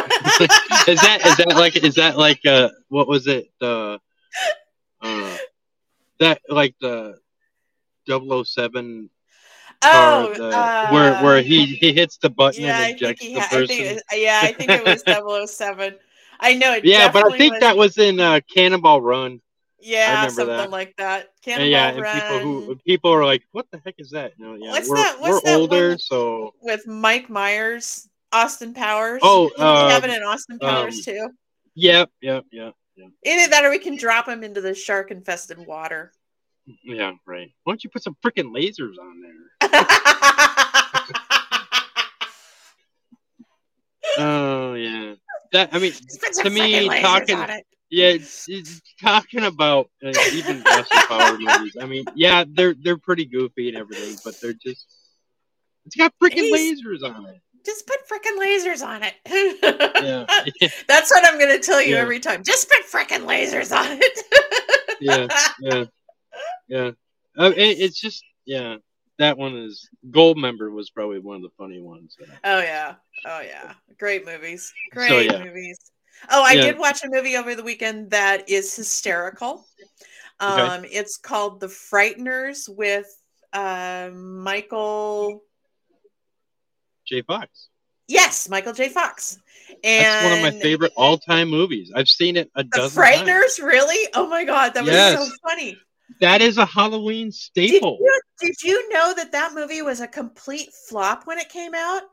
is 0.88 1.00
that 1.02 1.22
is 1.26 1.38
that 1.38 1.54
like 1.56 1.78
is 1.78 1.96
that 1.96 2.18
like 2.18 2.46
uh 2.46 2.70
what 2.90 3.08
was 3.08 3.26
it 3.28 3.50
the 3.62 4.00
uh 5.02 5.38
that 6.20 6.42
like 6.50 6.76
the 6.82 7.18
007 8.10 8.44
car 8.54 9.15
Oh, 9.84 10.34
the, 10.36 10.48
uh, 10.50 10.90
where 10.90 11.24
where 11.24 11.42
he 11.42 11.66
he 11.66 11.94
hits 11.94 12.18
the 12.18 12.30
button 12.30 12.64
yeah, 12.64 12.78
I 12.78 12.82
and 12.90 13.00
think 13.00 13.02
ejects 13.02 13.22
he 13.24 13.34
the 13.36 13.40
ha- 13.42 13.48
I 13.52 13.56
person 13.56 13.68
think 13.68 13.82
it, 13.82 14.04
yeah, 14.22 14.40
I 14.44 14.52
think 14.54 14.72
it 14.72 14.84
was 14.86 15.04
007. 15.58 15.96
I 16.40 16.54
know 16.56 16.74
it. 16.74 16.84
yeah 16.86 17.12
but 17.12 17.32
I 17.32 17.38
think 17.38 17.54
was- 17.54 17.62
that 17.62 17.78
was 17.78 17.98
in 17.98 18.20
uh 18.20 18.40
Cannonball 18.54 19.02
Run 19.02 19.42
yeah, 19.80 20.28
something 20.30 20.48
that. 20.48 20.72
like 20.72 20.96
that. 20.98 21.20
and 21.22 21.30
Cannonball 21.44 21.70
yeah 21.70 21.88
and 21.90 22.22
people 22.22 22.40
who 22.40 22.76
people 22.86 23.12
are 23.12 23.24
like 23.24 23.44
what 23.52 23.68
the 23.72 23.80
heck 23.86 23.96
is 24.00 24.10
that 24.12 24.34
you 24.38 24.46
know, 24.46 24.56
yeah 24.56 24.72
What's 24.72 24.90
we're, 24.90 24.96
that- 24.96 25.20
what's 25.20 25.34
we're 25.44 25.52
that 25.52 25.60
older 25.60 25.98
so 26.00 26.54
with 26.62 26.88
Mike 26.88 27.30
Myers, 27.30 28.10
Austin 28.32 28.74
Powers. 28.74 29.22
Oh, 29.24 29.52
have 29.58 30.04
um, 30.04 30.10
it 30.10 30.18
in 30.18 30.24
Austin 30.24 30.58
Powers 30.60 30.96
um, 30.98 31.04
too. 31.04 31.30
yep 31.76 32.10
yep 32.22 32.46
yep 32.52 32.74
yep 32.98 33.10
Either 33.26 33.50
that, 33.52 33.64
or 33.66 33.70
we 33.70 33.78
can 33.80 33.96
drop 33.98 34.28
him 34.28 34.42
into 34.44 34.62
the 34.62 34.74
shark-infested 34.74 35.60
water. 35.60 36.12
Yeah 36.84 37.12
right 37.28 37.52
why 37.64 37.72
don't 37.72 37.84
you 37.84 37.90
put 37.90 38.04
some 38.04 38.16
freaking 38.26 38.52
lasers 38.56 38.98
on 39.00 39.22
there 39.22 39.72
oh 44.18 44.74
yeah 44.74 45.14
that 45.52 45.70
I 45.74 45.80
mean 45.80 45.92
Just 45.92 46.22
put 46.22 46.36
some 46.36 46.44
To 46.46 46.50
me, 46.50 46.88
talking- 47.02 47.38
Yeah, 47.90 48.08
it's, 48.08 48.46
it's 48.50 48.82
talking 49.02 49.44
about 49.44 49.90
uh, 50.04 50.12
even 50.34 50.66
Austin 50.66 51.02
Power 51.08 51.38
movies. 51.38 51.78
I 51.80 51.86
mean, 51.86 52.04
yeah, 52.16 52.44
they're 52.52 52.74
they're 52.74 52.98
pretty 52.98 53.26
goofy 53.26 53.70
and 53.70 53.78
everything, 53.78 54.18
but 54.26 54.34
they're 54.42 54.54
just 54.54 54.88
it's 55.86 55.96
got 55.96 56.12
freaking 56.22 56.52
lasers 56.52 57.04
on 57.04 57.26
it. 57.28 57.42
Just 57.66 57.88
put 57.88 58.00
freaking 58.10 58.38
lasers 58.40 58.86
on 58.86 59.04
it. 59.04 59.14
Yeah, 60.04 60.70
That's 60.88 61.12
what 61.12 61.26
I'm 61.26 61.40
going 61.40 61.56
to 61.56 61.60
tell 61.66 61.82
you 61.82 61.96
Yeah. 61.96 62.02
every 62.02 62.20
time. 62.20 62.44
Just 62.44 62.70
put 62.70 62.86
freaking 62.92 63.26
lasers 63.26 63.72
on 63.76 63.98
it. 64.02 64.98
yeah, 65.00 65.28
yeah, 65.62 65.86
yeah. 66.68 66.92
Uh, 67.38 67.52
it, 67.56 67.80
it's 67.80 68.00
just 68.00 68.24
yeah. 68.46 68.78
That 69.18 69.38
one 69.38 69.56
is 69.56 69.90
Goldmember 70.10 70.72
was 70.72 70.90
probably 70.90 71.20
one 71.20 71.38
of 71.38 71.42
the 71.42 71.50
funny 71.58 71.80
ones. 71.80 72.18
Oh 72.44 72.60
yeah. 72.60 72.96
Oh 73.26 73.40
yeah. 73.40 73.74
Great 73.98 74.26
movies. 74.26 74.74
Great 74.92 75.08
So, 75.10 75.20
yeah. 75.20 75.44
movies. 75.44 75.80
Oh, 76.30 76.44
I 76.44 76.54
Yeah. 76.54 76.62
did 76.64 76.78
watch 76.80 77.04
a 77.04 77.10
movie 77.10 77.38
over 77.38 77.56
the 77.56 77.64
weekend 77.64 78.12
that 78.12 78.50
is 78.50 78.76
hysterical. 78.76 79.68
Okay. 80.42 80.62
Um, 80.62 80.86
it's 80.86 81.18
called 81.18 81.60
The 81.62 81.68
Frighteners 81.68 82.68
with 82.68 83.08
uh, 83.54 84.10
Michael. 84.14 85.44
J. 87.06 87.22
Fox. 87.22 87.70
Yes, 88.08 88.50
Michael 88.50 88.74
J. 88.74 88.90
Fox. 88.90 89.40
And 89.84 90.04
That's 90.06 90.24
one 90.24 90.34
of 90.34 90.42
my 90.42 90.60
favorite 90.62 90.92
all-time 90.96 91.50
movies. 91.50 91.92
I've 91.96 92.10
seen 92.10 92.36
it 92.38 92.52
a 92.56 92.64
The 92.64 92.70
dozen 92.70 93.02
times. 93.02 93.22
Frighteners, 93.30 93.64
really? 93.64 94.10
Oh 94.14 94.28
my 94.28 94.44
god, 94.44 94.74
that 94.74 94.84
was 94.84 94.92
Yes. 94.94 95.18
so 95.18 95.36
funny. 95.48 95.78
That 96.22 96.42
is 96.42 96.58
a 96.58 96.66
Halloween 96.66 97.28
Did 97.28 97.34
staple. 97.36 97.98
you, 98.00 98.22
did 98.40 98.64
you 98.64 98.90
know 98.94 99.14
that 99.16 99.32
that 99.32 99.54
movie 99.54 99.82
was 99.82 100.02
a 100.02 100.08
complete 100.08 100.70
flop 100.88 101.26
when 101.26 101.38
it 101.38 101.50
came 101.50 101.74
out? 101.74 102.04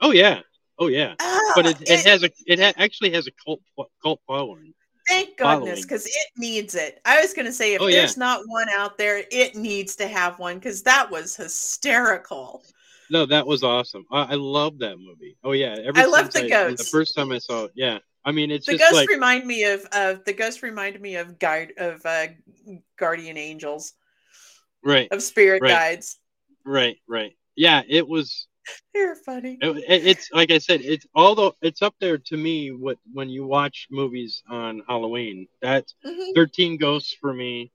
Oh 0.00 0.10
yeah, 0.12 0.40
oh 0.78 0.88
yeah. 0.88 1.14
Oh, 1.20 1.52
But 1.54 1.66
it, 1.66 1.76
it 1.88 2.06
has 2.06 2.22
a 2.22 2.30
it 2.46 2.58
ha- 2.60 2.74
actually 2.76 3.10
has 3.12 3.26
a 3.26 3.30
cult 3.44 3.60
cult 4.02 4.20
following. 4.26 4.74
Thank 5.08 5.36
goodness, 5.36 5.82
because 5.82 6.06
it 6.06 6.28
needs 6.36 6.74
it. 6.76 7.00
I 7.04 7.20
was 7.20 7.34
going 7.34 7.46
to 7.46 7.52
say, 7.52 7.74
if 7.74 7.80
Oh, 7.82 7.88
yeah. 7.88 7.98
there's 7.98 8.16
not 8.16 8.40
one 8.46 8.68
out 8.68 8.96
there, 8.98 9.24
it 9.32 9.56
needs 9.56 9.96
to 9.96 10.06
have 10.06 10.38
one 10.38 10.56
because 10.58 10.82
that 10.84 11.10
was 11.10 11.34
hysterical. 11.34 12.62
No, 13.10 13.26
that 13.26 13.46
was 13.46 13.62
awesome. 13.64 14.06
I, 14.12 14.22
I 14.22 14.34
love 14.34 14.78
that 14.78 14.98
movie. 14.98 15.36
Oh 15.42 15.52
yeah, 15.52 15.76
I 15.94 16.04
love 16.06 16.32
the 16.32 16.44
I- 16.54 16.70
The 16.70 16.84
first 16.84 17.16
time 17.16 17.32
I 17.32 17.38
saw 17.38 17.64
it, 17.64 17.72
yeah. 17.74 17.98
I 18.24 18.32
mean, 18.32 18.50
it's 18.50 18.66
The 18.66 18.72
just 18.72 18.82
ghosts 18.92 18.94
like 18.96 19.08
remind 19.08 19.46
me 19.46 19.64
of 19.64 19.84
of 19.92 20.24
the 20.24 20.32
ghosts 20.32 20.62
remind 20.62 21.00
me 21.00 21.16
of 21.16 21.38
guide 21.38 21.72
of 21.76 22.04
uh, 22.06 22.28
guardian 22.98 23.36
angels 23.36 23.94
right, 24.84 25.08
of 25.10 25.22
spirit 25.22 25.62
Right. 25.62 25.70
guides. 25.70 26.18
right, 26.64 26.96
right. 27.08 27.32
Yeah, 27.56 27.82
it 27.88 28.06
was. 28.06 28.46
They're 28.94 29.16
funny. 29.16 29.58
It, 29.60 29.76
it- 29.88 30.06
it's 30.06 30.30
like 30.32 30.50
I 30.52 30.58
said. 30.58 30.82
It's 30.82 31.04
although 31.16 31.54
it's 31.62 31.82
up 31.82 31.94
there 32.00 32.16
to 32.18 32.36
me. 32.36 32.70
What 32.70 32.98
when 33.12 33.28
you 33.28 33.44
watch 33.44 33.88
movies 33.90 34.42
on 34.48 34.82
Halloween, 34.88 35.48
that's 35.60 35.94
Mhm. 36.06 36.34
Thirteen 36.36 36.76
Ghosts 36.78 37.16
for 37.20 37.32
me. 37.34 37.72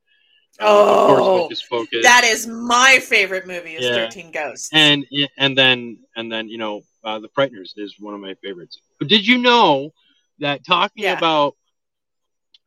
uh, 0.59 0.63
Oh, 0.65 1.11
of 1.13 1.19
course, 1.49 1.61
Pocus. 1.69 2.03
That 2.03 2.23
is 2.23 2.47
my 2.47 2.99
favorite 3.03 3.45
movie. 3.47 3.75
Is 3.75 3.83
Yeah. 3.83 3.95
Thirteen 3.95 4.31
Ghosts. 4.31 4.69
and 4.71 5.05
and 5.37 5.57
then 5.57 5.99
and 6.15 6.31
then 6.31 6.47
you 6.47 6.57
know 6.57 6.81
uh, 7.03 7.19
the 7.19 7.29
frighteners 7.29 7.71
is 7.75 7.95
one 7.99 8.13
of 8.13 8.21
my 8.21 8.33
favorites 8.43 8.79
But 8.97 9.07
did 9.09 9.27
you 9.27 9.37
know 9.37 9.91
that 10.39 10.65
talking 10.65 11.03
Yeah. 11.03 11.13
about 11.13 11.55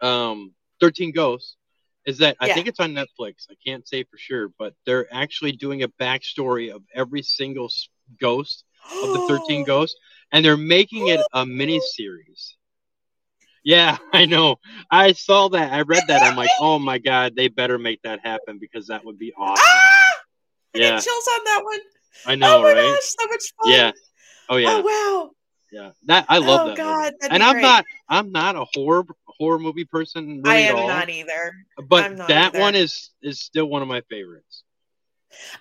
um 0.01 0.53
13 0.81 1.13
ghosts 1.13 1.57
is 2.07 2.19
that 2.19 2.37
i 2.41 2.49
Yeah. 2.49 2.55
think 2.55 2.67
it's 2.67 2.81
on 2.81 2.93
netflix 2.93 3.47
i 3.51 3.55
can't 3.65 3.87
say 3.87 4.03
for 4.05 4.17
sure 4.17 4.49
but 4.59 4.75
they're 4.87 5.07
actually 5.13 5.53
doing 5.53 5.83
a 5.83 5.89
backstory 5.89 6.71
of 6.75 6.83
every 6.95 7.23
single 7.23 7.71
ghost 8.21 8.65
of 9.03 9.13
the 9.13 9.21
13 9.21 9.65
ghosts 9.67 9.97
and 10.33 10.45
they're 10.45 10.57
making 10.57 11.07
it 11.09 11.21
a 11.33 11.45
mini 11.47 11.81
series 11.81 12.57
yeah 13.65 13.99
i 14.13 14.25
know 14.27 14.57
i 14.91 15.13
saw 15.13 15.49
that 15.49 15.73
i 15.73 15.83
read 15.83 16.07
that 16.09 16.23
i'm 16.23 16.37
like 16.37 16.49
oh 16.61 16.79
my 16.79 16.99
god 16.99 17.35
they 17.37 17.49
better 17.49 17.79
make 17.79 18.01
that 18.03 18.21
happen 18.25 18.59
because 18.59 18.87
that 18.89 19.05
would 19.05 19.19
be 19.19 19.33
awesome 19.37 19.65
Ah! 19.65 20.13
I 20.75 20.79
yeah 20.79 21.01
chills 21.01 21.29
on 21.37 21.45
that 21.45 21.61
one. 21.65 21.81
i 22.27 22.35
know 22.35 22.59
oh 22.59 22.63
my 22.63 22.75
right 22.75 22.93
gosh, 22.95 23.15
so 23.19 23.27
much 23.27 23.53
fun. 23.63 23.73
yeah 23.73 23.91
oh 24.49 24.57
yeah 24.57 24.69
Oh 24.71 24.83
wow. 24.83 25.31
Yeah, 25.73 25.91
that 26.07 26.27
I 26.29 26.39
love 26.39 26.61
Oh, 26.63 26.69
that. 26.69 26.77
God, 26.77 27.05
movie. 27.05 27.17
that'd 27.21 27.33
and 27.33 27.41
be 27.41 27.45
I'm 27.45 27.53
great. 27.55 27.63
not 27.63 27.85
I'm 28.09 28.33
not 28.33 28.57
a 28.57 28.65
horror 28.75 29.05
horror 29.27 29.59
movie 29.59 29.85
person 29.85 30.43
really 30.43 30.51
I 30.59 30.63
at 30.63 30.75
am 30.75 30.79
all. 30.79 30.89
not 30.89 31.09
either. 31.09 31.53
but 31.89 32.17
not 32.17 32.29
that 32.29 32.49
either. 32.55 32.61
one 32.61 32.75
is 32.75 33.11
is 33.23 33.41
still 33.41 33.67
one 33.67 33.83
of 33.83 33.89
my 33.89 34.01
favorites. 34.11 34.65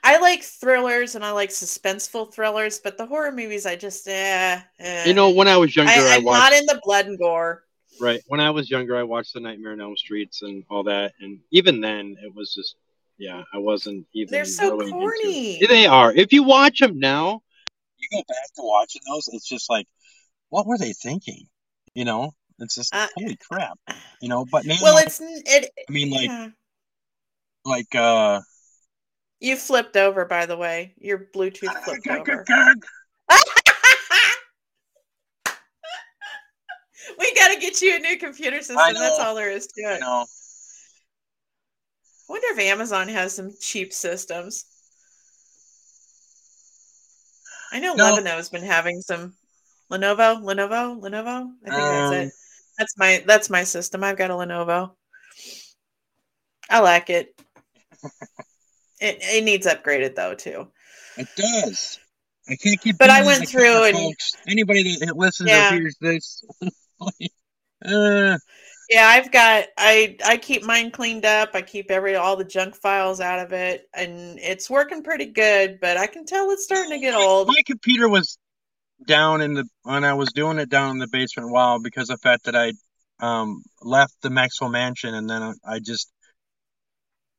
I 0.03 0.17
like 0.19 0.41
thrillers 0.43 1.13
and 1.15 1.23
I 1.23 1.31
like 1.31 1.51
suspenseful 1.51 2.33
thrillers, 2.33 2.79
but 2.79 2.97
the 2.97 3.05
horror 3.05 3.31
movies 3.31 3.65
I 3.67 3.75
just 3.75 4.07
eh. 4.07 4.59
eh. 4.79 5.05
You 5.05 5.13
know, 5.13 5.29
when 5.29 5.47
I 5.47 5.57
was 5.57 5.75
younger, 5.75 5.91
I, 5.91 6.13
I, 6.13 6.15
I'm 6.15 6.23
watched 6.23 6.39
not 6.41 6.53
in 6.53 6.65
the 6.65 6.81
blood 6.83 7.05
and 7.05 7.17
gore. 7.19 7.63
right 8.01 8.19
when 8.27 8.39
I 8.39 8.49
was 8.49 8.69
younger, 8.69 8.97
I 8.97 9.03
watched 9.03 9.33
The 9.35 9.39
Nightmare 9.41 9.73
on 9.73 9.81
Elm 9.81 9.95
Streets 9.95 10.41
and 10.41 10.63
all 10.71 10.83
that, 10.85 11.13
and 11.21 11.39
even 11.51 11.81
then, 11.81 12.15
it 12.23 12.33
was 12.35 12.53
just 12.53 12.75
yeah, 13.19 13.43
I 13.53 13.57
wasn't 13.59 14.07
even. 14.13 14.31
They're 14.31 14.45
so 14.45 14.71
really 14.77 14.85
into 14.91 14.97
corny. 14.97 15.59
They 15.67 15.85
are. 15.85 16.11
If 16.13 16.33
you 16.33 16.41
watch 16.43 16.79
them 16.79 16.97
now, 16.97 17.43
You 17.99 18.07
go 18.11 18.23
back 18.27 18.47
to 18.55 18.61
watching 18.63 19.01
those, 19.07 19.27
it's 19.33 19.47
just 19.47 19.69
like, 19.69 19.85
what 20.49 20.65
were 20.67 20.77
they 20.77 20.93
thinking? 20.93 21.47
You 21.93 22.05
know, 22.05 22.31
it's 22.59 22.75
just 22.75 22.93
Uh, 22.93 23.07
holy 23.15 23.37
crap. 23.37 23.79
You 24.21 24.29
know, 24.29 24.45
but 24.51 24.65
now, 24.65 24.75
Well, 24.81 24.97
it's 24.97 25.19
it. 25.21 25.71
I 25.87 25.91
mean, 25.91 26.09
like, 26.11 26.27
yeah. 26.29 26.49
like, 27.65 27.95
uh, 27.95 28.41
You 29.39 29.55
flipped 29.55 29.95
over, 29.95 30.25
by 30.25 30.45
the 30.45 30.57
way. 30.57 30.93
Your 30.97 31.17
Bluetooth 31.33 31.73
flipped 31.83 32.07
over. 32.07 32.45
we 37.17 37.33
got 37.35 37.53
to 37.53 37.59
get 37.59 37.81
you 37.81 37.95
a 37.95 37.99
new 37.99 38.17
computer 38.17 38.57
system. 38.57 38.75
That's 38.75 39.19
all 39.19 39.35
there 39.35 39.49
is 39.51 39.67
to 39.67 39.81
it. 39.81 39.95
I 39.95 39.99
know. 39.99 40.25
wonder 42.27 42.47
if 42.51 42.59
Amazon 42.59 43.07
has 43.07 43.33
some 43.33 43.51
cheap 43.59 43.93
systems. 43.93 44.65
I 47.71 47.79
know 47.79 47.93
No. 47.93 48.15
Lenovo's 48.17 48.49
been 48.49 48.63
having 48.63 49.01
some 49.01 49.33
Lenovo, 49.91 50.41
Lenovo, 50.43 50.99
Lenovo. 51.01 51.51
I 51.65 51.69
think 51.69 51.75
that's 51.75 52.07
Um, 52.09 52.13
it. 52.13 52.31
That's 52.77 52.97
my 52.97 53.23
that's 53.25 53.49
my 53.49 53.63
system. 53.63 54.03
I've 54.03 54.17
got 54.17 54.29
a 54.31 54.33
Lenovo. 54.33 54.91
I 56.69 56.79
like 56.79 57.09
it. 57.09 57.33
it 59.01 59.17
it 59.21 59.43
needs 59.43 59.65
upgraded 59.67 60.15
though 60.15 60.35
too. 60.35 60.67
It 61.17 61.27
does. 61.35 61.99
I 62.47 62.55
can't 62.55 62.79
keep. 62.81 62.97
But 62.97 63.09
I 63.09 63.23
went 63.25 63.47
through 63.47 63.83
and- 63.85 63.97
folks. 63.97 64.33
anybody 64.47 64.95
that 65.01 65.17
listens 65.17 65.49
Yeah. 65.49 65.69
or 65.69 65.79
hears 65.79 65.95
this, 65.99 66.43
uh, 67.85 68.37
Yeah, 68.89 69.05
I've 69.07 69.31
got 69.31 69.65
I 69.77 70.15
I 70.25 70.37
keep 70.37 70.63
mine 70.63 70.91
cleaned 70.91 71.25
up. 71.25 71.49
I 71.53 71.61
keep 71.61 71.91
every 71.91 72.15
all 72.15 72.35
the 72.35 72.43
junk 72.45 72.75
files 72.75 73.19
out 73.21 73.39
of 73.39 73.51
it 73.53 73.87
and 73.93 74.39
it's 74.39 74.69
working 74.69 75.03
pretty 75.03 75.25
good, 75.27 75.79
but 75.81 75.97
I 75.97 76.07
can 76.07 76.25
tell 76.25 76.49
it's 76.51 76.63
starting 76.63 76.91
to 76.91 76.99
get 76.99 77.13
old. 77.15 77.47
my 77.47 77.61
computer 77.65 78.07
was 78.09 78.37
down 79.05 79.41
in 79.41 79.53
the 79.53 79.65
when 79.83 80.03
I 80.03 80.13
was 80.13 80.31
doing 80.33 80.59
it 80.59 80.69
down 80.69 80.91
in 80.91 80.97
the 80.97 81.07
basement 81.07 81.51
while 81.51 81.79
because 81.81 82.09
of 82.09 82.19
the 82.19 82.27
fact 82.29 82.45
that 82.45 82.55
I 82.55 82.73
um 83.19 83.63
left 83.81 84.13
the 84.21 84.29
Maxwell 84.29 84.69
Mansion 84.69 85.13
and 85.13 85.29
then 85.29 85.41
I, 85.41 85.53
I 85.65 85.79
just 85.79 86.11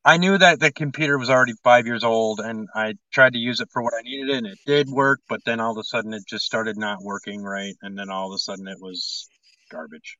I 0.04 0.16
knew 0.16 0.38
that 0.38 0.60
the 0.60 0.72
computer 0.72 1.18
was 1.18 1.28
already 1.28 1.52
five 1.62 1.86
years 1.86 2.04
old 2.04 2.40
and 2.40 2.68
I 2.74 2.94
tried 3.12 3.34
to 3.34 3.38
use 3.38 3.60
it 3.60 3.68
for 3.70 3.82
what 3.82 3.92
I 3.94 4.00
needed 4.02 4.30
and 4.30 4.46
it 4.46 4.58
did 4.64 4.88
work, 4.88 5.20
but 5.28 5.40
then 5.44 5.60
all 5.60 5.72
of 5.72 5.78
a 5.78 5.84
sudden 5.84 6.14
it 6.14 6.22
just 6.26 6.46
started 6.46 6.78
not 6.78 7.02
working 7.02 7.42
right 7.42 7.74
and 7.82 7.98
then 7.98 8.08
all 8.08 8.28
of 8.32 8.34
a 8.34 8.38
sudden 8.38 8.66
it 8.66 8.78
was 8.80 9.28
garbage. 9.70 10.16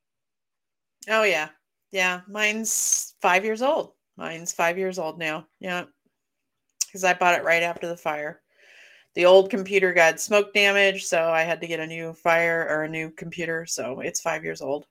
Oh 1.08 1.22
yeah. 1.22 1.48
Yeah, 1.92 2.20
mine's 2.28 3.14
5 3.22 3.44
years 3.44 3.62
old. 3.62 3.94
Mine's 4.16 4.52
5 4.52 4.78
years 4.78 4.98
old 4.98 5.18
now. 5.18 5.46
Yeah. 5.60 5.84
Cuz 6.92 7.04
I 7.04 7.14
bought 7.14 7.34
it 7.38 7.44
right 7.44 7.62
after 7.62 7.88
the 7.88 7.96
fire. 7.96 8.42
The 9.14 9.26
old 9.26 9.50
computer 9.50 9.92
got 9.92 10.20
smoke 10.20 10.54
damage, 10.54 11.04
so 11.04 11.30
I 11.30 11.42
had 11.42 11.60
to 11.62 11.66
get 11.66 11.80
a 11.80 11.86
new 11.86 12.12
fire 12.12 12.66
or 12.70 12.84
a 12.84 12.88
new 12.88 13.10
computer, 13.10 13.66
so 13.66 14.00
it's 14.00 14.20
5 14.20 14.44
years 14.44 14.60
old. 14.62 14.86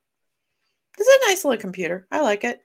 It's 0.98 1.08
a 1.08 1.30
nice 1.30 1.46
little 1.46 1.60
computer. 1.62 2.06
I 2.12 2.20
like 2.22 2.44
it. 2.44 2.60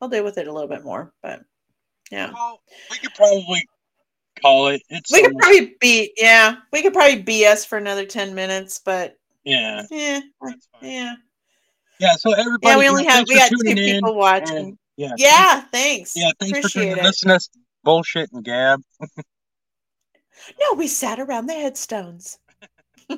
I'll 0.00 0.08
deal 0.08 0.22
with 0.24 0.38
it 0.38 0.46
a 0.46 0.52
little 0.52 0.68
bit 0.68 0.84
more, 0.84 1.12
but 1.22 1.40
yeah. 2.12 2.30
Well, 2.32 2.60
we 2.90 2.98
could 2.98 3.14
probably 3.14 3.66
call 4.40 4.68
it. 4.68 4.82
It's 4.90 5.10
We 5.12 5.22
could 5.22 5.36
probably 5.38 5.74
be 5.80 6.12
yeah, 6.16 6.56
we 6.72 6.82
could 6.82 6.92
probably 6.92 7.22
BS 7.24 7.66
for 7.66 7.78
another 7.78 8.06
10 8.06 8.34
minutes, 8.34 8.80
but 8.84 9.16
yeah, 9.44 9.82
yeah, 9.90 10.20
yeah. 10.82 11.14
Yeah, 12.00 12.14
so 12.16 12.32
everybody, 12.32 12.58
Yeah, 12.68 12.78
we 12.78 12.88
only 12.88 13.04
have 13.04 13.24
we 13.28 13.34
for 13.34 13.38
got 13.40 13.50
two 13.50 13.74
people 13.74 14.14
watching. 14.14 14.56
and- 14.56 14.78
yeah, 14.96 15.12
Yeah, 15.16 15.62
thanks. 15.72 16.12
yeah, 16.14 16.30
thanks 16.38 16.52
for 16.60 16.66
Appreciate 16.68 16.92
in. 16.92 16.98
it. 16.98 17.02
Listen 17.04 17.28
to 17.30 17.34
us 17.36 17.48
bullshit 17.82 18.30
and 18.32 18.44
gab. 18.44 18.80
No, 20.60 20.74
we 20.74 20.86
sat 20.88 21.18
around 21.20 21.46
the 21.46 21.54
headstones. 21.54 22.38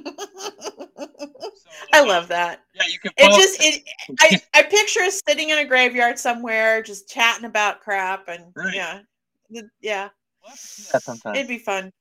I 1.93 2.01
love 2.03 2.29
that. 2.29 2.63
Yeah, 2.75 2.83
you 2.89 2.99
can. 2.99 3.13
It 3.17 3.37
just 3.37 3.57
it 3.63 3.83
I, 4.21 4.41
I 4.59 4.63
picture 4.63 5.01
us 5.01 5.21
sitting 5.27 5.51
in 5.51 5.59
a 5.59 5.65
graveyard 5.65 6.19
somewhere 6.19 6.83
just 6.83 7.09
chatting 7.09 7.45
about 7.45 7.81
crap 7.81 8.29
and 8.29 8.53
Right. 8.55 8.75
yeah. 8.75 9.01
The- 9.51 9.69
Yeah, 9.81 10.09
We'll 10.43 10.51
have 10.51 10.59
to 10.61 10.77
do 10.83 10.89
that 10.93 11.03
sometime. 11.03 11.35
it'd 11.37 11.49
be 11.49 11.59
fun. 11.59 11.93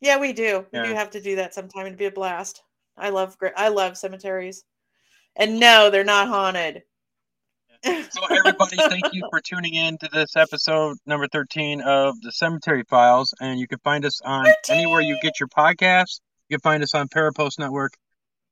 Yeah, 0.00 0.18
we 0.18 0.32
do. 0.32 0.66
We 0.72 0.80
do 0.88 0.94
have 0.94 1.10
to 1.10 1.20
do 1.20 1.36
that 1.36 1.54
sometime. 1.54 1.86
It'd 1.86 1.98
be 1.98 2.04
a 2.06 2.10
blast. 2.10 2.62
I 2.96 3.08
love 3.10 3.38
gra- 3.38 3.52
I 3.56 3.68
love 3.68 3.96
cemeteries. 3.96 4.64
And 5.36 5.58
no, 5.58 5.90
they're 5.90 6.04
not 6.04 6.28
haunted. 6.28 6.82
So 7.84 8.20
everybody, 8.30 8.76
thank 8.76 9.12
you 9.12 9.28
for 9.28 9.42
tuning 9.42 9.74
in 9.74 9.98
to 9.98 10.08
this 10.10 10.36
episode 10.36 10.96
number 11.04 11.28
thirteen 11.28 11.82
of 11.82 12.18
the 12.22 12.32
Cemetery 12.32 12.82
Files, 12.88 13.34
and 13.42 13.60
you 13.60 13.68
can 13.68 13.78
find 13.80 14.06
us 14.06 14.22
on 14.22 14.46
anywhere 14.70 15.02
you 15.02 15.18
get 15.20 15.38
your 15.38 15.50
podcasts. 15.50 16.20
You 16.48 16.56
can 16.56 16.62
find 16.62 16.82
us 16.82 16.94
on 16.94 17.08
Parapost 17.08 17.58
Network, 17.58 17.92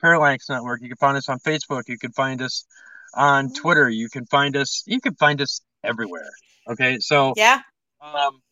Parallax 0.03 0.51
Network. 0.51 0.83
You 0.83 0.89
can 0.89 0.99
find 0.99 1.17
us 1.17 1.31
on 1.31 1.39
Facebook. 1.39 1.85
You 1.89 1.97
can 1.97 2.13
find 2.13 2.43
us 2.43 2.67
on 3.15 3.55
Twitter. 3.55 3.89
You 3.89 4.11
can 4.11 4.27
find 4.27 4.55
us. 4.55 4.83
You 4.87 5.01
can 5.01 5.15
find 5.15 5.41
us 5.41 5.63
everywhere. 5.83 6.29
Okay, 6.69 6.99
so 6.99 7.33
Yeah. 7.35 7.61
um, 8.03 8.43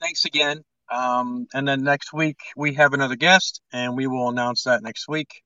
thanks 0.00 0.24
again. 0.24 0.62
Um, 0.90 1.46
and 1.52 1.68
then 1.68 1.84
next 1.84 2.14
week 2.14 2.38
we 2.56 2.72
have 2.74 2.94
another 2.94 3.16
guest, 3.16 3.60
and 3.70 3.98
we 3.98 4.06
will 4.06 4.30
announce 4.30 4.62
that 4.62 4.82
next 4.82 5.08
week 5.08 5.42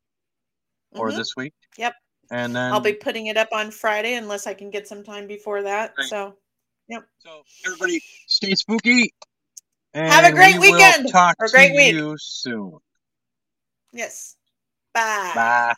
or 0.92 1.10
mhm. 1.10 1.16
this 1.16 1.34
week. 1.36 1.54
Yep. 1.76 1.94
And 2.30 2.54
then 2.54 2.72
I'll 2.72 2.80
be 2.80 2.92
putting 2.92 3.26
it 3.26 3.36
up 3.36 3.48
on 3.52 3.70
Friday 3.70 4.14
unless 4.14 4.46
I 4.46 4.54
can 4.54 4.70
get 4.70 4.88
some 4.88 5.04
time 5.04 5.26
before 5.26 5.62
that. 5.62 5.94
Right. 5.96 6.08
So 6.08 6.36
yep. 6.88 7.06
So 7.18 7.42
everybody, 7.64 8.00
stay 8.26 8.54
spooky. 8.54 9.12
And 9.92 10.12
Have 10.12 10.24
a 10.24 10.32
great 10.34 10.58
we 10.58 10.72
weekend, 10.72 11.08
Talk 11.08 11.36
or 11.38 11.48
great 11.48 11.68
to 11.68 11.76
week. 11.76 11.94
you 11.94 12.16
soon. 12.18 12.78
yes. 13.92 14.36
Bye. 14.92 15.32
Bye. 15.34 15.74